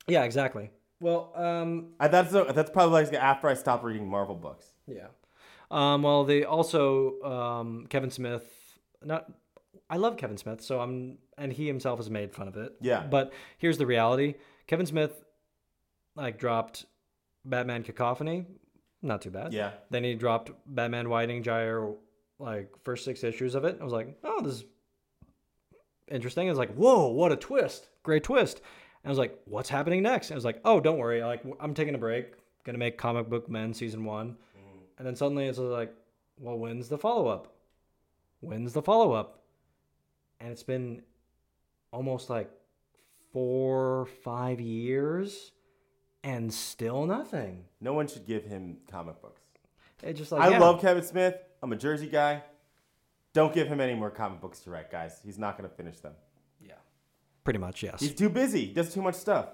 Yeah, 0.06 0.22
exactly. 0.22 0.70
Well, 1.00 1.32
um, 1.34 1.88
I, 1.98 2.06
that's 2.06 2.30
that's 2.32 2.70
probably 2.70 3.02
like 3.02 3.12
after 3.14 3.48
I 3.48 3.54
stopped 3.54 3.82
reading 3.84 4.08
Marvel 4.08 4.36
books. 4.36 4.66
yeah. 4.86 5.08
Um, 5.74 6.02
well, 6.02 6.24
they 6.24 6.44
also 6.44 7.20
um, 7.22 7.86
Kevin 7.88 8.10
Smith. 8.10 8.44
Not, 9.04 9.30
I 9.90 9.96
love 9.96 10.16
Kevin 10.16 10.36
Smith, 10.36 10.62
so 10.62 10.80
I'm, 10.80 11.18
and 11.36 11.52
he 11.52 11.66
himself 11.66 11.98
has 11.98 12.08
made 12.08 12.32
fun 12.32 12.46
of 12.46 12.56
it. 12.56 12.74
Yeah. 12.80 13.02
But 13.02 13.32
here's 13.58 13.76
the 13.76 13.86
reality: 13.86 14.34
Kevin 14.68 14.86
Smith, 14.86 15.24
like, 16.14 16.38
dropped 16.38 16.86
Batman 17.44 17.82
Cacophony, 17.82 18.46
not 19.02 19.20
too 19.20 19.30
bad. 19.30 19.52
Yeah. 19.52 19.72
Then 19.90 20.04
he 20.04 20.14
dropped 20.14 20.52
Batman 20.64 21.08
Widening 21.08 21.42
Gyre, 21.42 21.92
like 22.38 22.70
first 22.84 23.04
six 23.04 23.24
issues 23.24 23.56
of 23.56 23.64
it. 23.64 23.78
I 23.80 23.84
was 23.84 23.92
like, 23.92 24.16
oh, 24.22 24.40
this 24.42 24.54
is 24.54 24.64
interesting. 26.08 26.46
I 26.46 26.50
was 26.50 26.58
like, 26.58 26.74
whoa, 26.74 27.08
what 27.08 27.32
a 27.32 27.36
twist! 27.36 27.88
Great 28.04 28.22
twist. 28.22 28.58
And 29.02 29.08
I 29.08 29.10
was 29.10 29.18
like, 29.18 29.38
what's 29.44 29.68
happening 29.68 30.02
next? 30.02 30.30
And 30.30 30.36
I 30.36 30.38
was 30.38 30.44
like, 30.44 30.60
oh, 30.64 30.78
don't 30.78 30.98
worry. 30.98 31.22
Like, 31.22 31.42
I'm 31.58 31.74
taking 31.74 31.96
a 31.96 31.98
break. 31.98 32.28
Gonna 32.64 32.78
make 32.78 32.96
Comic 32.96 33.28
Book 33.28 33.50
Men 33.50 33.74
season 33.74 34.04
one. 34.04 34.36
And 34.98 35.06
then 35.06 35.16
suddenly 35.16 35.46
it's 35.46 35.58
like, 35.58 35.94
well, 36.38 36.56
when's 36.56 36.88
the 36.88 36.98
follow 36.98 37.28
up? 37.28 37.54
When's 38.40 38.72
the 38.72 38.82
follow 38.82 39.12
up? 39.12 39.42
And 40.40 40.50
it's 40.50 40.62
been 40.62 41.02
almost 41.92 42.28
like 42.28 42.50
four, 43.32 44.06
five 44.22 44.60
years, 44.60 45.52
and 46.22 46.52
still 46.52 47.06
nothing. 47.06 47.64
No 47.80 47.92
one 47.92 48.06
should 48.06 48.26
give 48.26 48.44
him 48.44 48.78
comic 48.90 49.20
books. 49.20 49.40
It's 50.02 50.18
just 50.18 50.32
like 50.32 50.42
I 50.42 50.50
yeah. 50.50 50.58
love 50.58 50.80
Kevin 50.80 51.02
Smith. 51.02 51.36
I'm 51.62 51.72
a 51.72 51.76
Jersey 51.76 52.08
guy. 52.08 52.42
Don't 53.32 53.52
give 53.52 53.66
him 53.66 53.80
any 53.80 53.94
more 53.94 54.10
comic 54.10 54.40
books 54.40 54.60
to 54.60 54.70
write, 54.70 54.90
guys. 54.90 55.20
He's 55.24 55.38
not 55.38 55.58
going 55.58 55.68
to 55.68 55.74
finish 55.74 55.98
them. 55.98 56.12
Yeah. 56.60 56.74
Pretty 57.42 57.58
much 57.58 57.82
yes. 57.82 58.00
He's 58.00 58.14
too 58.14 58.28
busy. 58.28 58.66
He 58.66 58.74
does 58.74 58.92
too 58.94 59.02
much 59.02 59.16
stuff. 59.16 59.48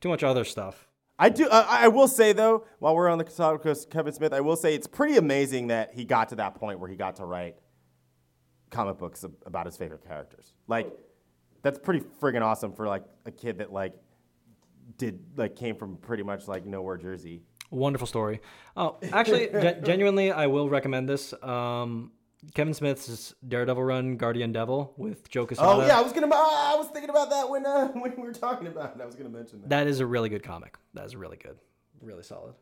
Too 0.00 0.08
much 0.08 0.22
other 0.22 0.44
stuff. 0.44 0.88
I 1.18 1.28
do. 1.28 1.48
Uh, 1.48 1.66
I 1.68 1.88
will 1.88 2.08
say 2.08 2.32
though, 2.32 2.64
while 2.78 2.94
we're 2.94 3.08
on 3.08 3.18
the 3.18 3.24
topic 3.24 3.64
of 3.66 3.90
Kevin 3.90 4.12
Smith, 4.12 4.32
I 4.32 4.40
will 4.40 4.56
say 4.56 4.74
it's 4.74 4.86
pretty 4.86 5.16
amazing 5.16 5.68
that 5.68 5.92
he 5.94 6.04
got 6.04 6.28
to 6.30 6.36
that 6.36 6.54
point 6.54 6.78
where 6.78 6.88
he 6.88 6.96
got 6.96 7.16
to 7.16 7.24
write 7.24 7.56
comic 8.70 8.98
books 8.98 9.24
about 9.46 9.66
his 9.66 9.76
favorite 9.76 10.06
characters. 10.06 10.52
Like, 10.68 10.92
that's 11.62 11.78
pretty 11.78 12.04
friggin' 12.20 12.42
awesome 12.42 12.72
for 12.72 12.86
like 12.86 13.02
a 13.26 13.30
kid 13.30 13.58
that 13.58 13.72
like 13.72 13.94
did 14.96 15.20
like 15.36 15.56
came 15.56 15.74
from 15.76 15.96
pretty 15.96 16.22
much 16.22 16.46
like 16.46 16.64
nowhere 16.64 16.96
Jersey. 16.96 17.42
Wonderful 17.70 18.06
story. 18.06 18.40
Oh, 18.76 18.96
actually, 19.12 19.48
gen- 19.52 19.84
genuinely, 19.84 20.30
I 20.32 20.46
will 20.46 20.68
recommend 20.68 21.08
this. 21.08 21.34
Um, 21.42 22.12
Kevin 22.54 22.72
Smith's 22.74 23.34
Daredevil 23.46 23.82
run, 23.82 24.16
Guardian 24.16 24.52
Devil, 24.52 24.94
with 24.96 25.28
Joe 25.28 25.46
Quesada. 25.46 25.68
Oh 25.68 25.86
yeah, 25.86 25.98
I 25.98 26.02
was 26.02 26.12
gonna. 26.12 26.26
I 26.32 26.74
was 26.78 26.86
thinking 26.88 27.10
about 27.10 27.30
that 27.30 27.48
when 27.50 27.66
uh, 27.66 27.88
when 27.92 28.14
we 28.16 28.22
were 28.22 28.32
talking 28.32 28.66
about 28.68 28.94
it. 28.96 29.02
I 29.02 29.06
was 29.06 29.14
gonna 29.14 29.28
mention 29.30 29.60
that. 29.62 29.70
that 29.70 29.86
is 29.86 30.00
a 30.00 30.06
really 30.06 30.28
good 30.28 30.42
comic. 30.42 30.76
That 30.94 31.04
is 31.04 31.16
really 31.16 31.36
good, 31.36 31.58
really 32.00 32.22
solid. 32.22 32.54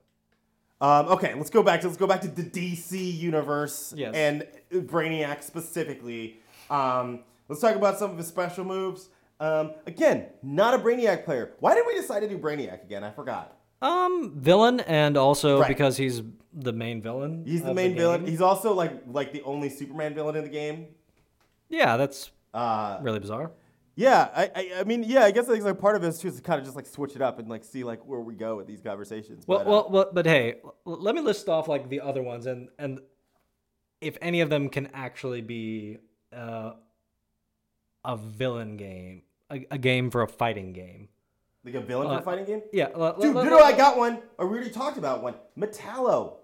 Um, 0.81 1.09
okay, 1.09 1.35
let's 1.35 1.51
go 1.51 1.63
back 1.63 1.81
to 1.83 1.87
let's 1.89 1.99
go 1.99 2.07
back 2.07 2.21
to 2.23 2.29
the 2.29 2.43
DC 2.43 3.17
universe 3.19 3.95
Yes. 3.97 4.15
and 4.15 4.47
Brainiac 4.73 5.43
specifically. 5.43 6.41
Um, 6.71 7.21
let's 7.49 7.61
talk 7.61 7.77
about 7.77 7.99
some 7.99 8.11
of 8.11 8.19
his 8.19 8.27
special 8.27 8.65
moves. 8.65 9.09
Um, 9.41 9.73
again, 9.87 10.27
not 10.43 10.75
a 10.75 10.79
Brainiac 10.79 11.25
player. 11.25 11.53
Why 11.61 11.75
did 11.75 11.85
we 11.87 11.95
decide 11.95 12.21
to 12.21 12.29
do 12.29 12.39
Brainiac 12.39 12.83
again? 12.83 13.05
I 13.05 13.11
forgot. 13.11 13.57
Um, 13.83 14.33
villain, 14.37 14.81
and 14.81 15.17
also 15.17 15.61
Right. 15.61 15.69
because 15.69 15.97
he's 15.97 16.23
the 16.53 16.73
main 16.73 17.03
villain. 17.03 17.45
He's 17.45 17.63
the 17.63 17.71
of 17.71 17.77
main 17.77 17.95
villain. 17.95 18.23
game. 18.23 18.31
He's 18.31 18.41
also 18.41 18.73
like 18.73 19.03
like 19.07 19.33
the 19.33 19.43
only 19.43 19.69
Superman 19.69 20.15
villain 20.15 20.37
in 20.37 20.45
the 20.45 20.51
game. 20.51 20.87
yeah, 21.69 21.97
that's 21.97 22.31
Uh, 22.55 22.99
really 23.03 23.19
bizarre. 23.19 23.51
yeah, 23.97 24.29
I, 24.35 24.51
I, 24.55 24.71
I 24.81 24.85
mean, 24.85 25.03
yeah, 25.03 25.25
I 25.25 25.31
guess 25.31 25.47
like, 25.49 25.63
like 25.63 25.79
part 25.79 25.97
of 25.97 26.05
it 26.05 26.09
is 26.09 26.19
too 26.19 26.29
is 26.29 26.37
to 26.37 26.43
kind 26.43 26.59
of 26.59 26.65
just 26.65 26.77
like 26.77 26.87
switch 26.87 27.15
it 27.17 27.21
up 27.23 27.39
and 27.39 27.49
like 27.49 27.65
see 27.65 27.85
like 27.85 28.01
where 28.07 28.21
we 28.21 28.35
go 28.35 28.57
with 28.57 28.67
these 28.67 28.81
conversations. 28.81 29.47
Well, 29.47 29.59
but, 29.59 29.67
uh, 29.67 29.71
well, 29.71 29.89
well, 29.91 30.11
but 30.13 30.25
hey, 30.27 30.55
l- 30.65 30.73
let 31.01 31.15
me 31.15 31.21
list 31.21 31.49
off 31.49 31.69
like 31.69 31.89
the 31.91 32.01
other 32.01 32.23
ones, 32.23 32.47
and 32.47 32.69
and 32.79 33.01
if 34.01 34.17
any 34.23 34.41
of 34.41 34.49
them 34.49 34.69
can 34.71 34.89
actually 34.95 35.43
be 35.43 35.99
uh, 36.35 36.73
a 38.05 38.17
villain 38.17 38.77
game, 38.79 39.23
a, 39.51 39.67
a 39.73 39.79
game 39.79 40.11
for 40.11 40.23
a 40.23 40.29
fighting 40.29 40.73
game. 40.73 41.09
Like 41.67 41.75
a 41.75 41.81
villain 41.81 42.09
for 42.09 42.15
uh, 42.15 42.19
a 42.19 42.23
fighting 42.23 42.45
game. 42.45 42.63
Yeah, 42.73 42.89
l- 42.95 43.17
Dude, 43.21 43.37
l- 43.37 43.63
I 43.63 43.73
got 43.77 43.99
one. 43.99 44.21
I 44.39 44.43
already 44.43 44.71
talked 44.71 44.97
about 44.99 45.23
one. 45.23 45.35
Metallo. 45.59 46.37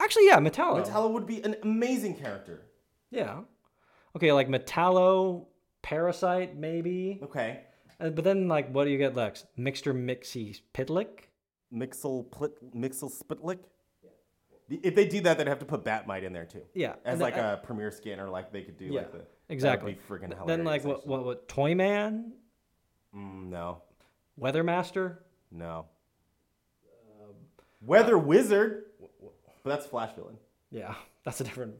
Actually, 0.00 0.26
yeah, 0.26 0.38
Metallo. 0.38 0.82
Metallo 0.84 1.12
would 1.12 1.26
be 1.26 1.42
an 1.42 1.56
amazing 1.64 2.14
character. 2.16 2.62
Yeah. 3.10 3.40
Okay, 4.16 4.32
like 4.32 4.48
Metallo, 4.48 5.46
Parasite, 5.82 6.56
maybe. 6.56 7.18
Okay. 7.24 7.60
Uh, 8.00 8.10
but 8.10 8.24
then, 8.24 8.46
like, 8.48 8.70
what 8.72 8.84
do 8.84 8.90
you 8.90 8.98
get 8.98 9.14
next? 9.16 9.46
Mixture 9.56 9.92
Mixie 9.94 10.60
Pitlick? 10.74 11.28
Mixel 11.74 12.26
Plit, 12.30 12.52
Mixel 12.74 13.10
Spitlick. 13.10 13.58
If 14.68 14.94
they 14.94 15.06
do 15.06 15.20
that, 15.22 15.38
they'd 15.38 15.48
have 15.48 15.58
to 15.58 15.64
put 15.64 15.84
Batmite 15.84 16.22
in 16.22 16.32
there 16.32 16.44
too. 16.46 16.62
Yeah, 16.74 16.94
As 17.04 17.14
and 17.14 17.20
like 17.20 17.34
then- 17.34 17.54
a 17.54 17.56
premier 17.56 17.90
skin, 17.90 18.20
or 18.20 18.28
like 18.28 18.52
they 18.52 18.62
could 18.62 18.76
do 18.78 18.86
Yeah, 18.86 19.00
like 19.00 19.12
the 19.12 19.22
exactly. 19.48 19.94
be 19.94 19.98
freaking 20.08 20.28
hilarious. 20.32 20.46
Then, 20.46 20.64
like, 20.64 20.84
what, 20.84 21.06
what, 21.06 21.24
what, 21.24 21.48
Toyman? 21.48 22.32
Mm, 23.14 23.48
no, 23.50 23.82
Weathermaster? 24.40 25.18
no. 25.50 25.86
Um, 27.22 27.34
Weather 27.80 28.16
Wizard, 28.18 28.84
but 29.64 29.70
that's 29.70 29.86
Flash 29.86 30.14
villain. 30.14 30.36
Yeah, 30.70 30.94
that's 31.24 31.40
a 31.40 31.44
different. 31.44 31.74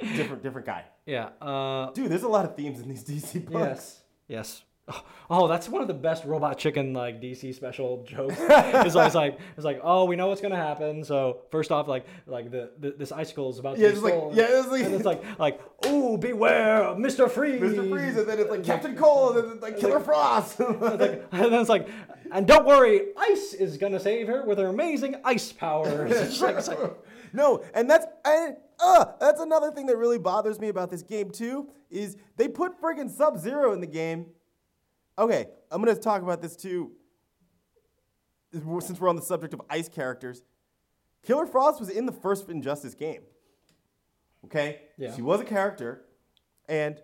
Different, 0.00 0.44
different 0.44 0.64
guy. 0.66 0.84
Yeah. 1.06 1.30
Uh, 1.40 1.90
Dude, 1.90 2.08
there's 2.08 2.22
a 2.22 2.28
lot 2.28 2.44
of 2.44 2.54
themes 2.54 2.78
in 2.78 2.88
these 2.88 3.02
DC 3.02 3.44
books. 3.46 3.54
yes. 3.58 4.02
Yes. 4.28 4.62
Oh, 5.30 5.46
that's 5.46 5.68
one 5.68 5.82
of 5.82 5.88
the 5.88 5.92
best 5.94 6.24
Robot 6.24 6.56
Chicken 6.56 6.94
like 6.94 7.20
DC 7.20 7.54
special 7.54 8.02
jokes. 8.04 8.34
it's 8.40 8.96
always 8.96 9.14
like 9.14 9.38
it's 9.58 9.64
like 9.66 9.78
oh 9.82 10.06
we 10.06 10.16
know 10.16 10.28
what's 10.28 10.40
gonna 10.40 10.56
happen. 10.56 11.04
So 11.04 11.40
first 11.50 11.70
off 11.70 11.86
like 11.86 12.06
like 12.26 12.50
the, 12.50 12.70
the 12.80 12.92
this 12.92 13.12
icicle 13.12 13.50
is 13.50 13.58
about 13.58 13.76
to 13.76 13.82
Yeah, 13.82 13.88
be 13.88 13.92
it's 13.94 14.02
like- 14.02 14.14
yeah, 14.32 14.46
it's 14.48 14.68
like- 14.68 14.84
and 14.84 14.94
it's 14.94 15.04
like 15.04 15.22
like 15.38 15.60
oh 15.84 16.16
beware 16.16 16.94
Mr. 16.94 17.30
Freeze. 17.30 17.60
Mr. 17.60 17.90
Freeze, 17.90 18.16
and 18.16 18.26
then 18.26 18.38
it's 18.38 18.48
like 18.50 18.64
Captain 18.64 18.96
Cold, 18.96 19.36
and 19.36 19.48
then 19.48 19.52
it's 19.56 19.62
like 19.62 19.78
Killer 19.78 20.00
Frost. 20.00 20.60
and 20.60 20.80
then 20.80 21.20
it's 21.60 21.68
like, 21.68 21.88
and 22.32 22.46
don't 22.46 22.64
worry, 22.64 23.08
Ice 23.18 23.52
is 23.52 23.76
gonna 23.76 24.00
save 24.00 24.28
her 24.28 24.46
with 24.46 24.56
her 24.56 24.68
amazing 24.68 25.16
ice 25.26 25.52
powers. 25.52 26.10
It's 26.16 26.40
like- 26.40 26.56
it's 26.56 26.68
like- 26.68 26.78
no, 27.34 27.62
and 27.74 27.90
that's 27.90 28.06
and 28.24 28.56
uh, 28.80 29.04
that's 29.20 29.42
another 29.42 29.70
thing 29.72 29.84
that 29.88 29.98
really 29.98 30.18
bothers 30.18 30.58
me 30.58 30.68
about 30.68 30.88
this 30.88 31.02
game 31.02 31.30
too 31.30 31.68
is 31.90 32.16
they 32.38 32.48
put 32.48 32.80
friggin' 32.80 33.10
Sub 33.10 33.36
Zero 33.36 33.74
in 33.74 33.80
the 33.82 33.86
game. 33.86 34.24
Okay, 35.18 35.46
I'm 35.70 35.82
gonna 35.82 35.96
talk 35.96 36.22
about 36.22 36.40
this 36.40 36.54
too. 36.56 36.92
Since 38.52 39.00
we're 39.00 39.08
on 39.08 39.16
the 39.16 39.22
subject 39.22 39.52
of 39.52 39.60
ice 39.68 39.88
characters, 39.88 40.42
Killer 41.22 41.44
Frost 41.46 41.80
was 41.80 41.90
in 41.90 42.06
the 42.06 42.12
first 42.12 42.48
Injustice 42.48 42.94
game. 42.94 43.22
Okay, 44.44 44.82
Yeah. 44.96 45.14
she 45.14 45.20
was 45.22 45.40
a 45.40 45.44
character, 45.44 46.06
and 46.68 47.02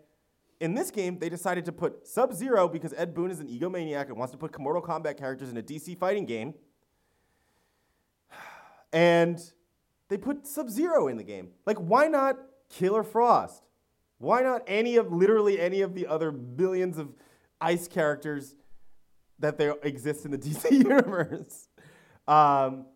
in 0.60 0.74
this 0.74 0.90
game 0.90 1.18
they 1.18 1.28
decided 1.28 1.64
to 1.66 1.72
put 1.72 2.06
Sub 2.06 2.32
Zero 2.32 2.68
because 2.68 2.94
Ed 2.96 3.12
Boon 3.14 3.30
is 3.30 3.40
an 3.40 3.48
egomaniac 3.48 4.06
and 4.06 4.16
wants 4.16 4.32
to 4.32 4.38
put 4.38 4.56
Mortal 4.58 4.80
Kombat 4.80 5.16
characters 5.18 5.50
in 5.50 5.56
a 5.56 5.62
DC 5.62 5.94
fighting 5.98 6.24
game. 6.24 6.54
And 8.92 9.40
they 10.08 10.16
put 10.16 10.46
Sub 10.46 10.70
Zero 10.70 11.08
in 11.08 11.16
the 11.16 11.24
game. 11.24 11.50
Like, 11.66 11.78
why 11.78 12.06
not 12.06 12.36
Killer 12.70 13.02
Frost? 13.02 13.64
Why 14.18 14.42
not 14.42 14.62
any 14.68 14.96
of 14.96 15.12
literally 15.12 15.60
any 15.60 15.80
of 15.80 15.94
the 15.94 16.06
other 16.06 16.30
billions 16.30 16.96
of 16.96 17.12
ice 17.64 17.88
characters 17.88 18.54
that 19.38 19.58
there 19.58 19.74
exist 19.82 20.24
in 20.24 20.30
the 20.30 20.38
DC 20.46 20.70
universe? 20.70 21.68
Um, 22.28 22.86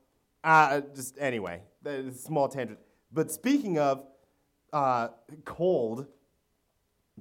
uh, 0.45 0.83
just 0.95 1.17
anyway, 1.19 1.63
a 1.85 2.13
small 2.13 2.49
tangent. 2.49 2.79
But 3.13 3.31
speaking 3.31 3.79
of 3.79 4.05
uh, 4.73 5.09
cold, 5.45 6.07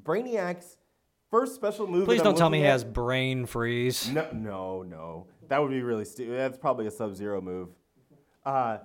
Brainiac's 0.02 0.78
first 1.32 1.56
special 1.56 1.88
move. 1.88 2.06
Please 2.06 2.22
don't 2.22 2.38
tell 2.38 2.50
me 2.50 2.60
he 2.60 2.66
has 2.66 2.84
brain 2.84 3.46
freeze. 3.46 4.10
no, 4.10 4.28
no, 4.34 4.84
no. 4.84 5.28
That 5.48 5.62
would 5.62 5.72
be 5.72 5.82
really 5.82 6.06
stupid. 6.06 6.38
That's 6.38 6.58
probably 6.58 6.88
a 6.88 6.92
Sub 6.92 7.16
Zero 7.16 7.40
move. 7.40 7.70
Uh, 8.46 8.80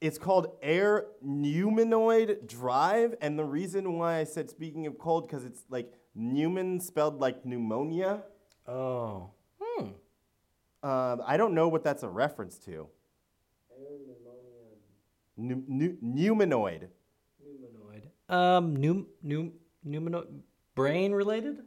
it's 0.00 0.18
called 0.18 0.56
Air 0.62 1.06
Pneumanoid 1.24 2.46
Drive, 2.46 3.14
and 3.20 3.38
the 3.38 3.44
reason 3.44 3.98
why 3.98 4.18
I 4.18 4.24
said 4.24 4.48
speaking 4.50 4.86
of 4.86 4.98
cold 4.98 5.26
because 5.26 5.44
it's 5.44 5.62
like 5.68 5.92
Newman 6.14 6.80
spelled 6.80 7.20
like 7.20 7.44
pneumonia. 7.44 8.22
Oh. 8.66 9.30
Hmm. 9.60 9.84
Um, 10.82 11.22
I 11.26 11.36
don't 11.36 11.54
know 11.54 11.68
what 11.68 11.84
that's 11.84 12.02
a 12.02 12.08
reference 12.08 12.58
to. 12.66 12.86
Nu- 15.36 15.64
nu- 15.66 15.96
pneumanoid. 16.04 16.88
Humanoid. 17.42 18.10
Um, 18.28 18.76
num, 18.76 19.06
num, 19.22 19.52
numanoid. 19.86 20.26
Brain 20.74 21.12
related? 21.12 21.60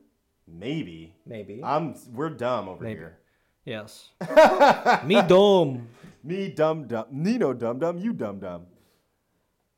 Maybe. 0.48 1.16
Maybe. 1.26 1.62
I'm. 1.64 1.96
We're 2.12 2.30
dumb 2.30 2.70
over 2.70 2.84
Maybe. 2.84 3.00
here. 3.00 3.18
yes. 3.66 4.10
Me 5.06 5.22
dumb. 5.28 5.88
Me 6.24 6.50
dumb 6.50 6.88
dumb. 6.88 7.06
Nino 7.12 7.54
dumb 7.54 7.80
dumb. 7.80 7.98
You 7.98 8.14
dumb 8.14 8.40
dumb. 8.40 8.68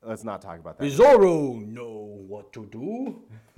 Let's 0.03 0.23
not 0.23 0.41
talk 0.41 0.59
about 0.59 0.77
that. 0.77 0.85
Bizarro 0.85 1.65
know 1.65 2.23
what 2.27 2.53
to 2.53 2.65
do. 2.67 3.23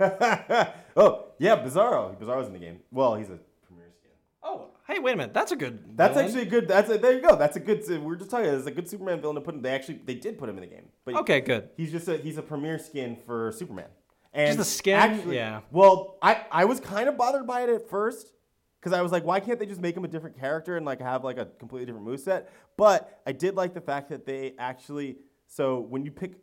oh 0.96 1.26
yeah, 1.38 1.56
Bizarro. 1.62 2.18
Bizarro's 2.18 2.46
in 2.46 2.54
the 2.54 2.58
game. 2.58 2.80
Well, 2.90 3.16
he's 3.16 3.28
a 3.28 3.38
premier 3.66 3.90
skin. 3.94 4.10
Oh, 4.42 4.68
hey, 4.86 4.98
wait 4.98 5.12
a 5.12 5.16
minute. 5.16 5.34
That's 5.34 5.52
a 5.52 5.56
good. 5.56 5.96
That's 5.96 6.14
villain. 6.14 6.26
actually 6.26 6.42
a 6.42 6.46
good. 6.46 6.66
That's 6.68 6.88
a, 6.90 6.96
there 6.96 7.12
you 7.12 7.20
go. 7.20 7.36
That's 7.36 7.56
a 7.56 7.60
good. 7.60 7.86
We 7.86 8.14
are 8.14 8.16
just 8.16 8.30
talking. 8.30 8.46
It's 8.46 8.66
a 8.66 8.70
good 8.70 8.88
Superman 8.88 9.20
villain 9.20 9.34
to 9.34 9.42
put 9.42 9.54
in. 9.54 9.60
They 9.60 9.72
actually 9.72 10.00
they 10.06 10.14
did 10.14 10.38
put 10.38 10.48
him 10.48 10.56
in 10.56 10.62
the 10.62 10.68
game. 10.68 10.88
But 11.04 11.16
Okay, 11.16 11.42
good. 11.42 11.68
He's 11.76 11.92
just 11.92 12.08
a 12.08 12.16
he's 12.16 12.38
a 12.38 12.42
premier 12.42 12.78
skin 12.78 13.16
for 13.26 13.52
Superman. 13.52 13.88
And 14.32 14.56
Just 14.56 14.70
a 14.70 14.76
skin? 14.76 14.94
Actually, 14.94 15.36
Yeah. 15.36 15.60
Well, 15.70 16.16
I 16.22 16.46
I 16.50 16.64
was 16.64 16.80
kind 16.80 17.08
of 17.08 17.18
bothered 17.18 17.46
by 17.46 17.62
it 17.62 17.68
at 17.68 17.90
first 17.90 18.32
because 18.80 18.92
I 18.96 19.02
was 19.02 19.12
like, 19.12 19.24
why 19.24 19.40
can't 19.40 19.58
they 19.58 19.66
just 19.66 19.80
make 19.80 19.96
him 19.96 20.04
a 20.04 20.08
different 20.08 20.38
character 20.38 20.76
and 20.76 20.86
like 20.86 21.00
have 21.00 21.24
like 21.24 21.38
a 21.38 21.46
completely 21.46 21.86
different 21.86 22.06
moveset? 22.06 22.46
But 22.76 23.20
I 23.26 23.32
did 23.32 23.54
like 23.54 23.74
the 23.74 23.80
fact 23.80 24.08
that 24.10 24.24
they 24.26 24.54
actually. 24.58 25.16
So 25.46 25.80
when 25.80 26.04
you 26.04 26.10
pick 26.10 26.34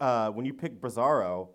uh, 0.00 0.30
when 0.30 0.46
you 0.46 0.54
pick 0.54 0.80
Bizarro, 0.80 1.48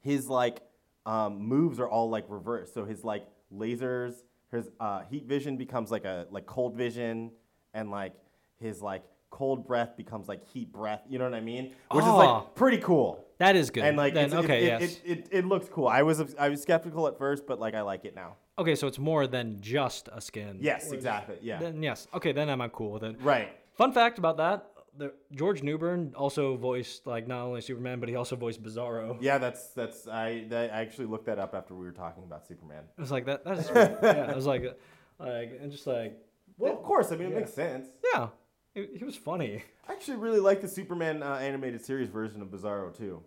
his 0.00 0.28
like 0.28 0.62
um, 1.06 1.38
moves 1.38 1.80
are 1.80 1.88
all 1.88 2.08
like 2.08 2.24
reversed. 2.28 2.74
So 2.74 2.84
his 2.84 3.04
like 3.04 3.26
lasers, 3.52 4.14
his 4.50 4.70
uh, 4.80 5.02
heat 5.10 5.26
vision 5.26 5.56
becomes 5.56 5.90
like 5.90 6.04
a 6.04 6.26
like 6.30 6.46
cold 6.46 6.76
vision, 6.76 7.32
and 7.74 7.90
like 7.90 8.14
his 8.60 8.80
like 8.80 9.02
cold 9.30 9.66
breath 9.66 9.96
becomes 9.96 10.28
like 10.28 10.46
heat 10.48 10.72
breath. 10.72 11.02
You 11.08 11.18
know 11.18 11.24
what 11.24 11.34
I 11.34 11.40
mean? 11.40 11.72
Which 11.90 12.04
is 12.04 12.10
Ah. 12.10 12.16
like 12.16 12.54
pretty 12.54 12.78
cool. 12.78 13.24
That 13.38 13.56
is 13.56 13.70
good. 13.70 13.82
And 13.82 13.96
like, 13.96 14.14
then, 14.14 14.32
okay, 14.32 14.62
it, 14.62 14.66
yes. 14.66 14.82
it, 14.82 15.00
it, 15.04 15.28
it 15.32 15.44
looks 15.44 15.68
cool. 15.68 15.88
I 15.88 16.02
was 16.02 16.22
I 16.38 16.48
was 16.48 16.62
skeptical 16.62 17.08
at 17.08 17.18
first, 17.18 17.46
but 17.46 17.58
like 17.58 17.74
I 17.74 17.80
like 17.82 18.04
it 18.04 18.14
now. 18.14 18.36
Okay, 18.58 18.74
so 18.74 18.86
it's 18.86 18.98
more 18.98 19.26
than 19.26 19.60
just 19.60 20.08
a 20.12 20.20
skin. 20.20 20.58
Yes, 20.60 20.92
exactly. 20.92 21.36
Yeah. 21.42 21.58
Then 21.58 21.82
yes. 21.82 22.06
Okay, 22.14 22.32
then 22.32 22.48
I'm 22.48 22.68
cool 22.70 22.92
with 22.92 23.04
it. 23.04 23.16
right. 23.20 23.50
Fun 23.74 23.92
fact 23.92 24.18
about 24.18 24.36
that: 24.36 24.70
the, 24.96 25.12
George 25.32 25.62
Newbern 25.62 26.14
also 26.16 26.56
voiced 26.56 27.06
like 27.06 27.26
not 27.26 27.42
only 27.42 27.60
Superman, 27.60 27.98
but 28.00 28.08
he 28.08 28.14
also 28.16 28.36
voiced 28.36 28.62
Bizarro. 28.62 29.16
Yeah, 29.20 29.38
that's 29.38 29.68
that's 29.70 30.06
I 30.06 30.44
that, 30.50 30.72
I 30.72 30.80
actually 30.80 31.06
looked 31.06 31.26
that 31.26 31.38
up 31.38 31.54
after 31.54 31.74
we 31.74 31.84
were 31.84 31.92
talking 31.92 32.22
about 32.22 32.46
Superman. 32.46 32.84
It 32.96 33.00
was 33.00 33.10
like 33.10 33.26
that. 33.26 33.44
That's 33.44 33.68
yeah. 33.74 34.30
It 34.30 34.36
was 34.36 34.46
like, 34.46 34.78
like 35.18 35.58
and 35.60 35.72
just 35.72 35.86
like 35.86 36.16
Well, 36.58 36.72
of 36.72 36.82
course. 36.82 37.10
I 37.10 37.16
mean, 37.16 37.32
it 37.32 37.34
makes 37.34 37.52
sense. 37.52 37.88
yeah, 38.12 38.28
he, 38.74 38.86
he 38.98 39.04
was 39.04 39.16
funny. 39.16 39.62
I 39.88 39.92
actually 39.92 40.18
really 40.18 40.40
like 40.40 40.60
the 40.62 40.68
Superman 40.68 41.22
uh, 41.22 41.34
animated 41.34 41.84
series 41.84 42.08
version 42.08 42.40
of 42.42 42.48
Bizarro 42.48 42.96
too. 42.96 43.22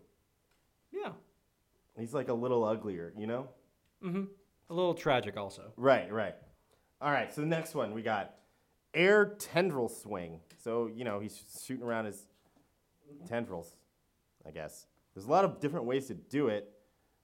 Yeah, 0.92 1.12
He's 2.00 2.14
like 2.14 2.30
a 2.30 2.34
little 2.34 2.64
uglier, 2.64 3.12
you 3.18 3.28
know? 3.28 3.50
A 4.70 4.74
little 4.74 4.94
tragic 4.94 5.38
also. 5.38 5.72
Right, 5.78 6.12
right. 6.12 6.36
All 7.02 7.12
right, 7.12 7.34
so 7.34 7.42
the 7.42 7.48
next 7.48 7.76
one 7.76 7.94
we 7.94 8.02
got 8.02 8.36
air 8.94 9.36
tendril 9.40 9.90
swing. 9.90 10.40
So, 10.64 10.88
you 10.88 11.04
know, 11.04 11.20
he's 11.20 11.42
shooting 11.66 11.86
around 11.86 12.06
his 12.06 12.26
tendrils, 13.28 13.76
I 14.46 14.52
guess. 14.52 14.88
There's 15.14 15.26
a 15.26 15.32
lot 15.32 15.46
of 15.46 15.60
different 15.60 15.86
ways 15.86 16.08
to 16.08 16.14
do 16.14 16.48
it. 16.48 16.70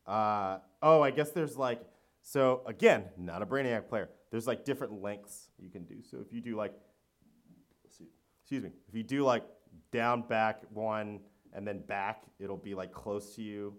Uh, 0.05 0.59
oh, 0.81 1.01
I 1.01 1.11
guess 1.11 1.31
there's 1.31 1.57
like, 1.57 1.81
so 2.21 2.61
again, 2.65 3.05
not 3.17 3.41
a 3.41 3.45
Brainiac 3.45 3.87
player. 3.87 4.09
There's 4.31 4.47
like 4.47 4.65
different 4.65 5.01
lengths 5.01 5.49
you 5.59 5.69
can 5.69 5.83
do. 5.83 5.95
So 6.09 6.17
if 6.19 6.33
you 6.33 6.41
do 6.41 6.55
like, 6.55 6.73
excuse 8.41 8.63
me, 8.63 8.71
if 8.87 8.95
you 8.95 9.03
do 9.03 9.23
like 9.23 9.43
down, 9.91 10.21
back, 10.21 10.63
one, 10.71 11.19
and 11.53 11.67
then 11.67 11.79
back, 11.79 12.23
it'll 12.39 12.57
be 12.57 12.73
like 12.75 12.91
close 12.91 13.35
to 13.35 13.41
you 13.41 13.73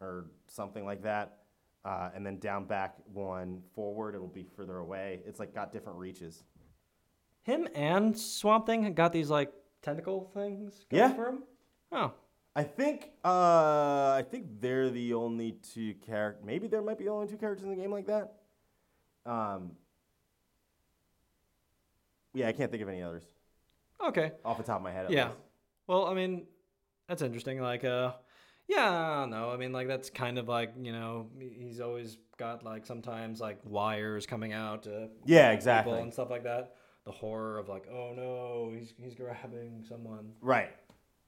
or 0.00 0.26
something 0.46 0.84
like 0.84 1.02
that. 1.02 1.38
Uh, 1.84 2.10
and 2.14 2.24
then 2.24 2.38
down, 2.38 2.64
back, 2.64 2.96
one, 3.12 3.60
forward, 3.74 4.14
it'll 4.14 4.26
be 4.26 4.46
further 4.56 4.78
away. 4.78 5.20
It's 5.26 5.38
like 5.38 5.54
got 5.54 5.70
different 5.70 5.98
reaches. 5.98 6.42
Him 7.42 7.68
and 7.74 8.18
Swamp 8.18 8.64
Thing 8.64 8.90
got 8.94 9.12
these 9.12 9.28
like 9.28 9.52
tentacle 9.82 10.30
things 10.32 10.86
going 10.90 11.02
Yeah. 11.02 11.14
for 11.14 11.28
him. 11.28 11.42
Oh, 11.92 12.12
I 12.56 12.62
think 12.62 13.10
uh, 13.24 13.28
I 14.16 14.24
think 14.30 14.60
they're 14.60 14.88
the 14.88 15.12
only 15.12 15.52
two 15.52 15.92
characters. 16.06 16.42
Maybe 16.46 16.68
there 16.68 16.80
might 16.80 16.96
be 16.96 17.04
the 17.04 17.10
only 17.10 17.26
two 17.26 17.36
characters 17.36 17.64
in 17.64 17.70
the 17.70 17.76
game 17.76 17.90
like 17.90 18.06
that. 18.06 18.32
Um, 19.26 19.72
yeah, 22.32 22.48
I 22.48 22.52
can't 22.52 22.70
think 22.70 22.82
of 22.82 22.88
any 22.88 23.02
others 23.02 23.24
okay. 24.02 24.32
off 24.44 24.56
the 24.56 24.62
top 24.62 24.76
of 24.78 24.82
my 24.82 24.90
head. 24.92 25.06
at 25.06 25.10
Yeah. 25.10 25.26
least. 25.26 25.38
Well, 25.86 26.06
I 26.06 26.14
mean, 26.14 26.46
that's 27.08 27.22
interesting. 27.22 27.60
Like, 27.60 27.84
uh, 27.84 28.12
yeah, 28.68 29.26
no, 29.28 29.50
I 29.50 29.56
mean, 29.56 29.72
like 29.72 29.88
that's 29.88 30.10
kind 30.10 30.38
of 30.38 30.48
like 30.48 30.72
you 30.80 30.92
know 30.92 31.26
he's 31.38 31.80
always 31.80 32.16
got 32.38 32.64
like 32.64 32.86
sometimes 32.86 33.40
like 33.40 33.58
wires 33.64 34.26
coming 34.26 34.52
out 34.52 34.84
to 34.84 35.08
Yeah, 35.24 35.52
exactly. 35.52 35.98
and 36.00 36.12
stuff 36.12 36.30
like 36.30 36.44
that. 36.44 36.74
The 37.04 37.12
horror 37.12 37.58
of 37.58 37.68
like, 37.68 37.86
oh 37.92 38.12
no, 38.16 38.72
he's 38.76 38.94
he's 38.96 39.14
grabbing 39.14 39.84
someone, 39.88 40.32
Right. 40.40 40.70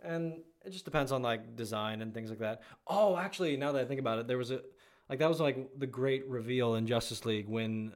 and 0.03 0.35
it 0.65 0.71
just 0.71 0.85
depends 0.87 1.13
on 1.13 1.23
like 1.23 1.55
design 1.57 2.01
and 2.03 2.13
things 2.15 2.31
like 2.31 2.39
that. 2.41 2.63
Oh, 2.87 3.17
actually, 3.17 3.57
now 3.57 3.73
that 3.73 3.83
I 3.83 3.85
think 3.85 4.01
about 4.01 4.19
it, 4.19 4.27
there 4.27 4.39
was 4.39 4.51
a 4.51 4.63
like 5.11 5.19
that 5.19 5.29
was 5.29 5.39
like 5.41 5.79
the 5.79 5.87
great 5.87 6.27
reveal 6.29 6.75
in 6.77 6.87
Justice 6.87 7.25
League 7.27 7.47
when 7.49 7.93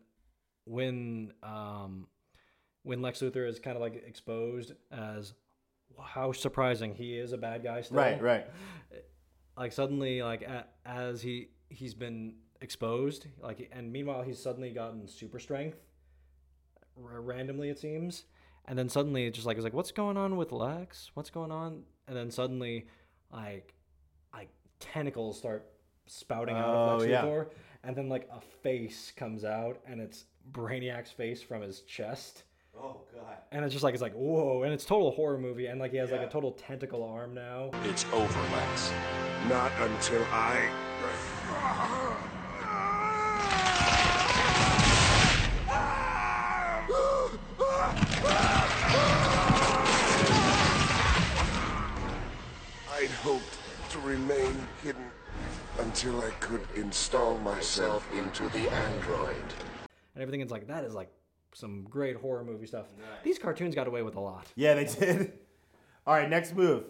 when 0.67 1.33
um 1.43 2.07
when 2.83 3.03
Lex 3.03 3.21
Luthor 3.21 3.49
is 3.49 3.59
kind 3.59 3.77
of 3.77 3.81
like 3.83 4.03
exposed 4.07 4.73
as 4.93 5.33
how 6.03 6.33
surprising 6.33 6.95
he 6.95 7.19
is 7.19 7.33
a 7.33 7.39
bad 7.39 7.63
guy 7.65 7.81
still. 7.81 7.97
Right. 7.99 8.21
Right. 8.23 8.47
Like 9.61 9.73
suddenly, 9.73 10.23
like 10.23 10.41
a, 10.41 10.65
as 10.87 11.21
he 11.21 11.49
he's 11.69 11.93
been 11.93 12.37
exposed, 12.63 13.27
like 13.43 13.71
and 13.73 13.93
meanwhile 13.93 14.23
he's 14.23 14.43
suddenly 14.43 14.71
gotten 14.71 15.07
super 15.07 15.39
strength. 15.39 15.77
R- 16.97 17.21
randomly, 17.21 17.69
it 17.69 17.79
seems, 17.79 18.25
and 18.65 18.79
then 18.79 18.89
suddenly 18.89 19.27
it 19.27 19.35
just 19.35 19.47
like 19.47 19.59
it's 19.59 19.65
like 19.65 19.75
what's 19.75 19.93
going 19.93 20.17
on 20.17 20.39
with 20.39 20.51
Lex? 20.51 21.11
What's 21.13 21.29
going 21.29 21.53
on? 21.53 21.83
And 22.09 22.17
then 22.17 22.31
suddenly, 22.31 22.87
like, 23.31 23.75
like 24.33 24.49
tentacles 24.79 25.37
start 25.37 25.71
spouting 26.07 26.57
out 26.57 26.71
Oh, 26.71 26.73
of 26.95 27.01
Lex 27.01 27.05
oh, 27.05 27.13
yeah. 27.13 27.23
Luthor, 27.23 27.47
and 27.85 27.95
then 27.95 28.09
like 28.09 28.31
a 28.33 28.41
face 28.41 29.13
comes 29.15 29.45
out, 29.45 29.79
and 29.87 30.01
it's 30.01 30.25
Brainiac's 30.53 31.11
face 31.11 31.43
from 31.43 31.61
his 31.61 31.83
chest. 31.83 32.45
Oh 32.83 32.97
god. 33.13 33.37
And 33.53 33.63
it's 33.65 33.75
just 33.75 33.85
like 33.85 33.93
it's 33.93 34.03
like 34.03 34.15
whoa, 34.15 34.63
and 34.63 34.73
it's 34.73 34.85
total 34.87 35.11
horror 35.11 35.37
movie, 35.37 35.67
and 35.67 35.79
like 35.79 35.91
he 35.91 35.99
has 35.99 36.11
like 36.11 36.23
a 36.23 36.29
total 36.29 36.53
tentacle 36.53 37.03
arm 37.05 37.35
now. 37.35 37.71
It's 37.85 38.07
over, 38.13 38.41
Lex. 38.55 38.93
Not 39.49 39.71
until 39.79 40.25
I. 40.31 40.71
I'd 52.93 53.11
hoped 53.23 53.59
to 53.91 53.99
remain 54.01 54.55
hidden 54.83 55.05
until 55.79 56.21
I 56.23 56.31
could 56.41 56.63
install 56.77 57.37
myself 57.39 58.07
into 58.15 58.49
the 58.51 58.71
android. 58.71 59.35
and 60.15 60.23
everything. 60.23 60.41
is 60.41 60.51
like 60.51 60.67
that 60.69 60.85
is 60.85 60.95
like 60.95 61.11
some 61.53 61.85
great 61.85 62.17
horror 62.17 62.45
movie 62.45 62.67
stuff. 62.67 62.87
These 63.25 63.39
cartoons 63.39 63.75
got 63.75 63.87
away 63.87 64.03
with 64.03 64.17
a 64.17 64.21
lot. 64.21 64.47
Yeah, 64.57 64.75
they 64.75 64.85
did. 64.99 65.33
All 66.07 66.15
right, 66.15 66.29
next 66.29 66.55
move. 66.55 66.85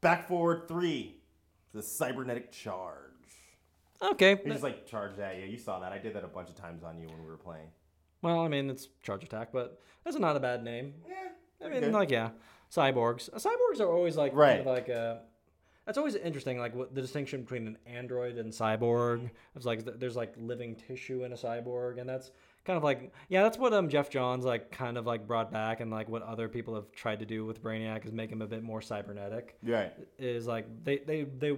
Back 0.00 0.28
forward 0.28 0.68
three. 0.68 1.16
The 1.72 1.82
cybernetic 1.82 2.50
charge. 2.52 2.94
Okay. 4.00 4.36
He 4.42 4.50
just 4.50 4.62
like 4.62 4.86
charged 4.86 5.18
at 5.18 5.36
you. 5.38 5.46
You 5.46 5.58
saw 5.58 5.80
that. 5.80 5.92
I 5.92 5.98
did 5.98 6.14
that 6.14 6.24
a 6.24 6.28
bunch 6.28 6.48
of 6.48 6.54
times 6.54 6.82
on 6.84 6.98
you 6.98 7.06
when 7.08 7.22
we 7.22 7.28
were 7.28 7.36
playing. 7.36 7.66
Well, 8.22 8.40
I 8.40 8.48
mean 8.48 8.70
it's 8.70 8.88
charge 9.02 9.24
attack, 9.24 9.48
but 9.52 9.80
that's 10.04 10.18
not 10.18 10.36
a 10.36 10.40
bad 10.40 10.62
name. 10.64 10.94
Yeah. 11.08 11.66
I 11.66 11.68
mean, 11.68 11.80
good. 11.80 11.92
like 11.92 12.10
yeah, 12.10 12.30
cyborgs. 12.74 13.28
Uh, 13.32 13.38
Cyborgs 13.38 13.80
are 13.80 13.90
always 13.90 14.16
like 14.16 14.32
Right. 14.34 14.56
kind 14.56 14.60
of 14.60 14.66
like 14.66 14.88
uh 14.88 15.16
That's 15.84 15.98
always 15.98 16.14
interesting, 16.14 16.58
like 16.58 16.74
what 16.74 16.94
the 16.94 17.00
distinction 17.00 17.42
between 17.42 17.66
an 17.66 17.78
android 17.86 18.36
and 18.38 18.52
cyborg. 18.52 19.30
It's 19.56 19.66
like 19.66 19.84
there's 19.98 20.16
like 20.16 20.34
living 20.38 20.76
tissue 20.76 21.24
in 21.24 21.32
a 21.32 21.36
cyborg, 21.36 21.98
and 22.00 22.08
that's 22.08 22.30
kind 22.64 22.76
of 22.76 22.82
like 22.84 23.12
yeah, 23.28 23.42
that's 23.42 23.58
what 23.58 23.72
um 23.72 23.88
Geoff 23.88 24.10
Johns 24.10 24.44
like 24.44 24.70
kind 24.70 24.98
of 24.98 25.06
like 25.06 25.26
brought 25.26 25.50
back, 25.50 25.80
and 25.80 25.90
like 25.90 26.08
what 26.08 26.22
other 26.22 26.48
people 26.48 26.74
have 26.74 26.90
tried 26.92 27.20
to 27.20 27.26
do 27.26 27.44
with 27.44 27.62
Brainiac 27.62 28.04
is 28.04 28.12
make 28.12 28.30
him 28.30 28.42
a 28.42 28.46
bit 28.46 28.62
more 28.62 28.80
cybernetic. 28.82 29.56
Right. 29.62 29.92
Is 30.18 30.46
like 30.46 30.66
they 30.84 30.98
they 30.98 31.24
they. 31.24 31.56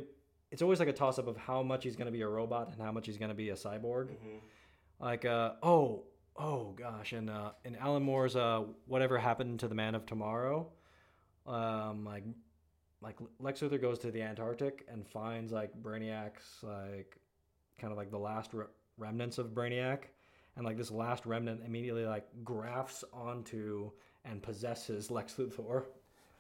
It's 0.51 0.63
always 0.63 0.81
like 0.81 0.89
a 0.89 0.93
toss 0.93 1.19
up 1.19 1.29
of 1.29 1.37
how 1.37 1.63
much 1.63 1.85
he's 1.85 1.97
gonna 1.97 2.11
be 2.11 2.23
a 2.23 2.29
robot 2.29 2.73
and 2.73 2.83
how 2.83 2.91
much 2.91 3.07
he's 3.07 3.19
gonna 3.19 3.35
be 3.35 3.51
a 3.51 3.55
cyborg. 3.55 4.09
Like 5.01 5.25
uh 5.25 5.53
oh 5.63 6.05
oh 6.37 6.73
gosh, 6.77 7.13
and 7.13 7.31
uh 7.31 7.53
in 7.65 7.77
Alan 7.77 8.03
Moore's 8.03 8.37
uh 8.37 8.65
whatever 8.87 9.19
happened 9.19 9.61
to 9.61 9.69
the 9.69 9.75
Man 9.75 9.95
of 9.95 10.07
Tomorrow, 10.07 10.69
um 11.47 12.05
like 12.05 12.25
like 13.03 13.17
Lex 13.39 13.61
Luthor 13.61 13.81
goes 13.81 13.99
to 14.01 14.11
the 14.11 14.23
Antarctic 14.23 14.85
and 14.91 15.07
finds 15.07 15.53
like 15.53 15.71
Brainiac's 15.83 16.63
like 16.63 17.17
kind 17.79 17.93
of 17.93 17.97
like 17.97 18.11
the 18.11 18.19
last 18.19 18.53
re- 18.53 18.67
remnants 18.99 19.39
of 19.39 19.49
Brainiac, 19.49 20.01
and 20.57 20.65
like 20.65 20.77
this 20.77 20.91
last 20.91 21.27
remnant 21.27 21.63
immediately 21.65 22.05
like 22.05 22.27
grafts 22.45 23.05
onto 23.13 23.91
and 24.25 24.43
possesses 24.43 25.11
Lex 25.11 25.35
Luthor. 25.35 25.85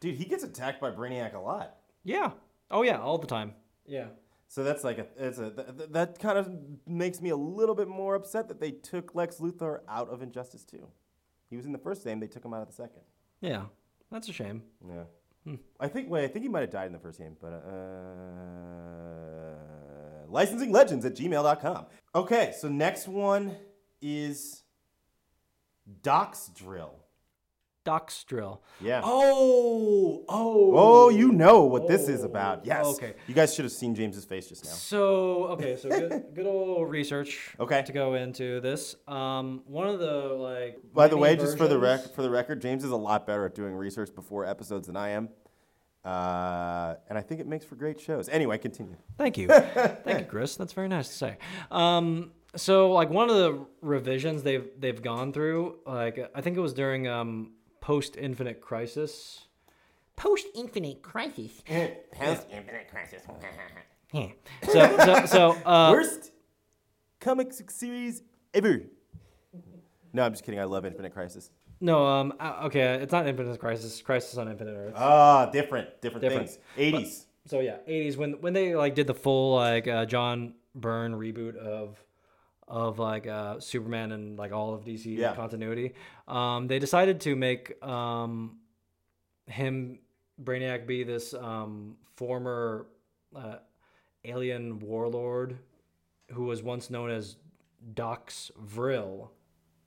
Dude, 0.01 0.17
he 0.17 0.25
gets 0.25 0.45
attacked 0.45 0.81
by 0.81 0.91
Brainiac 0.91 1.35
a 1.35 1.39
lot. 1.39 1.77
Yeah. 2.05 2.31
Oh 2.71 2.83
yeah, 2.83 2.99
all 3.01 3.19
the 3.19 3.27
time. 3.27 3.55
Yeah. 3.87 4.07
So 4.49 4.65
that's 4.65 4.83
like 4.83 4.99
a, 4.99 5.07
it's 5.17 5.39
a 5.39 5.51
th- 5.51 5.69
th- 5.77 5.91
that 5.91 6.19
kind 6.19 6.37
of 6.37 6.51
makes 6.87 7.21
me 7.21 7.31
a 7.31 7.37
little 7.37 7.75
bit 7.75 7.87
more 7.89 8.15
upset 8.17 8.49
that 8.49 8.61
they 8.61 8.73
took 8.73 9.15
Lex 9.15 9.37
Luthor 9.37 9.81
out 9.89 10.09
of 10.09 10.23
Injustice 10.23 10.65
2. 10.65 10.87
He 11.49 11.57
was 11.57 11.67
in 11.67 11.73
the 11.73 11.79
first 11.79 12.05
game, 12.05 12.19
they 12.21 12.27
took 12.27 12.45
him 12.45 12.53
out 12.53 12.63
of 12.63 12.69
the 12.69 12.75
second. 12.75 13.03
Yeah. 13.41 13.65
That's 14.11 14.29
a 14.29 14.33
shame. 14.33 14.63
Yeah. 14.87 15.05
I 15.79 15.89
think 15.89 16.11
wait, 16.11 16.25
I 16.25 16.29
think 16.29 16.43
he 16.43 16.49
might 16.49 16.61
have 16.61 16.71
died 16.71 16.87
in 16.87 16.93
the 16.93 16.99
first 16.99 17.19
game, 17.19 17.37
but 17.41 17.49
uh, 17.49 17.61
licensinglegends 20.31 21.05
at 21.05 21.15
gmail.com. 21.15 21.87
Okay, 22.15 22.53
so 22.59 22.69
next 22.69 23.09
one 23.09 23.57
is 24.01 24.63
Dox 26.03 26.51
Drill. 26.55 26.95
Dox 27.83 28.25
drill. 28.25 28.63
Yeah. 28.79 29.01
Oh, 29.03 30.23
oh. 30.29 30.73
Oh, 30.77 31.09
you 31.09 31.33
know 31.33 31.63
what 31.65 31.89
this 31.89 32.09
is 32.11 32.23
Oh, 32.23 32.27
about. 32.27 32.67
Yes. 32.67 32.85
okay. 32.85 33.15
You 33.27 33.33
guys 33.35 33.55
should 33.55 33.65
have 33.65 33.73
seen 33.73 33.95
James's 33.95 34.27
face 34.27 34.51
just 34.51 34.67
now. 34.67 34.71
So 34.71 35.45
okay, 35.47 35.77
so 35.77 35.89
good, 35.89 36.25
good 36.35 36.45
old 36.47 36.91
research. 36.91 37.55
Okay. 37.59 37.83
To 37.83 37.93
go 37.93 38.15
into 38.15 38.61
this, 38.61 38.97
um, 39.09 39.63
one 39.67 39.89
of 39.89 39.99
the 39.99 40.13
like. 40.13 40.79
By 40.93 41.09
the 41.09 41.17
many 41.17 41.23
way, 41.23 41.37
just 41.37 41.57
for 41.57 41.67
the 41.69 41.79
rec- 41.79 42.15
for 42.15 42.21
the 42.21 42.29
record, 42.29 42.61
James 42.61 42.85
is 42.85 42.91
a 42.91 42.97
lot 42.97 43.27
better 43.27 43.47
at 43.47 43.55
doing 43.55 43.75
research 43.75 44.15
before 44.15 44.45
episodes 44.45 44.87
than 44.87 44.97
I 44.97 45.09
am, 45.09 45.31
uh, 46.05 46.97
and 47.09 47.17
I 47.17 47.23
think 47.23 47.41
it 47.41 47.47
makes 47.47 47.65
for 47.65 47.77
great 47.77 47.99
shows. 47.99 48.29
Anyway, 48.29 48.59
continue. 48.59 48.97
Thank 49.17 49.39
you, 49.39 49.49
thank 50.05 50.19
you, 50.21 50.25
Chris. 50.27 50.55
That's 50.57 50.75
very 50.75 50.89
nice 50.89 51.09
to 51.09 51.15
say. 51.15 51.39
Um, 51.71 52.33
so 52.57 52.93
like 52.93 53.11
one 53.11 53.31
of 53.31 53.37
the 53.37 53.67
revisions 53.83 54.43
they've 54.43 54.69
they've 54.79 55.01
gone 55.01 55.33
through, 55.33 55.77
like 55.87 56.31
I 56.35 56.41
think 56.41 56.57
it 56.57 56.61
was 56.61 56.73
during 56.75 57.07
um 57.09 57.53
post 57.81 58.17
Infinite 58.17 58.61
Crisis. 58.61 59.47
Post 60.17 60.47
Infinite 60.55 61.03
Crisis. 61.03 61.63
post 62.13 62.47
Infinite 62.51 62.89
Crisis. 62.91 63.23
Yeah. 64.13 64.27
So 64.65 64.97
so 64.99 65.27
so 65.27 65.51
uh, 65.65 65.93
Worst 65.93 66.33
comic 67.21 67.53
series 67.69 68.23
ever. 68.53 68.81
No, 70.13 70.25
I'm 70.25 70.33
just 70.33 70.43
kidding. 70.43 70.59
I 70.59 70.65
love 70.65 70.85
Infinite 70.85 71.13
Crisis. 71.15 71.49
no 71.81 72.05
um 72.05 72.33
uh, 72.41 72.63
okay, 72.65 72.95
it's 72.95 73.13
not 73.13 73.29
Infinite 73.29 73.61
Crisis. 73.61 74.03
Crisis 74.03 74.37
on 74.37 74.49
Infinite 74.49 74.73
Earth. 74.73 74.95
Ah, 74.97 75.47
different, 75.53 75.89
different, 76.03 76.23
Different. 76.23 76.51
things. 76.75 76.93
80s. 76.95 77.27
so 77.47 77.61
yeah, 77.61 77.77
80s 77.89 78.17
when 78.17 78.33
when 78.41 78.53
they 78.53 78.75
like 78.75 78.97
did 78.97 79.07
the 79.07 79.15
full 79.15 79.55
like 79.55 79.87
uh, 79.87 80.05
John 80.07 80.55
Byrne 80.75 81.13
reboot 81.15 81.55
of 81.55 81.97
of 82.71 82.99
like 82.99 83.27
uh, 83.27 83.59
Superman 83.61 84.13
and 84.13 84.39
like 84.39 84.53
all 84.53 84.73
of 84.73 84.85
DC 84.85 85.05
Yeah. 85.19 85.35
continuity, 85.35 85.93
um, 86.29 86.67
they 86.69 86.79
decided 86.79 87.21
to 87.23 87.35
make 87.37 87.83
um, 87.85 88.57
him 89.47 89.99
Brainiac 90.43 90.87
be 90.87 91.03
this 91.05 91.35
um, 91.35 91.97
former 92.17 92.87
uh, 93.37 93.57
alien 94.25 94.79
warlord 94.79 95.59
who 96.31 96.45
was 96.45 96.63
once 96.63 96.89
known 96.91 97.11
as 97.11 97.37
Dox 97.95 98.51
Vril 98.57 99.31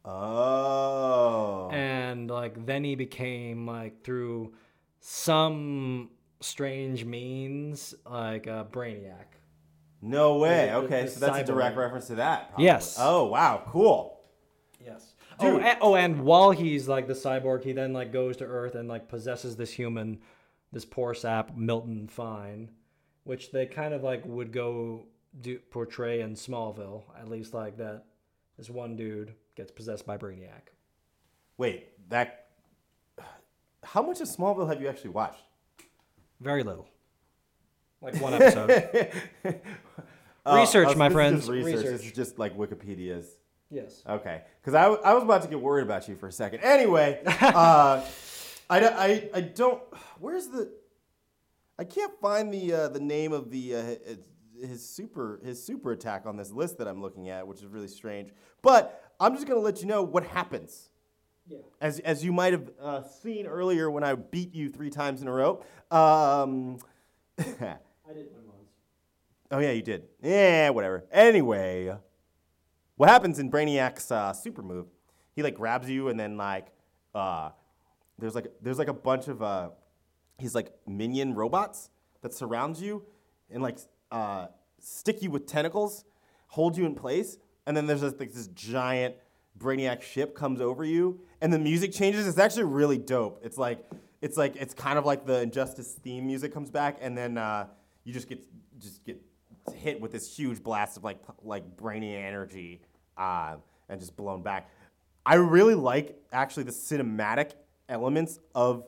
Oh. 0.05 1.69
and 1.71 2.29
like 2.29 2.65
then 2.65 2.83
he 2.83 2.95
became 2.95 3.65
like 3.65 4.03
through 4.03 4.53
some 4.99 6.09
strange 6.41 7.05
means 7.05 7.95
like 8.05 8.47
a 8.47 8.67
brainiac 8.69 9.27
no 10.03 10.37
way. 10.37 10.67
the- 10.67 10.75
Okay, 10.75 11.03
the 11.03 11.07
so 11.09 11.19
that's 11.21 11.37
a 11.49 11.51
direct 11.51 11.75
cyborg. 11.75 11.79
reference 11.79 12.07
to 12.07 12.15
that. 12.15 12.49
probably. 12.49 12.65
Yes. 12.65 12.97
Oh, 12.99 13.25
wow. 13.25 13.63
Cool. 13.67 14.19
yes 14.83 15.13
oh 15.39 15.57
and, 15.57 15.77
oh 15.81 15.95
and 15.95 16.21
while 16.21 16.51
he's 16.51 16.87
like 16.87 17.07
the 17.07 17.13
cyborg 17.13 17.63
he 17.63 17.71
then 17.71 17.91
like 17.93 18.11
goes 18.13 18.37
to 18.37 18.45
earth 18.45 18.75
and 18.75 18.87
like 18.87 19.07
possesses 19.07 19.55
this 19.55 19.71
human 19.71 20.19
this 20.71 20.85
poor 20.85 21.13
sap 21.15 21.55
milton 21.57 22.07
fine 22.07 22.69
which 23.23 23.51
they 23.51 23.65
kind 23.65 23.95
of 23.95 24.03
like 24.03 24.23
would 24.25 24.51
go 24.51 25.03
do 25.41 25.57
portray 25.71 26.21
in 26.21 26.35
smallville 26.35 27.01
at 27.19 27.27
least 27.29 27.51
like 27.53 27.77
that 27.77 28.03
this 28.57 28.69
one 28.69 28.95
dude 28.95 29.33
gets 29.55 29.71
possessed 29.71 30.05
by 30.05 30.17
brainiac 30.17 30.69
Wait, 31.57 31.87
that. 32.09 32.47
How 33.83 34.01
much 34.03 34.21
of 34.21 34.27
Smallville 34.27 34.67
have 34.69 34.81
you 34.81 34.87
actually 34.87 35.11
watched? 35.11 35.43
very 36.41 36.61
little 36.63 36.87
like 38.03 38.15
one 38.21 38.33
episode 38.33 39.11
Oh, 40.45 40.59
Research, 40.59 40.97
my 40.97 41.07
this 41.07 41.11
is 41.11 41.15
friends, 41.15 41.35
just 41.39 41.49
research. 41.49 41.85
This 41.85 42.03
is 42.05 42.11
just 42.11 42.37
like 42.37 42.57
Wikipedia's. 42.57 43.37
yes 43.71 44.03
Okay, 44.07 44.41
because 44.61 44.73
I, 44.75 44.83
w- 44.83 45.01
I 45.01 45.13
was 45.13 45.23
about 45.23 45.41
to 45.43 45.47
get 45.47 45.61
worried 45.61 45.83
about 45.83 46.09
you 46.09 46.15
for 46.17 46.27
a 46.27 46.31
second. 46.33 46.59
Anyway, 46.59 47.21
uh, 47.25 48.03
I, 48.69 48.79
d- 48.81 48.85
I, 48.87 49.29
I 49.33 49.39
don't. 49.41 49.81
Where's 50.19 50.47
the? 50.47 50.69
I 51.79 51.85
can't 51.85 52.11
find 52.19 52.53
the 52.53 52.73
uh, 52.73 52.87
the 52.89 52.99
name 52.99 53.31
of 53.31 53.51
the 53.51 53.75
uh, 53.75 53.81
his- 54.05 54.17
his 54.69 54.89
super 54.89 55.39
his 55.45 55.63
super 55.63 55.91
attack 55.93 56.25
on 56.25 56.35
this 56.37 56.51
list 56.51 56.77
that 56.79 56.87
I'm 56.89 57.01
looking 57.01 57.29
at, 57.29 57.47
which 57.47 57.59
is 57.59 57.65
really 57.65 57.87
strange. 57.87 58.31
But 58.61 59.01
I'm 59.21 59.35
just 59.35 59.47
gonna 59.47 59.61
let 59.61 59.79
you 59.81 59.87
know 59.87 60.03
what 60.03 60.25
happens. 60.25 60.89
Yeah. 61.47 61.59
As 61.79 61.99
as 61.99 62.23
you 62.23 62.33
might 62.33 62.51
have 62.51 62.69
uh, 62.81 63.03
seen 63.03 63.45
earlier 63.47 63.89
when 63.89 64.03
I 64.03 64.15
beat 64.15 64.53
you 64.53 64.69
three 64.69 64.89
times 64.89 65.21
in 65.21 65.27
a 65.29 65.31
row. 65.33 65.63
Um, 65.89 66.79
I 68.09 68.13
did 68.13 68.27
once. 68.47 68.69
Oh 69.51 69.59
yeah, 69.59 69.71
you 69.71 69.81
did. 69.81 70.03
Yeah, 70.21 70.69
whatever. 70.71 71.05
Anyway, 71.11 71.95
what 72.97 73.09
happens 73.09 73.39
in 73.39 73.49
Brainiac's 73.49 74.11
uh, 74.11 74.33
super 74.33 74.61
move? 74.61 74.87
He 75.35 75.43
like 75.43 75.55
grabs 75.55 75.89
you 75.89 76.09
and 76.09 76.19
then 76.19 76.37
like 76.37 76.67
uh, 77.15 77.51
there's 78.19 78.35
like 78.35 78.47
there's 78.61 78.77
like 78.77 78.87
a 78.87 78.93
bunch 78.93 79.27
of 79.27 79.41
uh, 79.41 79.69
he's 80.37 80.53
like 80.55 80.73
minion 80.85 81.33
robots 81.33 81.89
that 82.21 82.33
surround 82.33 82.77
you 82.77 83.03
and 83.49 83.61
like 83.63 83.77
uh, 84.11 84.47
stick 84.79 85.21
you 85.21 85.31
with 85.31 85.45
tentacles, 85.47 86.03
hold 86.47 86.77
you 86.77 86.85
in 86.85 86.95
place, 86.95 87.37
and 87.65 87.75
then 87.75 87.87
there's 87.87 88.01
this, 88.01 88.13
like, 88.19 88.33
this 88.33 88.47
giant 88.47 89.15
Brainiac 89.57 90.01
ship 90.01 90.35
comes 90.35 90.61
over 90.61 90.83
you, 90.83 91.21
and 91.41 91.53
the 91.53 91.59
music 91.59 91.93
changes. 91.93 92.27
It's 92.27 92.37
actually 92.37 92.63
really 92.63 92.97
dope. 92.97 93.39
It's 93.43 93.57
like 93.57 93.85
it's 94.21 94.37
like 94.37 94.55
it's 94.55 94.73
kind 94.73 94.97
of 94.97 95.05
like 95.05 95.25
the 95.25 95.41
Injustice 95.41 95.93
theme 95.93 96.25
music 96.27 96.53
comes 96.53 96.69
back, 96.69 96.97
and 97.01 97.17
then 97.17 97.37
uh, 97.37 97.67
you 98.03 98.13
just 98.13 98.27
get 98.27 98.43
just 98.79 99.03
get 99.05 99.21
hit 99.75 99.99
with 100.01 100.11
this 100.11 100.35
huge 100.35 100.61
blast 100.61 100.97
of 100.97 101.03
like 101.03 101.19
like 101.43 101.77
brainy 101.77 102.15
energy 102.15 102.81
uh, 103.17 103.55
and 103.89 103.99
just 103.99 104.15
blown 104.15 104.41
back. 104.41 104.69
I 105.25 105.35
really 105.35 105.75
like 105.75 106.21
actually 106.31 106.63
the 106.63 106.71
cinematic 106.71 107.51
elements 107.87 108.39
of 108.53 108.83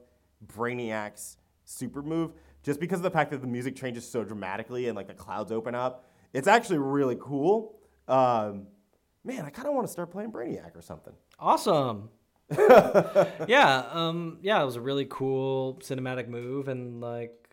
Brainiac's 0.45 1.37
super 1.63 2.01
move, 2.01 2.33
just 2.63 2.79
because 2.79 2.99
of 2.99 3.03
the 3.03 3.11
fact 3.11 3.31
that 3.31 3.41
the 3.41 3.47
music 3.47 3.75
changes 3.75 4.07
so 4.07 4.23
dramatically 4.23 4.87
and 4.87 4.95
like 4.95 5.07
the 5.07 5.13
clouds 5.13 5.51
open 5.51 5.75
up. 5.75 6.05
It's 6.33 6.47
actually 6.47 6.79
really 6.79 7.17
cool. 7.19 7.77
Um, 8.07 8.67
man, 9.23 9.45
I 9.45 9.49
kind 9.49 9.67
of 9.67 9.73
want 9.73 9.87
to 9.87 9.91
start 9.91 10.11
playing 10.11 10.31
Brainiac 10.31 10.75
or 10.75 10.81
something. 10.81 11.13
Awesome. 11.39 12.09
yeah, 13.47 13.85
um, 13.91 14.37
yeah, 14.41 14.61
it 14.61 14.65
was 14.65 14.75
a 14.75 14.81
really 14.81 15.05
cool 15.09 15.79
cinematic 15.81 16.27
move, 16.27 16.67
and 16.67 17.01
like, 17.01 17.44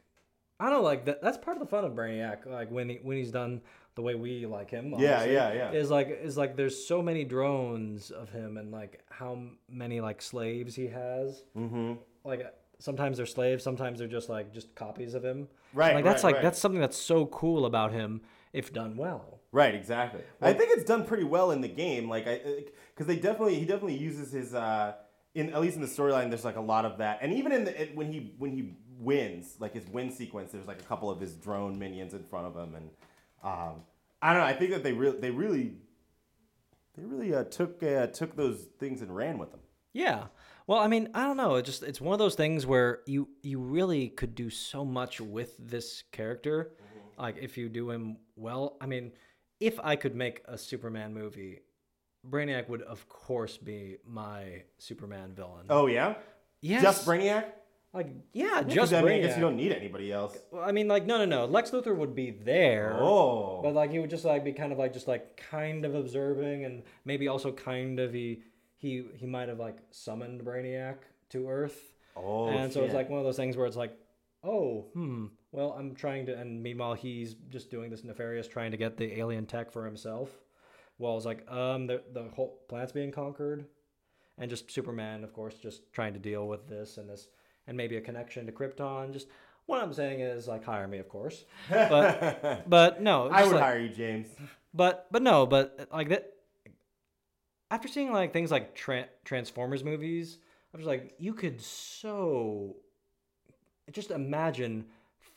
I 0.60 0.70
don't 0.70 0.84
like 0.84 1.06
that. 1.06 1.22
That's 1.22 1.38
part 1.38 1.56
of 1.56 1.60
the 1.60 1.68
fun 1.68 1.84
of 1.84 1.92
Brainiac. 1.92 2.46
Like 2.46 2.70
when 2.70 2.88
he 2.88 3.00
when 3.02 3.16
he's 3.16 3.32
done 3.32 3.62
the 3.94 4.02
way 4.02 4.14
we 4.14 4.46
like 4.46 4.70
him. 4.70 4.94
Yeah, 4.96 5.24
yeah, 5.24 5.52
yeah. 5.52 5.72
Is 5.72 5.90
like 5.90 6.20
is 6.22 6.36
like 6.36 6.56
there's 6.56 6.86
so 6.86 7.02
many 7.02 7.24
drones 7.24 8.10
of 8.10 8.30
him, 8.30 8.56
and 8.56 8.70
like 8.70 9.02
how 9.10 9.38
many 9.68 10.00
like 10.00 10.22
slaves 10.22 10.74
he 10.74 10.86
has. 10.88 11.42
Mm-hmm. 11.56 11.94
Like 12.24 12.54
sometimes 12.78 13.16
they're 13.16 13.26
slaves, 13.26 13.62
sometimes 13.62 13.98
they're 13.98 14.08
just 14.08 14.28
like 14.28 14.52
just 14.52 14.74
copies 14.74 15.14
of 15.14 15.24
him. 15.24 15.48
Right, 15.74 15.94
Like 15.94 16.04
that's 16.04 16.22
right, 16.22 16.28
like 16.30 16.34
right. 16.36 16.42
that's 16.42 16.58
something 16.58 16.80
that's 16.80 16.96
so 16.96 17.26
cool 17.26 17.66
about 17.66 17.92
him 17.92 18.22
if 18.52 18.72
done 18.72 18.96
well. 18.96 19.40
Right, 19.52 19.74
exactly. 19.74 20.22
I 20.40 20.52
think 20.52 20.70
it's 20.72 20.84
done 20.84 21.04
pretty 21.04 21.24
well 21.24 21.50
in 21.50 21.60
the 21.60 21.68
game, 21.68 22.08
like 22.08 22.26
I, 22.26 22.64
because 22.88 23.06
they 23.06 23.16
definitely 23.16 23.56
he 23.56 23.64
definitely 23.64 23.98
uses 23.98 24.32
his 24.32 24.54
uh, 24.54 24.94
in 25.34 25.52
at 25.52 25.60
least 25.60 25.76
in 25.76 25.82
the 25.82 25.88
storyline, 25.88 26.28
there's 26.28 26.44
like 26.44 26.56
a 26.56 26.62
lot 26.62 26.84
of 26.84 26.98
that, 26.98 27.18
and 27.22 27.32
even 27.32 27.52
in 27.52 27.64
the 27.64 27.82
it, 27.82 27.96
when 27.96 28.12
he 28.12 28.34
when 28.38 28.52
he 28.52 28.74
wins, 29.02 29.56
like 29.58 29.74
his 29.74 29.86
win 29.88 30.10
sequence, 30.10 30.52
there's 30.52 30.66
like 30.66 30.80
a 30.80 30.84
couple 30.84 31.10
of 31.10 31.20
his 31.20 31.34
drone 31.34 31.78
minions 31.78 32.14
in 32.14 32.22
front 32.24 32.46
of 32.46 32.56
him, 32.56 32.74
and 32.74 32.90
um, 33.42 33.82
I 34.20 34.32
don't 34.32 34.42
know. 34.42 34.46
I 34.46 34.54
think 34.54 34.70
that 34.70 34.82
they 34.82 34.92
really 34.92 35.18
they 35.18 35.30
really 35.30 35.74
they 36.96 37.04
really 37.04 37.34
uh, 37.34 37.44
took 37.44 37.82
uh, 37.82 38.06
took 38.08 38.36
those 38.36 38.66
things 38.78 39.02
and 39.02 39.14
ran 39.14 39.38
with 39.38 39.50
them. 39.50 39.60
Yeah. 39.92 40.26
Well, 40.66 40.78
I 40.78 40.86
mean, 40.86 41.08
I 41.14 41.24
don't 41.24 41.36
know. 41.36 41.56
It 41.56 41.64
just 41.64 41.82
it's 41.82 42.00
one 42.00 42.12
of 42.12 42.18
those 42.18 42.34
things 42.34 42.66
where 42.66 43.00
you 43.06 43.28
you 43.42 43.60
really 43.60 44.08
could 44.08 44.34
do 44.34 44.50
so 44.50 44.84
much 44.84 45.20
with 45.20 45.56
this 45.58 46.04
character. 46.12 46.72
Like 47.18 47.36
if 47.40 47.56
you 47.56 47.68
do 47.68 47.90
him 47.90 48.18
well. 48.36 48.76
I 48.80 48.86
mean, 48.86 49.12
if 49.60 49.78
I 49.80 49.96
could 49.96 50.14
make 50.14 50.42
a 50.46 50.56
Superman 50.56 51.12
movie, 51.14 51.60
Brainiac 52.28 52.68
would 52.68 52.82
of 52.82 53.08
course 53.08 53.58
be 53.58 53.98
my 54.06 54.62
Superman 54.78 55.32
villain. 55.34 55.66
Oh 55.68 55.86
yeah, 55.86 56.14
yes. 56.60 56.82
just 56.82 57.06
Brainiac. 57.06 57.44
Like 57.94 58.08
yeah, 58.32 58.62
Just 58.62 58.94
I, 58.94 59.02
mean, 59.02 59.12
I 59.12 59.20
guess 59.20 59.36
you 59.36 59.42
don't 59.42 59.56
need 59.56 59.70
anybody 59.70 60.10
else. 60.12 60.38
Well, 60.50 60.62
I 60.62 60.72
mean, 60.72 60.88
like 60.88 61.06
no, 61.06 61.18
no, 61.18 61.24
no. 61.26 61.44
Lex 61.44 61.70
Luthor 61.72 61.94
would 61.94 62.14
be 62.14 62.30
there. 62.30 62.96
Oh. 62.98 63.60
But 63.62 63.74
like 63.74 63.90
he 63.90 63.98
would 63.98 64.08
just 64.08 64.24
like 64.24 64.44
be 64.44 64.52
kind 64.52 64.72
of 64.72 64.78
like 64.78 64.94
just 64.94 65.08
like 65.08 65.36
kind 65.36 65.84
of 65.84 65.94
observing 65.94 66.64
and 66.64 66.84
maybe 67.04 67.28
also 67.28 67.52
kind 67.52 68.00
of 68.00 68.14
he 68.14 68.42
he 68.78 69.04
he 69.14 69.26
might 69.26 69.48
have 69.48 69.58
like 69.58 69.76
summoned 69.90 70.42
Brainiac 70.42 70.96
to 71.30 71.48
Earth. 71.48 71.94
Oh, 72.16 72.48
And 72.48 72.72
so 72.72 72.82
it's 72.82 72.94
like 72.94 73.08
one 73.08 73.18
of 73.18 73.24
those 73.24 73.36
things 73.36 73.56
where 73.56 73.66
it's 73.66 73.76
like, 73.76 73.96
oh, 74.44 74.86
hmm. 74.92 75.26
Well, 75.50 75.74
I'm 75.78 75.94
trying 75.94 76.26
to, 76.26 76.38
and 76.38 76.62
meanwhile 76.62 76.94
he's 76.94 77.34
just 77.50 77.70
doing 77.70 77.90
this 77.90 78.04
nefarious, 78.04 78.48
trying 78.48 78.70
to 78.70 78.76
get 78.78 78.96
the 78.96 79.18
alien 79.18 79.44
tech 79.46 79.70
for 79.70 79.84
himself. 79.84 80.30
While 80.96 81.16
it's 81.16 81.26
like, 81.26 81.50
um, 81.50 81.86
the 81.86 82.02
the 82.12 82.24
whole 82.34 82.60
planet's 82.68 82.92
being 82.92 83.12
conquered, 83.12 83.66
and 84.38 84.48
just 84.50 84.70
Superman, 84.70 85.24
of 85.24 85.32
course, 85.32 85.54
just 85.56 85.92
trying 85.92 86.12
to 86.14 86.18
deal 86.18 86.46
with 86.46 86.68
this 86.68 86.96
and 86.96 87.08
this, 87.08 87.28
and 87.66 87.76
maybe 87.76 87.96
a 87.96 88.00
connection 88.00 88.46
to 88.46 88.52
Krypton. 88.52 89.12
Just 89.12 89.28
what 89.66 89.82
I'm 89.82 89.92
saying 89.92 90.20
is 90.20 90.48
like, 90.48 90.64
hire 90.64 90.88
me, 90.88 90.98
of 90.98 91.08
course. 91.08 91.44
But 91.70 92.64
but 92.68 93.00
no, 93.02 93.28
I 93.28 93.44
would 93.44 93.52
like- 93.52 93.62
hire 93.62 93.78
you, 93.78 93.88
James. 93.88 94.28
but 94.74 95.06
but 95.10 95.22
no, 95.22 95.46
but 95.46 95.88
like 95.92 96.08
that. 96.10 96.28
After 97.70 97.88
seeing 97.88 98.12
like 98.12 98.34
things 98.34 98.50
like 98.50 98.74
tra- 98.74 99.08
Transformers 99.24 99.82
movies, 99.82 100.36
I 100.74 100.76
was 100.76 100.86
like, 100.86 101.14
you 101.18 101.32
could 101.32 101.58
so 101.60 102.76
just 103.90 104.10
imagine 104.10 104.84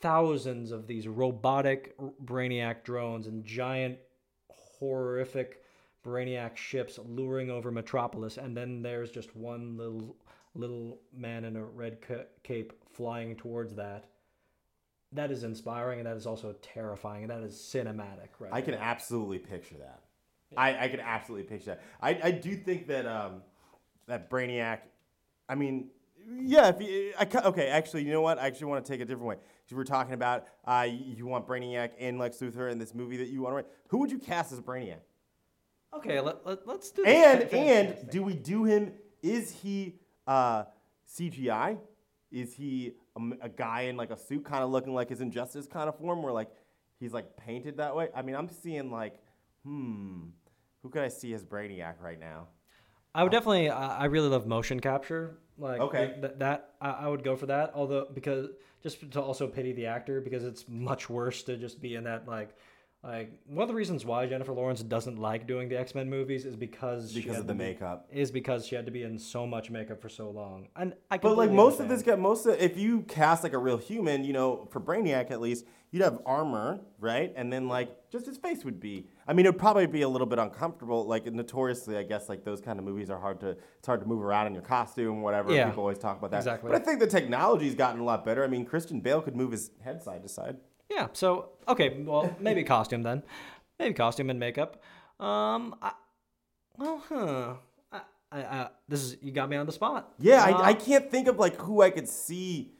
thousands 0.02 0.70
of 0.70 0.86
these 0.86 1.08
robotic 1.08 1.96
Brainiac 2.22 2.84
drones 2.84 3.26
and 3.26 3.42
giant, 3.42 3.96
horrific 4.50 5.62
Brainiac 6.04 6.56
ships 6.56 6.98
luring 7.06 7.50
over 7.50 7.70
Metropolis, 7.70 8.36
and 8.36 8.56
then 8.56 8.82
there's 8.82 9.10
just 9.10 9.34
one 9.34 9.76
little 9.78 10.16
little 10.56 11.00
man 11.14 11.44
in 11.44 11.56
a 11.56 11.64
red 11.64 12.00
ca- 12.00 12.26
cape 12.42 12.72
flying 12.92 13.36
towards 13.36 13.74
that. 13.76 14.06
That 15.12 15.30
is 15.30 15.44
inspiring, 15.44 16.00
and 16.00 16.06
that 16.06 16.16
is 16.16 16.26
also 16.26 16.54
terrifying, 16.62 17.22
and 17.22 17.30
that 17.30 17.42
is 17.42 17.54
cinematic, 17.54 18.28
right? 18.38 18.52
I 18.52 18.60
can 18.60 18.74
absolutely 18.74 19.38
picture 19.38 19.76
that. 19.78 20.02
I, 20.56 20.84
I 20.84 20.88
can 20.88 21.00
absolutely 21.00 21.44
picture 21.44 21.70
that. 21.70 21.82
I, 22.00 22.20
I 22.22 22.30
do 22.30 22.56
think 22.56 22.86
that 22.88 23.06
um, 23.06 23.42
that 24.06 24.30
Brainiac. 24.30 24.80
I 25.48 25.54
mean, 25.54 25.90
yeah. 26.28 26.68
If 26.68 26.80
you, 26.80 27.12
I, 27.18 27.26
okay, 27.48 27.68
actually, 27.68 28.04
you 28.04 28.12
know 28.12 28.20
what? 28.20 28.38
I 28.38 28.46
actually 28.46 28.66
want 28.66 28.84
to 28.84 28.92
take 28.92 29.00
a 29.00 29.04
different 29.04 29.28
way. 29.28 29.36
Because 29.64 29.76
we're 29.76 29.84
talking 29.84 30.14
about 30.14 30.46
uh, 30.64 30.86
you, 30.88 31.26
want 31.26 31.46
Brainiac 31.46 31.90
and 31.98 32.18
Lex 32.18 32.38
Luthor 32.38 32.70
in 32.70 32.78
this 32.78 32.94
movie 32.94 33.16
that 33.16 33.28
you 33.28 33.42
want 33.42 33.52
to 33.52 33.56
write. 33.56 33.66
Who 33.88 33.98
would 33.98 34.10
you 34.10 34.18
cast 34.18 34.52
as 34.52 34.60
Brainiac? 34.60 35.00
Okay, 35.94 36.20
let, 36.20 36.46
let, 36.46 36.66
let's 36.66 36.90
do 36.90 37.04
this. 37.04 37.52
And 37.52 37.54
and 37.54 38.10
do 38.10 38.22
we 38.22 38.34
do 38.34 38.64
him? 38.64 38.92
Is 39.22 39.50
he 39.50 39.98
uh, 40.26 40.64
CGI? 41.08 41.78
Is 42.30 42.54
he 42.54 42.92
a 43.40 43.48
guy 43.48 43.82
in 43.82 43.96
like 43.96 44.10
a 44.10 44.16
suit, 44.16 44.44
kind 44.44 44.62
of 44.62 44.70
looking 44.70 44.94
like 44.94 45.08
his 45.08 45.20
Injustice 45.20 45.66
kind 45.66 45.88
of 45.88 45.96
form, 45.98 46.22
where 46.22 46.32
like 46.32 46.50
he's 46.98 47.12
like 47.12 47.36
painted 47.36 47.76
that 47.78 47.94
way? 47.94 48.08
I 48.14 48.22
mean, 48.22 48.34
I'm 48.34 48.48
seeing 48.48 48.90
like, 48.90 49.20
hmm, 49.64 50.24
who 50.82 50.90
could 50.90 51.02
I 51.02 51.08
see 51.08 51.32
as 51.34 51.44
Brainiac 51.44 51.94
right 52.02 52.18
now? 52.18 52.48
I 53.14 53.22
would 53.22 53.32
definitely. 53.32 53.70
I 53.70 54.00
I 54.00 54.04
really 54.06 54.28
love 54.28 54.46
motion 54.46 54.80
capture. 54.80 55.38
Like 55.58 55.80
Okay. 55.80 56.16
th- 56.20 56.34
that 56.38 56.74
I, 56.80 56.90
I 56.90 57.08
would 57.08 57.24
go 57.24 57.36
for 57.36 57.46
that. 57.46 57.72
Although 57.74 58.08
because 58.12 58.48
just 58.82 59.10
to 59.12 59.22
also 59.22 59.46
pity 59.46 59.72
the 59.72 59.86
actor 59.86 60.20
because 60.20 60.44
it's 60.44 60.66
much 60.68 61.08
worse 61.08 61.42
to 61.44 61.56
just 61.56 61.80
be 61.80 61.94
in 61.94 62.04
that 62.04 62.28
like. 62.28 62.54
Like 63.06 63.30
one 63.46 63.62
of 63.62 63.68
the 63.68 63.74
reasons 63.74 64.04
why 64.04 64.26
Jennifer 64.26 64.52
Lawrence 64.52 64.82
doesn't 64.82 65.16
like 65.18 65.46
doing 65.46 65.68
the 65.68 65.78
X 65.78 65.94
Men 65.94 66.10
movies 66.10 66.44
is 66.44 66.56
because 66.56 67.12
Because 67.12 67.38
of 67.38 67.46
the 67.46 67.52
be- 67.54 67.58
makeup. 67.58 68.08
is 68.12 68.32
because 68.32 68.66
she 68.66 68.74
had 68.74 68.84
to 68.86 68.90
be 68.92 69.04
in 69.04 69.16
so 69.18 69.46
much 69.46 69.70
makeup 69.70 70.02
for 70.02 70.08
so 70.08 70.28
long. 70.30 70.68
And 70.74 70.94
I 71.10 71.18
But 71.18 71.36
like 71.36 71.52
most 71.52 71.78
of 71.78 71.88
this 71.88 72.02
guy, 72.02 72.16
most 72.16 72.46
of 72.46 72.58
if 72.60 72.76
you 72.76 73.02
cast 73.02 73.44
like 73.44 73.52
a 73.52 73.58
real 73.58 73.76
human, 73.78 74.24
you 74.24 74.32
know, 74.32 74.66
for 74.72 74.80
Brainiac 74.80 75.30
at 75.30 75.40
least, 75.40 75.66
you'd 75.92 76.02
have 76.02 76.18
armor, 76.26 76.80
right? 76.98 77.32
And 77.36 77.52
then 77.52 77.68
like 77.68 78.10
just 78.10 78.26
his 78.26 78.38
face 78.38 78.64
would 78.64 78.80
be. 78.80 79.06
I 79.28 79.32
mean, 79.34 79.46
it'd 79.46 79.58
probably 79.58 79.86
be 79.86 80.02
a 80.02 80.08
little 80.08 80.26
bit 80.26 80.40
uncomfortable. 80.40 81.06
Like 81.06 81.26
notoriously, 81.32 81.96
I 81.96 82.02
guess 82.02 82.28
like 82.28 82.44
those 82.44 82.60
kind 82.60 82.78
of 82.80 82.84
movies 82.84 83.08
are 83.08 83.20
hard 83.20 83.38
to. 83.40 83.50
It's 83.78 83.86
hard 83.86 84.00
to 84.00 84.06
move 84.06 84.22
around 84.24 84.48
in 84.48 84.52
your 84.54 84.62
costume, 84.64 85.22
whatever. 85.22 85.52
Yeah. 85.54 85.68
People 85.68 85.82
always 85.84 85.98
talk 85.98 86.18
about 86.18 86.32
that. 86.32 86.38
Exactly. 86.38 86.72
But 86.72 86.82
I 86.82 86.84
think 86.84 86.98
the 86.98 87.06
technology's 87.06 87.76
gotten 87.76 88.00
a 88.00 88.04
lot 88.04 88.24
better. 88.24 88.42
I 88.42 88.48
mean, 88.48 88.64
Christian 88.64 89.00
Bale 89.00 89.22
could 89.22 89.36
move 89.36 89.52
his 89.52 89.70
head 89.84 90.02
side 90.02 90.24
to 90.24 90.28
side. 90.28 90.56
Yeah. 90.90 91.08
So 91.12 91.50
okay, 91.68 92.02
well 92.02 92.34
maybe 92.40 92.62
costume 92.64 93.02
then, 93.02 93.22
maybe 93.78 93.94
costume 93.94 94.30
and 94.30 94.38
makeup. 94.38 94.82
Um, 95.18 95.74
I, 95.82 95.92
well, 96.76 97.02
huh. 97.08 97.54
I, 97.90 98.00
I, 98.30 98.40
I, 98.44 98.68
this 98.88 99.02
is 99.02 99.16
you 99.22 99.32
got 99.32 99.48
me 99.48 99.56
on 99.56 99.66
the 99.66 99.72
spot. 99.72 100.12
Yeah, 100.18 100.42
Uh, 100.44 100.58
I, 100.58 100.66
I 100.68 100.74
can't 100.74 101.10
think 101.10 101.26
of 101.28 101.38
like 101.38 101.56
who 101.56 101.82
I 101.82 101.90
could 101.90 102.08
see 102.08 102.72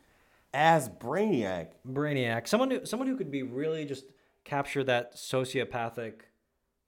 as 0.54 0.88
Brainiac. 0.88 1.68
Brainiac, 1.86 2.46
someone 2.46 2.70
who 2.70 2.86
someone 2.86 3.09
who 3.09 3.16
could 3.16 3.30
be 3.30 3.42
really 3.42 3.84
just 3.84 4.04
capture 4.44 4.84
that 4.84 5.16
sociopathic 5.16 6.20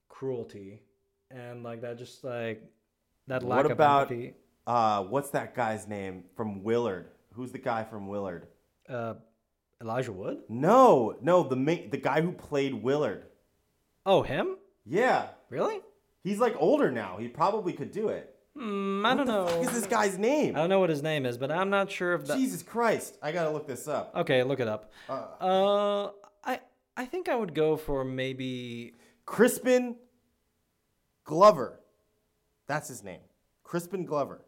cruelty 0.08 0.82
and 1.30 1.62
like 1.62 1.80
that, 1.82 1.98
just 1.98 2.24
like 2.24 2.62
that 3.26 3.42
lack 3.42 3.58
what 3.58 3.66
of 3.66 3.72
about 3.72 4.10
empathy. 4.10 4.34
uh, 4.66 5.02
what's 5.02 5.30
that 5.30 5.54
guy's 5.54 5.86
name 5.88 6.24
from 6.36 6.62
Willard? 6.62 7.08
Who's 7.34 7.52
the 7.52 7.58
guy 7.58 7.84
from 7.84 8.08
Willard? 8.08 8.48
Uh, 8.88 9.14
Elijah 9.82 10.12
Wood. 10.12 10.38
No, 10.48 11.16
no, 11.22 11.42
the 11.44 11.56
ma- 11.56 11.88
the 11.90 11.96
guy 11.98 12.20
who 12.20 12.32
played 12.32 12.74
Willard. 12.74 13.24
Oh, 14.04 14.22
him? 14.22 14.56
Yeah, 14.84 15.28
Really? 15.50 15.80
he's 16.24 16.38
like 16.40 16.54
older 16.58 16.90
now. 16.90 17.16
He 17.18 17.28
probably 17.28 17.72
could 17.72 17.92
do 17.92 18.08
it. 18.08 18.34
Mm, 18.56 19.06
I 19.06 19.14
don't 19.14 19.26
know. 19.28 19.44
What 19.44 19.60
is 19.68 19.70
this 19.72 19.86
guy's 19.86 20.18
name? 20.18 20.56
I 20.56 20.60
don't 20.60 20.68
know 20.70 20.80
what 20.80 20.90
his 20.90 21.02
name 21.02 21.24
is, 21.26 21.38
but 21.38 21.52
I'm 21.52 21.70
not 21.70 21.90
sure 21.92 22.14
if 22.14 22.26
that. 22.26 22.36
Jesus 22.36 22.62
Christ! 22.62 23.16
I 23.22 23.30
gotta 23.30 23.50
look 23.50 23.66
this 23.68 23.86
up. 23.86 24.12
Okay, 24.16 24.42
look 24.42 24.58
it 24.60 24.66
up. 24.66 24.90
Uh, 25.08 26.08
I 26.42 26.60
I 26.96 27.04
think 27.04 27.28
I 27.28 27.36
would 27.36 27.54
go 27.54 27.76
for 27.76 28.04
maybe 28.04 28.94
Crispin 29.26 29.94
Glover. 31.24 31.78
That's 32.66 32.88
his 32.88 33.04
name. 33.04 33.20
Crispin 33.62 34.04
Glover. 34.04 34.44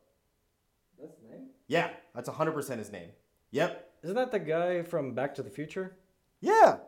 That's 0.98 1.14
his 1.20 1.30
name. 1.30 1.46
Yeah, 1.68 1.90
that's 2.14 2.28
100% 2.28 2.78
his 2.78 2.90
name. 2.90 3.10
Yep. 3.52 3.89
Isn't 4.02 4.16
that 4.16 4.32
the 4.32 4.38
guy 4.38 4.82
from 4.82 5.14
Back 5.14 5.34
to 5.36 5.42
the 5.42 5.50
Future? 5.50 5.96
Yeah. 6.40 6.78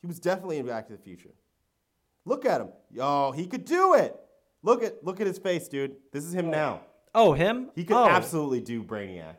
He 0.00 0.06
was 0.06 0.18
definitely 0.18 0.58
in 0.58 0.66
Back 0.66 0.86
to 0.88 0.92
the 0.92 1.02
Future. 1.02 1.30
Look 2.24 2.46
at 2.46 2.60
him. 2.60 2.68
Oh, 2.98 3.32
he 3.32 3.46
could 3.46 3.64
do 3.64 3.94
it. 3.94 4.16
Look 4.62 4.82
at 4.82 5.04
look 5.04 5.20
at 5.20 5.26
his 5.26 5.38
face, 5.38 5.68
dude. 5.68 5.96
This 6.12 6.24
is 6.24 6.34
him 6.34 6.50
now. 6.50 6.82
Oh, 7.14 7.32
him? 7.32 7.70
He 7.74 7.84
could 7.84 7.96
oh. 7.96 8.08
absolutely 8.08 8.60
do 8.60 8.82
Brainiac. 8.82 9.36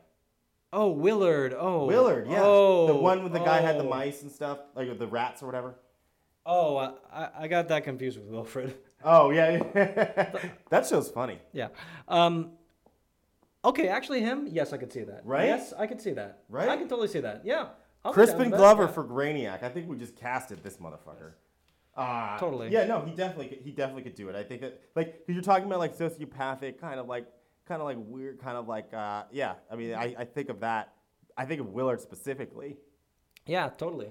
Oh, 0.72 0.90
Willard. 0.90 1.56
Oh, 1.58 1.86
Willard, 1.86 2.28
yeah. 2.28 2.42
Oh, 2.42 2.88
the 2.88 2.96
one 2.96 3.24
with 3.24 3.32
the 3.32 3.40
guy 3.40 3.62
had 3.62 3.78
the 3.78 3.84
oh. 3.84 3.90
mice 3.90 4.22
and 4.24 4.32
stuff, 4.32 4.60
like 4.76 4.98
the 4.98 5.08
rats 5.08 5.42
or 5.42 5.46
whatever. 5.46 5.76
Oh, 6.46 6.78
I- 6.78 6.94
I, 7.12 7.30
I 7.42 7.48
got 7.48 7.70
that 7.70 7.84
confused 7.84 8.20
with 8.20 8.28
Wilfred. 8.28 8.76
Oh 9.06 9.32
yeah, 9.32 9.58
that 10.70 10.86
show's 10.88 11.10
funny. 11.10 11.40
yeah. 11.52 11.68
Um. 12.08 12.52
Okay, 13.66 13.88
actually, 13.88 14.22
him. 14.22 14.48
Yes, 14.52 14.74
I 14.74 14.78
could 14.78 14.92
see 14.92 15.04
that. 15.04 15.22
Right? 15.26 15.46
Yes, 15.46 15.74
I 15.78 15.88
could 15.88 16.02
see 16.02 16.12
that. 16.14 16.44
Right? 16.50 16.70
I 16.70 16.78
can 16.78 16.88
totally 16.88 17.08
see 17.08 17.22
that. 17.22 17.42
Yeah. 17.46 17.70
I'll 18.04 18.14
Crispin 18.14 18.50
that, 18.52 18.58
Glover 18.58 18.88
for 18.88 19.04
Brainiac. 19.04 19.64
I 19.64 19.70
think 19.70 19.88
we 19.88 19.96
just 19.96 20.16
casted 20.16 20.62
this 20.64 20.78
motherfucker. 20.78 21.34
Uh, 21.96 22.38
Totally. 22.38 22.70
Yeah, 22.70 22.86
no, 22.86 23.02
he 23.02 23.14
definitely 23.14 23.48
could, 23.48 23.60
he 23.60 23.72
definitely 23.72 24.04
could 24.04 24.16
do 24.16 24.28
it. 24.28 24.36
I 24.36 24.44
think 24.44 24.62
that 24.62 24.82
like 24.96 25.20
because 25.20 25.36
you're 25.36 25.44
talking 25.44 25.68
about 25.68 25.80
like 25.80 25.96
sociopathic, 25.96 26.80
kind 26.80 27.00
of 27.00 27.08
like 27.08 27.28
kind 27.68 27.82
of 27.82 27.86
like 27.86 27.98
weird, 28.00 28.40
kind 28.40 28.58
of 28.58 28.68
like 28.68 28.94
uh, 28.94 29.24
yeah. 29.32 29.54
I 29.72 29.76
mean, 29.76 29.94
I, 29.94 30.16
I 30.18 30.26
think 30.26 30.50
of 30.50 30.62
that. 30.62 30.94
I 31.38 31.46
think 31.46 31.62
of 31.62 31.70
Willard 31.70 32.02
specifically. 32.02 32.78
Yeah, 33.46 33.70
totally. 33.70 34.10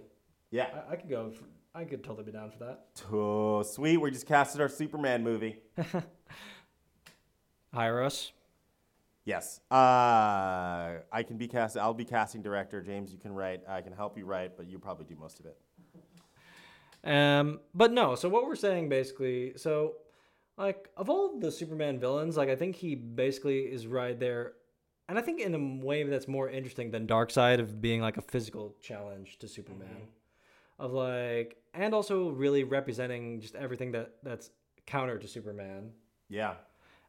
Yeah. 0.50 0.68
I, 0.88 0.92
I 0.92 0.96
could 0.96 1.11
go. 1.11 1.30
For, 1.30 1.44
I 1.74 1.84
could 1.84 2.05
totally 2.05 2.24
be 2.24 2.32
down 2.32 2.50
for 2.50 2.59
that. 2.64 2.84
Oh, 3.12 3.62
sweet. 3.62 3.96
We 3.96 4.11
just 4.11 4.26
casted 4.26 4.61
our 4.61 4.68
Superman 4.68 5.24
movie. 5.24 5.59
Hire 7.74 8.03
us. 8.03 8.32
Yes. 9.24 9.60
Uh, 9.70 10.98
I 11.12 11.22
can 11.26 11.36
be 11.36 11.46
cast. 11.46 11.76
I'll 11.76 11.94
be 11.94 12.04
casting 12.04 12.42
director. 12.42 12.82
James, 12.82 13.12
you 13.12 13.18
can 13.18 13.32
write. 13.32 13.62
I 13.68 13.80
can 13.80 13.92
help 13.92 14.18
you 14.18 14.24
write, 14.24 14.56
but 14.56 14.66
you 14.66 14.78
probably 14.78 15.04
do 15.04 15.16
most 15.16 15.38
of 15.40 15.46
it. 15.46 15.56
Um, 17.04 17.60
but 17.74 17.92
no. 17.92 18.14
So 18.14 18.28
what 18.28 18.46
we're 18.46 18.56
saying 18.56 18.88
basically, 18.88 19.54
so 19.56 19.94
like 20.56 20.88
of 20.96 21.08
all 21.10 21.38
the 21.38 21.50
Superman 21.50 21.98
villains, 21.98 22.36
like 22.36 22.48
I 22.48 22.56
think 22.56 22.76
he 22.76 22.94
basically 22.94 23.60
is 23.60 23.86
right 23.86 24.18
there, 24.18 24.54
and 25.08 25.18
I 25.18 25.22
think 25.22 25.40
in 25.40 25.54
a 25.54 25.84
way 25.84 26.02
that's 26.04 26.28
more 26.28 26.48
interesting 26.48 26.90
than 26.90 27.06
Darkseid 27.06 27.58
of 27.58 27.80
being 27.80 28.00
like 28.00 28.16
a 28.16 28.22
physical 28.22 28.76
challenge 28.80 29.38
to 29.38 29.48
Superman, 29.48 30.08
of 30.78 30.92
like, 30.92 31.56
and 31.74 31.94
also 31.94 32.30
really 32.30 32.64
representing 32.64 33.40
just 33.40 33.54
everything 33.54 33.92
that 33.92 34.14
that's 34.22 34.50
counter 34.86 35.18
to 35.18 35.26
Superman. 35.26 35.90
Yeah. 36.28 36.54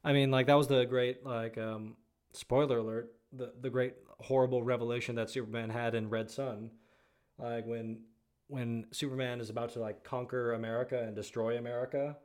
I 0.03 0.13
mean, 0.13 0.31
like 0.31 0.47
that 0.47 0.55
was 0.55 0.67
the 0.67 0.85
great 0.85 1.25
like 1.25 1.57
um, 1.57 1.95
spoiler 2.33 2.79
alert, 2.79 3.13
the 3.31 3.53
the 3.61 3.69
great 3.69 3.95
horrible 4.19 4.63
revelation 4.63 5.15
that 5.15 5.29
Superman 5.29 5.69
had 5.69 5.95
in 5.95 6.09
Red 6.09 6.29
Son, 6.29 6.71
like 7.37 7.65
when 7.65 8.01
when 8.47 8.85
Superman 8.91 9.39
is 9.39 9.49
about 9.49 9.71
to 9.73 9.79
like 9.79 10.03
conquer 10.03 10.53
America 10.53 11.01
and 11.01 11.15
destroy 11.15 11.57
America, 11.57 12.17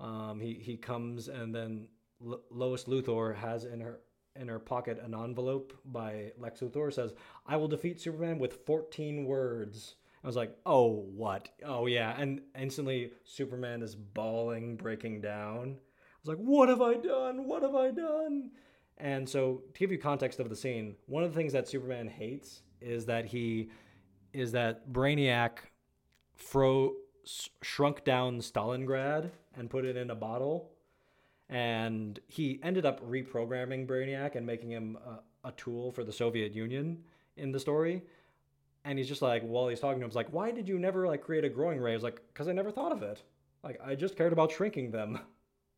um, 0.00 0.40
he 0.40 0.54
he 0.54 0.76
comes 0.76 1.28
and 1.28 1.54
then 1.54 1.88
Lo- 2.20 2.42
Lois 2.50 2.84
Luthor 2.84 3.34
has 3.36 3.64
in 3.64 3.80
her 3.80 4.00
in 4.36 4.48
her 4.48 4.58
pocket 4.58 5.00
an 5.02 5.14
envelope 5.14 5.72
by 5.84 6.32
Lex 6.38 6.60
Luthor 6.60 6.92
says, 6.92 7.12
"I 7.46 7.56
will 7.56 7.68
defeat 7.68 8.00
Superman 8.00 8.38
with 8.38 8.64
14 8.66 9.24
words." 9.24 9.96
I 10.22 10.26
was 10.26 10.36
like, 10.36 10.56
"Oh, 10.66 11.06
what? 11.14 11.48
Oh 11.64 11.86
yeah!" 11.86 12.14
And 12.20 12.42
instantly, 12.56 13.12
Superman 13.24 13.82
is 13.82 13.94
bawling, 13.94 14.76
breaking 14.76 15.20
down. 15.20 15.78
I 15.78 16.18
was 16.22 16.28
like, 16.28 16.38
"What 16.38 16.68
have 16.68 16.82
I 16.82 16.94
done? 16.94 17.46
What 17.46 17.62
have 17.62 17.74
I 17.74 17.90
done?" 17.90 18.50
And 18.98 19.28
so, 19.28 19.62
to 19.74 19.78
give 19.78 19.92
you 19.92 19.98
context 19.98 20.40
of 20.40 20.48
the 20.48 20.56
scene, 20.56 20.96
one 21.06 21.22
of 21.22 21.32
the 21.32 21.36
things 21.36 21.52
that 21.52 21.68
Superman 21.68 22.08
hates 22.08 22.62
is 22.80 23.06
that 23.06 23.24
he 23.24 23.70
is 24.32 24.52
that 24.52 24.92
Brainiac 24.92 25.58
fro 26.34 26.94
shrunk 27.62 28.04
down 28.04 28.38
Stalingrad 28.38 29.30
and 29.56 29.70
put 29.70 29.84
it 29.84 29.96
in 29.96 30.10
a 30.10 30.14
bottle, 30.14 30.70
and 31.48 32.18
he 32.26 32.58
ended 32.62 32.86
up 32.86 33.00
reprogramming 33.08 33.86
Brainiac 33.86 34.34
and 34.34 34.44
making 34.44 34.70
him 34.70 34.98
a, 35.06 35.48
a 35.48 35.52
tool 35.52 35.92
for 35.92 36.02
the 36.04 36.12
Soviet 36.12 36.52
Union 36.52 36.98
in 37.36 37.52
the 37.52 37.60
story. 37.60 38.02
And 38.84 38.98
he's 38.98 39.08
just 39.08 39.22
like, 39.22 39.42
while 39.42 39.68
he's 39.68 39.80
talking 39.80 40.00
to 40.00 40.04
him, 40.04 40.10
he's 40.10 40.16
like, 40.16 40.32
"Why 40.32 40.50
did 40.50 40.68
you 40.68 40.78
never 40.78 41.06
like 41.06 41.22
create 41.22 41.44
a 41.44 41.48
growing 41.48 41.78
ray?" 41.78 41.94
Was 41.94 42.02
like, 42.02 42.20
"Cause 42.34 42.48
I 42.48 42.52
never 42.52 42.72
thought 42.72 42.92
of 42.92 43.02
it. 43.02 43.22
Like, 43.62 43.80
I 43.84 43.94
just 43.94 44.16
cared 44.16 44.32
about 44.32 44.50
shrinking 44.50 44.90
them." 44.90 45.20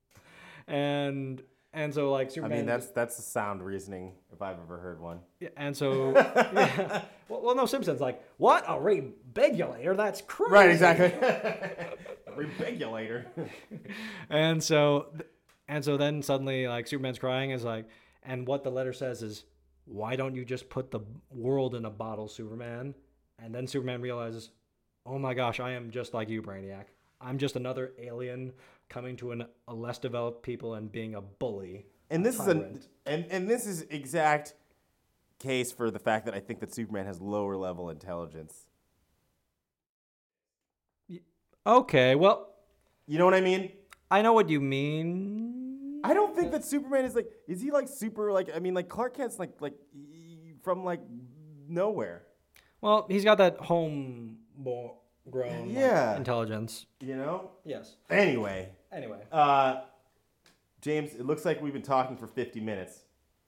and 0.67 1.43
and 1.73 1.95
so 1.95 2.11
like 2.11 2.31
Superman. 2.31 2.53
I 2.53 2.57
mean, 2.57 2.67
that's 2.67 2.89
that's 2.89 3.19
a 3.19 3.23
sound 3.23 3.63
reasoning 3.63 4.13
if 4.33 4.43
I've 4.43 4.59
ever 4.59 4.79
heard 4.79 5.01
one. 5.01 5.21
Yeah, 5.39 5.51
and 5.57 5.77
so, 5.77 6.13
yeah. 6.15 7.03
well, 7.29 7.43
well, 7.43 7.55
no, 7.55 7.67
Simpsons 7.67 8.01
like 8.01 8.23
what 8.39 8.65
a 8.67 8.73
rebigulator. 8.73 9.97
That's 9.97 10.23
crazy. 10.23 10.53
Right, 10.53 10.71
exactly. 10.71 11.13
Regulator. 12.59 13.27
And 14.31 14.63
so, 14.63 15.07
and 15.69 15.85
so 15.85 15.97
then 15.97 16.23
suddenly, 16.23 16.69
like 16.69 16.87
Superman's 16.87 17.19
crying 17.19 17.51
is 17.51 17.65
like, 17.65 17.87
and 18.23 18.47
what 18.47 18.63
the 18.63 18.71
letter 18.71 18.93
says 18.93 19.23
is, 19.23 19.45
why 19.87 20.15
don't 20.15 20.37
you 20.37 20.45
just 20.45 20.69
put 20.69 20.91
the 20.93 21.01
world 21.31 21.75
in 21.75 21.85
a 21.85 21.91
bottle, 21.91 22.29
Superman? 22.29 22.95
And 23.43 23.53
then 23.53 23.67
Superman 23.67 24.03
realizes, 24.03 24.51
oh 25.05 25.19
my 25.19 25.35
gosh, 25.35 25.59
I 25.59 25.73
am 25.73 25.91
just 25.91 26.15
like 26.15 26.29
you, 26.29 26.43
Brainiac. 26.43 26.85
I'm 27.21 27.39
just 27.39 27.57
another 27.57 27.93
alien 27.99 28.53
coming 28.91 29.17
to 29.17 29.31
an, 29.33 29.47
a 29.69 29.75
less 29.75 29.99
developed 29.99 30.43
people 30.43 30.75
and 30.75 30.93
being 30.93 31.15
a 31.15 31.23
bully. 31.23 31.87
And 32.11 32.27
this 32.27 32.39
is 32.39 32.47
an 32.49 32.81
and 33.07 33.25
and 33.31 33.49
this 33.49 33.67
is 33.67 33.83
exact 33.89 34.53
case 35.39 35.73
for 35.73 35.91
the 35.91 35.99
fact 35.99 36.27
that 36.27 36.35
I 36.35 36.41
think 36.41 36.61
that 36.61 36.75
Superman 36.75 37.07
has 37.07 37.21
lower 37.21 37.57
level 37.57 37.89
intelligence. 37.89 38.67
Okay, 41.67 42.15
well, 42.15 42.49
You 43.07 43.19
know 43.19 43.25
what 43.25 43.35
I 43.35 43.41
mean? 43.41 43.73
I 44.11 44.23
know 44.23 44.33
what 44.33 44.49
you 44.49 44.61
mean. 44.61 46.01
I 46.03 46.15
don't 46.15 46.35
think 46.35 46.51
that 46.53 46.65
Superman 46.65 47.05
is 47.05 47.15
like 47.15 47.31
is 47.47 47.61
he 47.61 47.71
like 47.71 47.87
super 47.89 48.33
like 48.33 48.49
I 48.55 48.59
mean 48.59 48.75
like 48.75 48.89
Clark 48.89 49.17
Kent's 49.17 49.39
like 49.39 49.53
like 49.61 49.75
from 50.63 50.85
like 50.85 51.01
nowhere. 51.69 52.23
Well, 52.81 53.07
he's 53.09 53.25
got 53.25 53.39
that 53.39 53.59
home 53.59 54.39
grown 55.31 55.71
Yeah. 55.71 56.17
intelligence. 56.17 56.87
You 57.01 57.17
know? 57.17 57.51
Yes. 57.65 57.97
Anyway, 58.09 58.71
Anyway. 58.93 59.19
uh 59.33 59.81
James, 60.81 61.13
it 61.15 61.27
looks 61.27 61.45
like 61.45 61.61
we've 61.61 61.75
been 61.75 61.83
talking 61.83 62.17
for 62.17 62.27
50 62.27 62.59
minutes. 62.61 63.01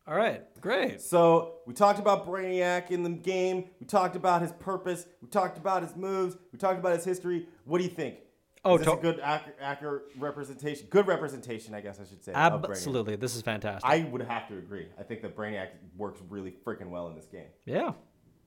All 0.07 0.15
right. 0.15 0.43
Great. 0.61 1.01
So 1.01 1.55
we 1.67 1.73
talked 1.73 1.99
about 1.99 2.27
Brainiac 2.27 2.91
in 2.91 3.03
the 3.03 3.09
game. 3.11 3.71
We 3.81 3.87
talked 3.87 4.17
about 4.17 4.43
his 4.43 4.53
purpose. 4.53 5.07
We 5.23 5.29
talked 5.29 5.57
about 5.57 5.83
his 5.83 5.97
moves. 5.97 6.37
We 6.53 6.59
talked 6.59 6.79
about 6.79 6.95
his 6.97 7.05
history. 7.05 7.47
What 7.65 7.79
do 7.79 7.85
you 7.85 7.91
think? 7.91 8.17
Oh, 8.65 8.75
is 8.75 8.81
this 8.81 8.89
to- 8.93 8.99
a 8.99 9.01
good, 9.01 9.21
ac- 9.25 9.53
accurate 9.61 10.03
representation? 10.19 10.87
Good 10.91 11.07
representation, 11.07 11.73
I 11.75 11.81
guess 11.81 11.99
I 11.99 12.05
should 12.05 12.23
say. 12.23 12.33
Absolutely. 12.35 13.17
This 13.17 13.35
is 13.35 13.43
fantastic. 13.43 13.89
I 13.91 14.01
would 14.11 14.23
have 14.23 14.47
to 14.49 14.59
agree. 14.59 14.89
I 14.99 15.03
think 15.05 15.23
that 15.23 15.35
Brainiac 15.37 15.69
works 15.97 16.21
really 16.29 16.55
freaking 16.65 16.91
well 16.91 17.09
in 17.09 17.15
this 17.15 17.27
game. 17.27 17.47
yeah. 17.65 17.93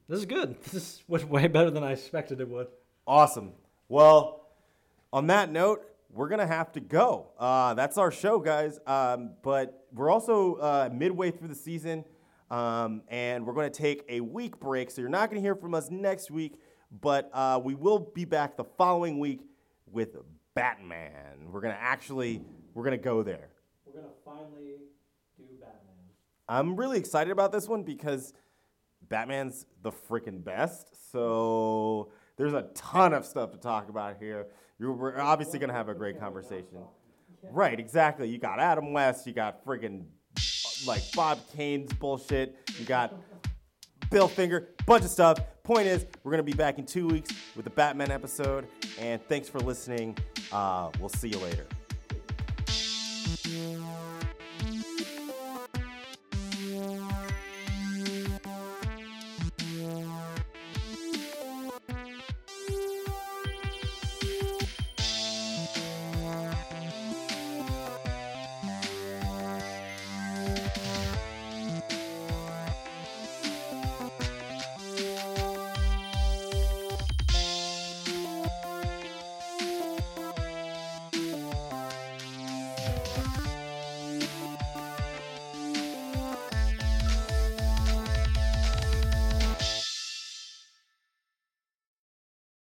This 0.08 0.20
is 0.20 0.26
good. 0.28 0.62
This 0.62 0.74
is 0.76 1.04
way 1.08 1.48
better 1.48 1.72
than 1.72 1.84
I 1.84 1.94
expected 1.94 2.40
it 2.40 2.48
would. 2.48 2.68
Awesome. 3.08 3.54
Well, 3.90 4.46
on 5.12 5.26
that 5.28 5.52
note, 5.52 5.84
we're 6.16 6.30
gonna 6.30 6.48
have 6.48 6.72
to 6.72 6.80
go. 6.80 7.28
Uh, 7.38 7.74
that's 7.74 7.98
our 7.98 8.12
show, 8.12 8.40
guys. 8.40 8.80
Um, 8.88 9.32
but 9.44 9.86
we're 9.94 10.10
also 10.10 10.56
uh, 10.56 10.90
midway 10.92 11.30
through 11.30 11.50
the 11.50 11.56
season, 11.56 12.06
um, 12.50 13.02
and 13.10 13.46
we're 13.46 13.54
gonna 13.54 13.70
take 13.70 14.04
a 14.08 14.22
week 14.22 14.60
break. 14.60 14.90
So 14.90 15.02
you're 15.02 15.10
not 15.10 15.30
gonna 15.30 15.42
hear 15.42 15.56
from 15.56 15.76
us 15.76 15.92
next 15.92 16.32
week, 16.32 16.60
but 17.02 17.30
uh, 17.34 17.60
we 17.64 17.76
will 17.76 18.00
be 18.00 18.24
back 18.24 18.56
the 18.56 18.64
following 18.64 19.20
week 19.20 19.42
with 19.92 20.16
Batman. 20.54 21.52
We're 21.52 21.62
gonna 21.62 21.78
actually 21.78 22.42
we're 22.74 22.86
gonna 22.86 22.98
go 22.98 23.22
there. 23.22 23.50
We're 23.86 24.02
going 24.02 24.06
to 24.06 24.16
finally 24.26 24.76
do 25.38 25.44
Batman. 25.60 25.96
I'm 26.50 26.76
really 26.76 26.98
excited 26.98 27.32
about 27.32 27.52
this 27.52 27.68
one 27.68 27.84
because 27.84 28.34
Batman's 29.08 29.66
the 29.84 29.92
freaking 29.92 30.44
best. 30.44 31.12
So 31.12 32.12
there's 32.36 32.54
a 32.54 32.64
ton 32.74 33.14
of 33.14 33.26
stuff 33.26 33.52
to 33.52 33.58
talk 33.58 33.90
about 33.90 34.18
here. 34.20 34.48
You're, 34.80 35.22
obviously 35.22 35.60
going 35.60 35.70
to 35.70 35.76
have 35.76 35.90
a 35.90 35.94
great 35.94 36.20
conversation. 36.20 36.80
Right, 37.52 37.80
exactly. 37.80 38.28
You 38.28 38.38
got 38.38 38.60
Adam 38.60 38.92
West, 38.92 39.26
you 39.28 39.34
got 39.34 39.66
freaking 39.66 40.06
like 40.86 41.04
Bob 41.14 41.40
Kane's 41.56 41.94
bullshit, 41.94 42.58
you 42.80 42.86
got 42.86 43.14
Bill 44.10 44.28
Finger, 44.28 44.70
bunch 44.86 45.06
of 45.06 45.12
stuff. 45.12 45.40
Point 45.64 45.88
is, 45.88 46.06
we're 46.24 46.32
going 46.32 46.46
to 46.46 46.52
be 46.52 46.56
back 46.56 46.78
in 46.78 46.86
two 46.86 47.08
weeks 47.08 47.32
with 47.56 47.66
the 47.66 47.72
Batman 47.72 48.12
episode. 48.12 48.68
And 49.00 49.22
thanks 49.28 49.50
for 49.50 49.60
listening. 49.60 50.18
Uh, 50.52 50.92
we'll 51.00 51.10
see 51.10 51.30
you 51.30 51.40
later. 51.40 51.66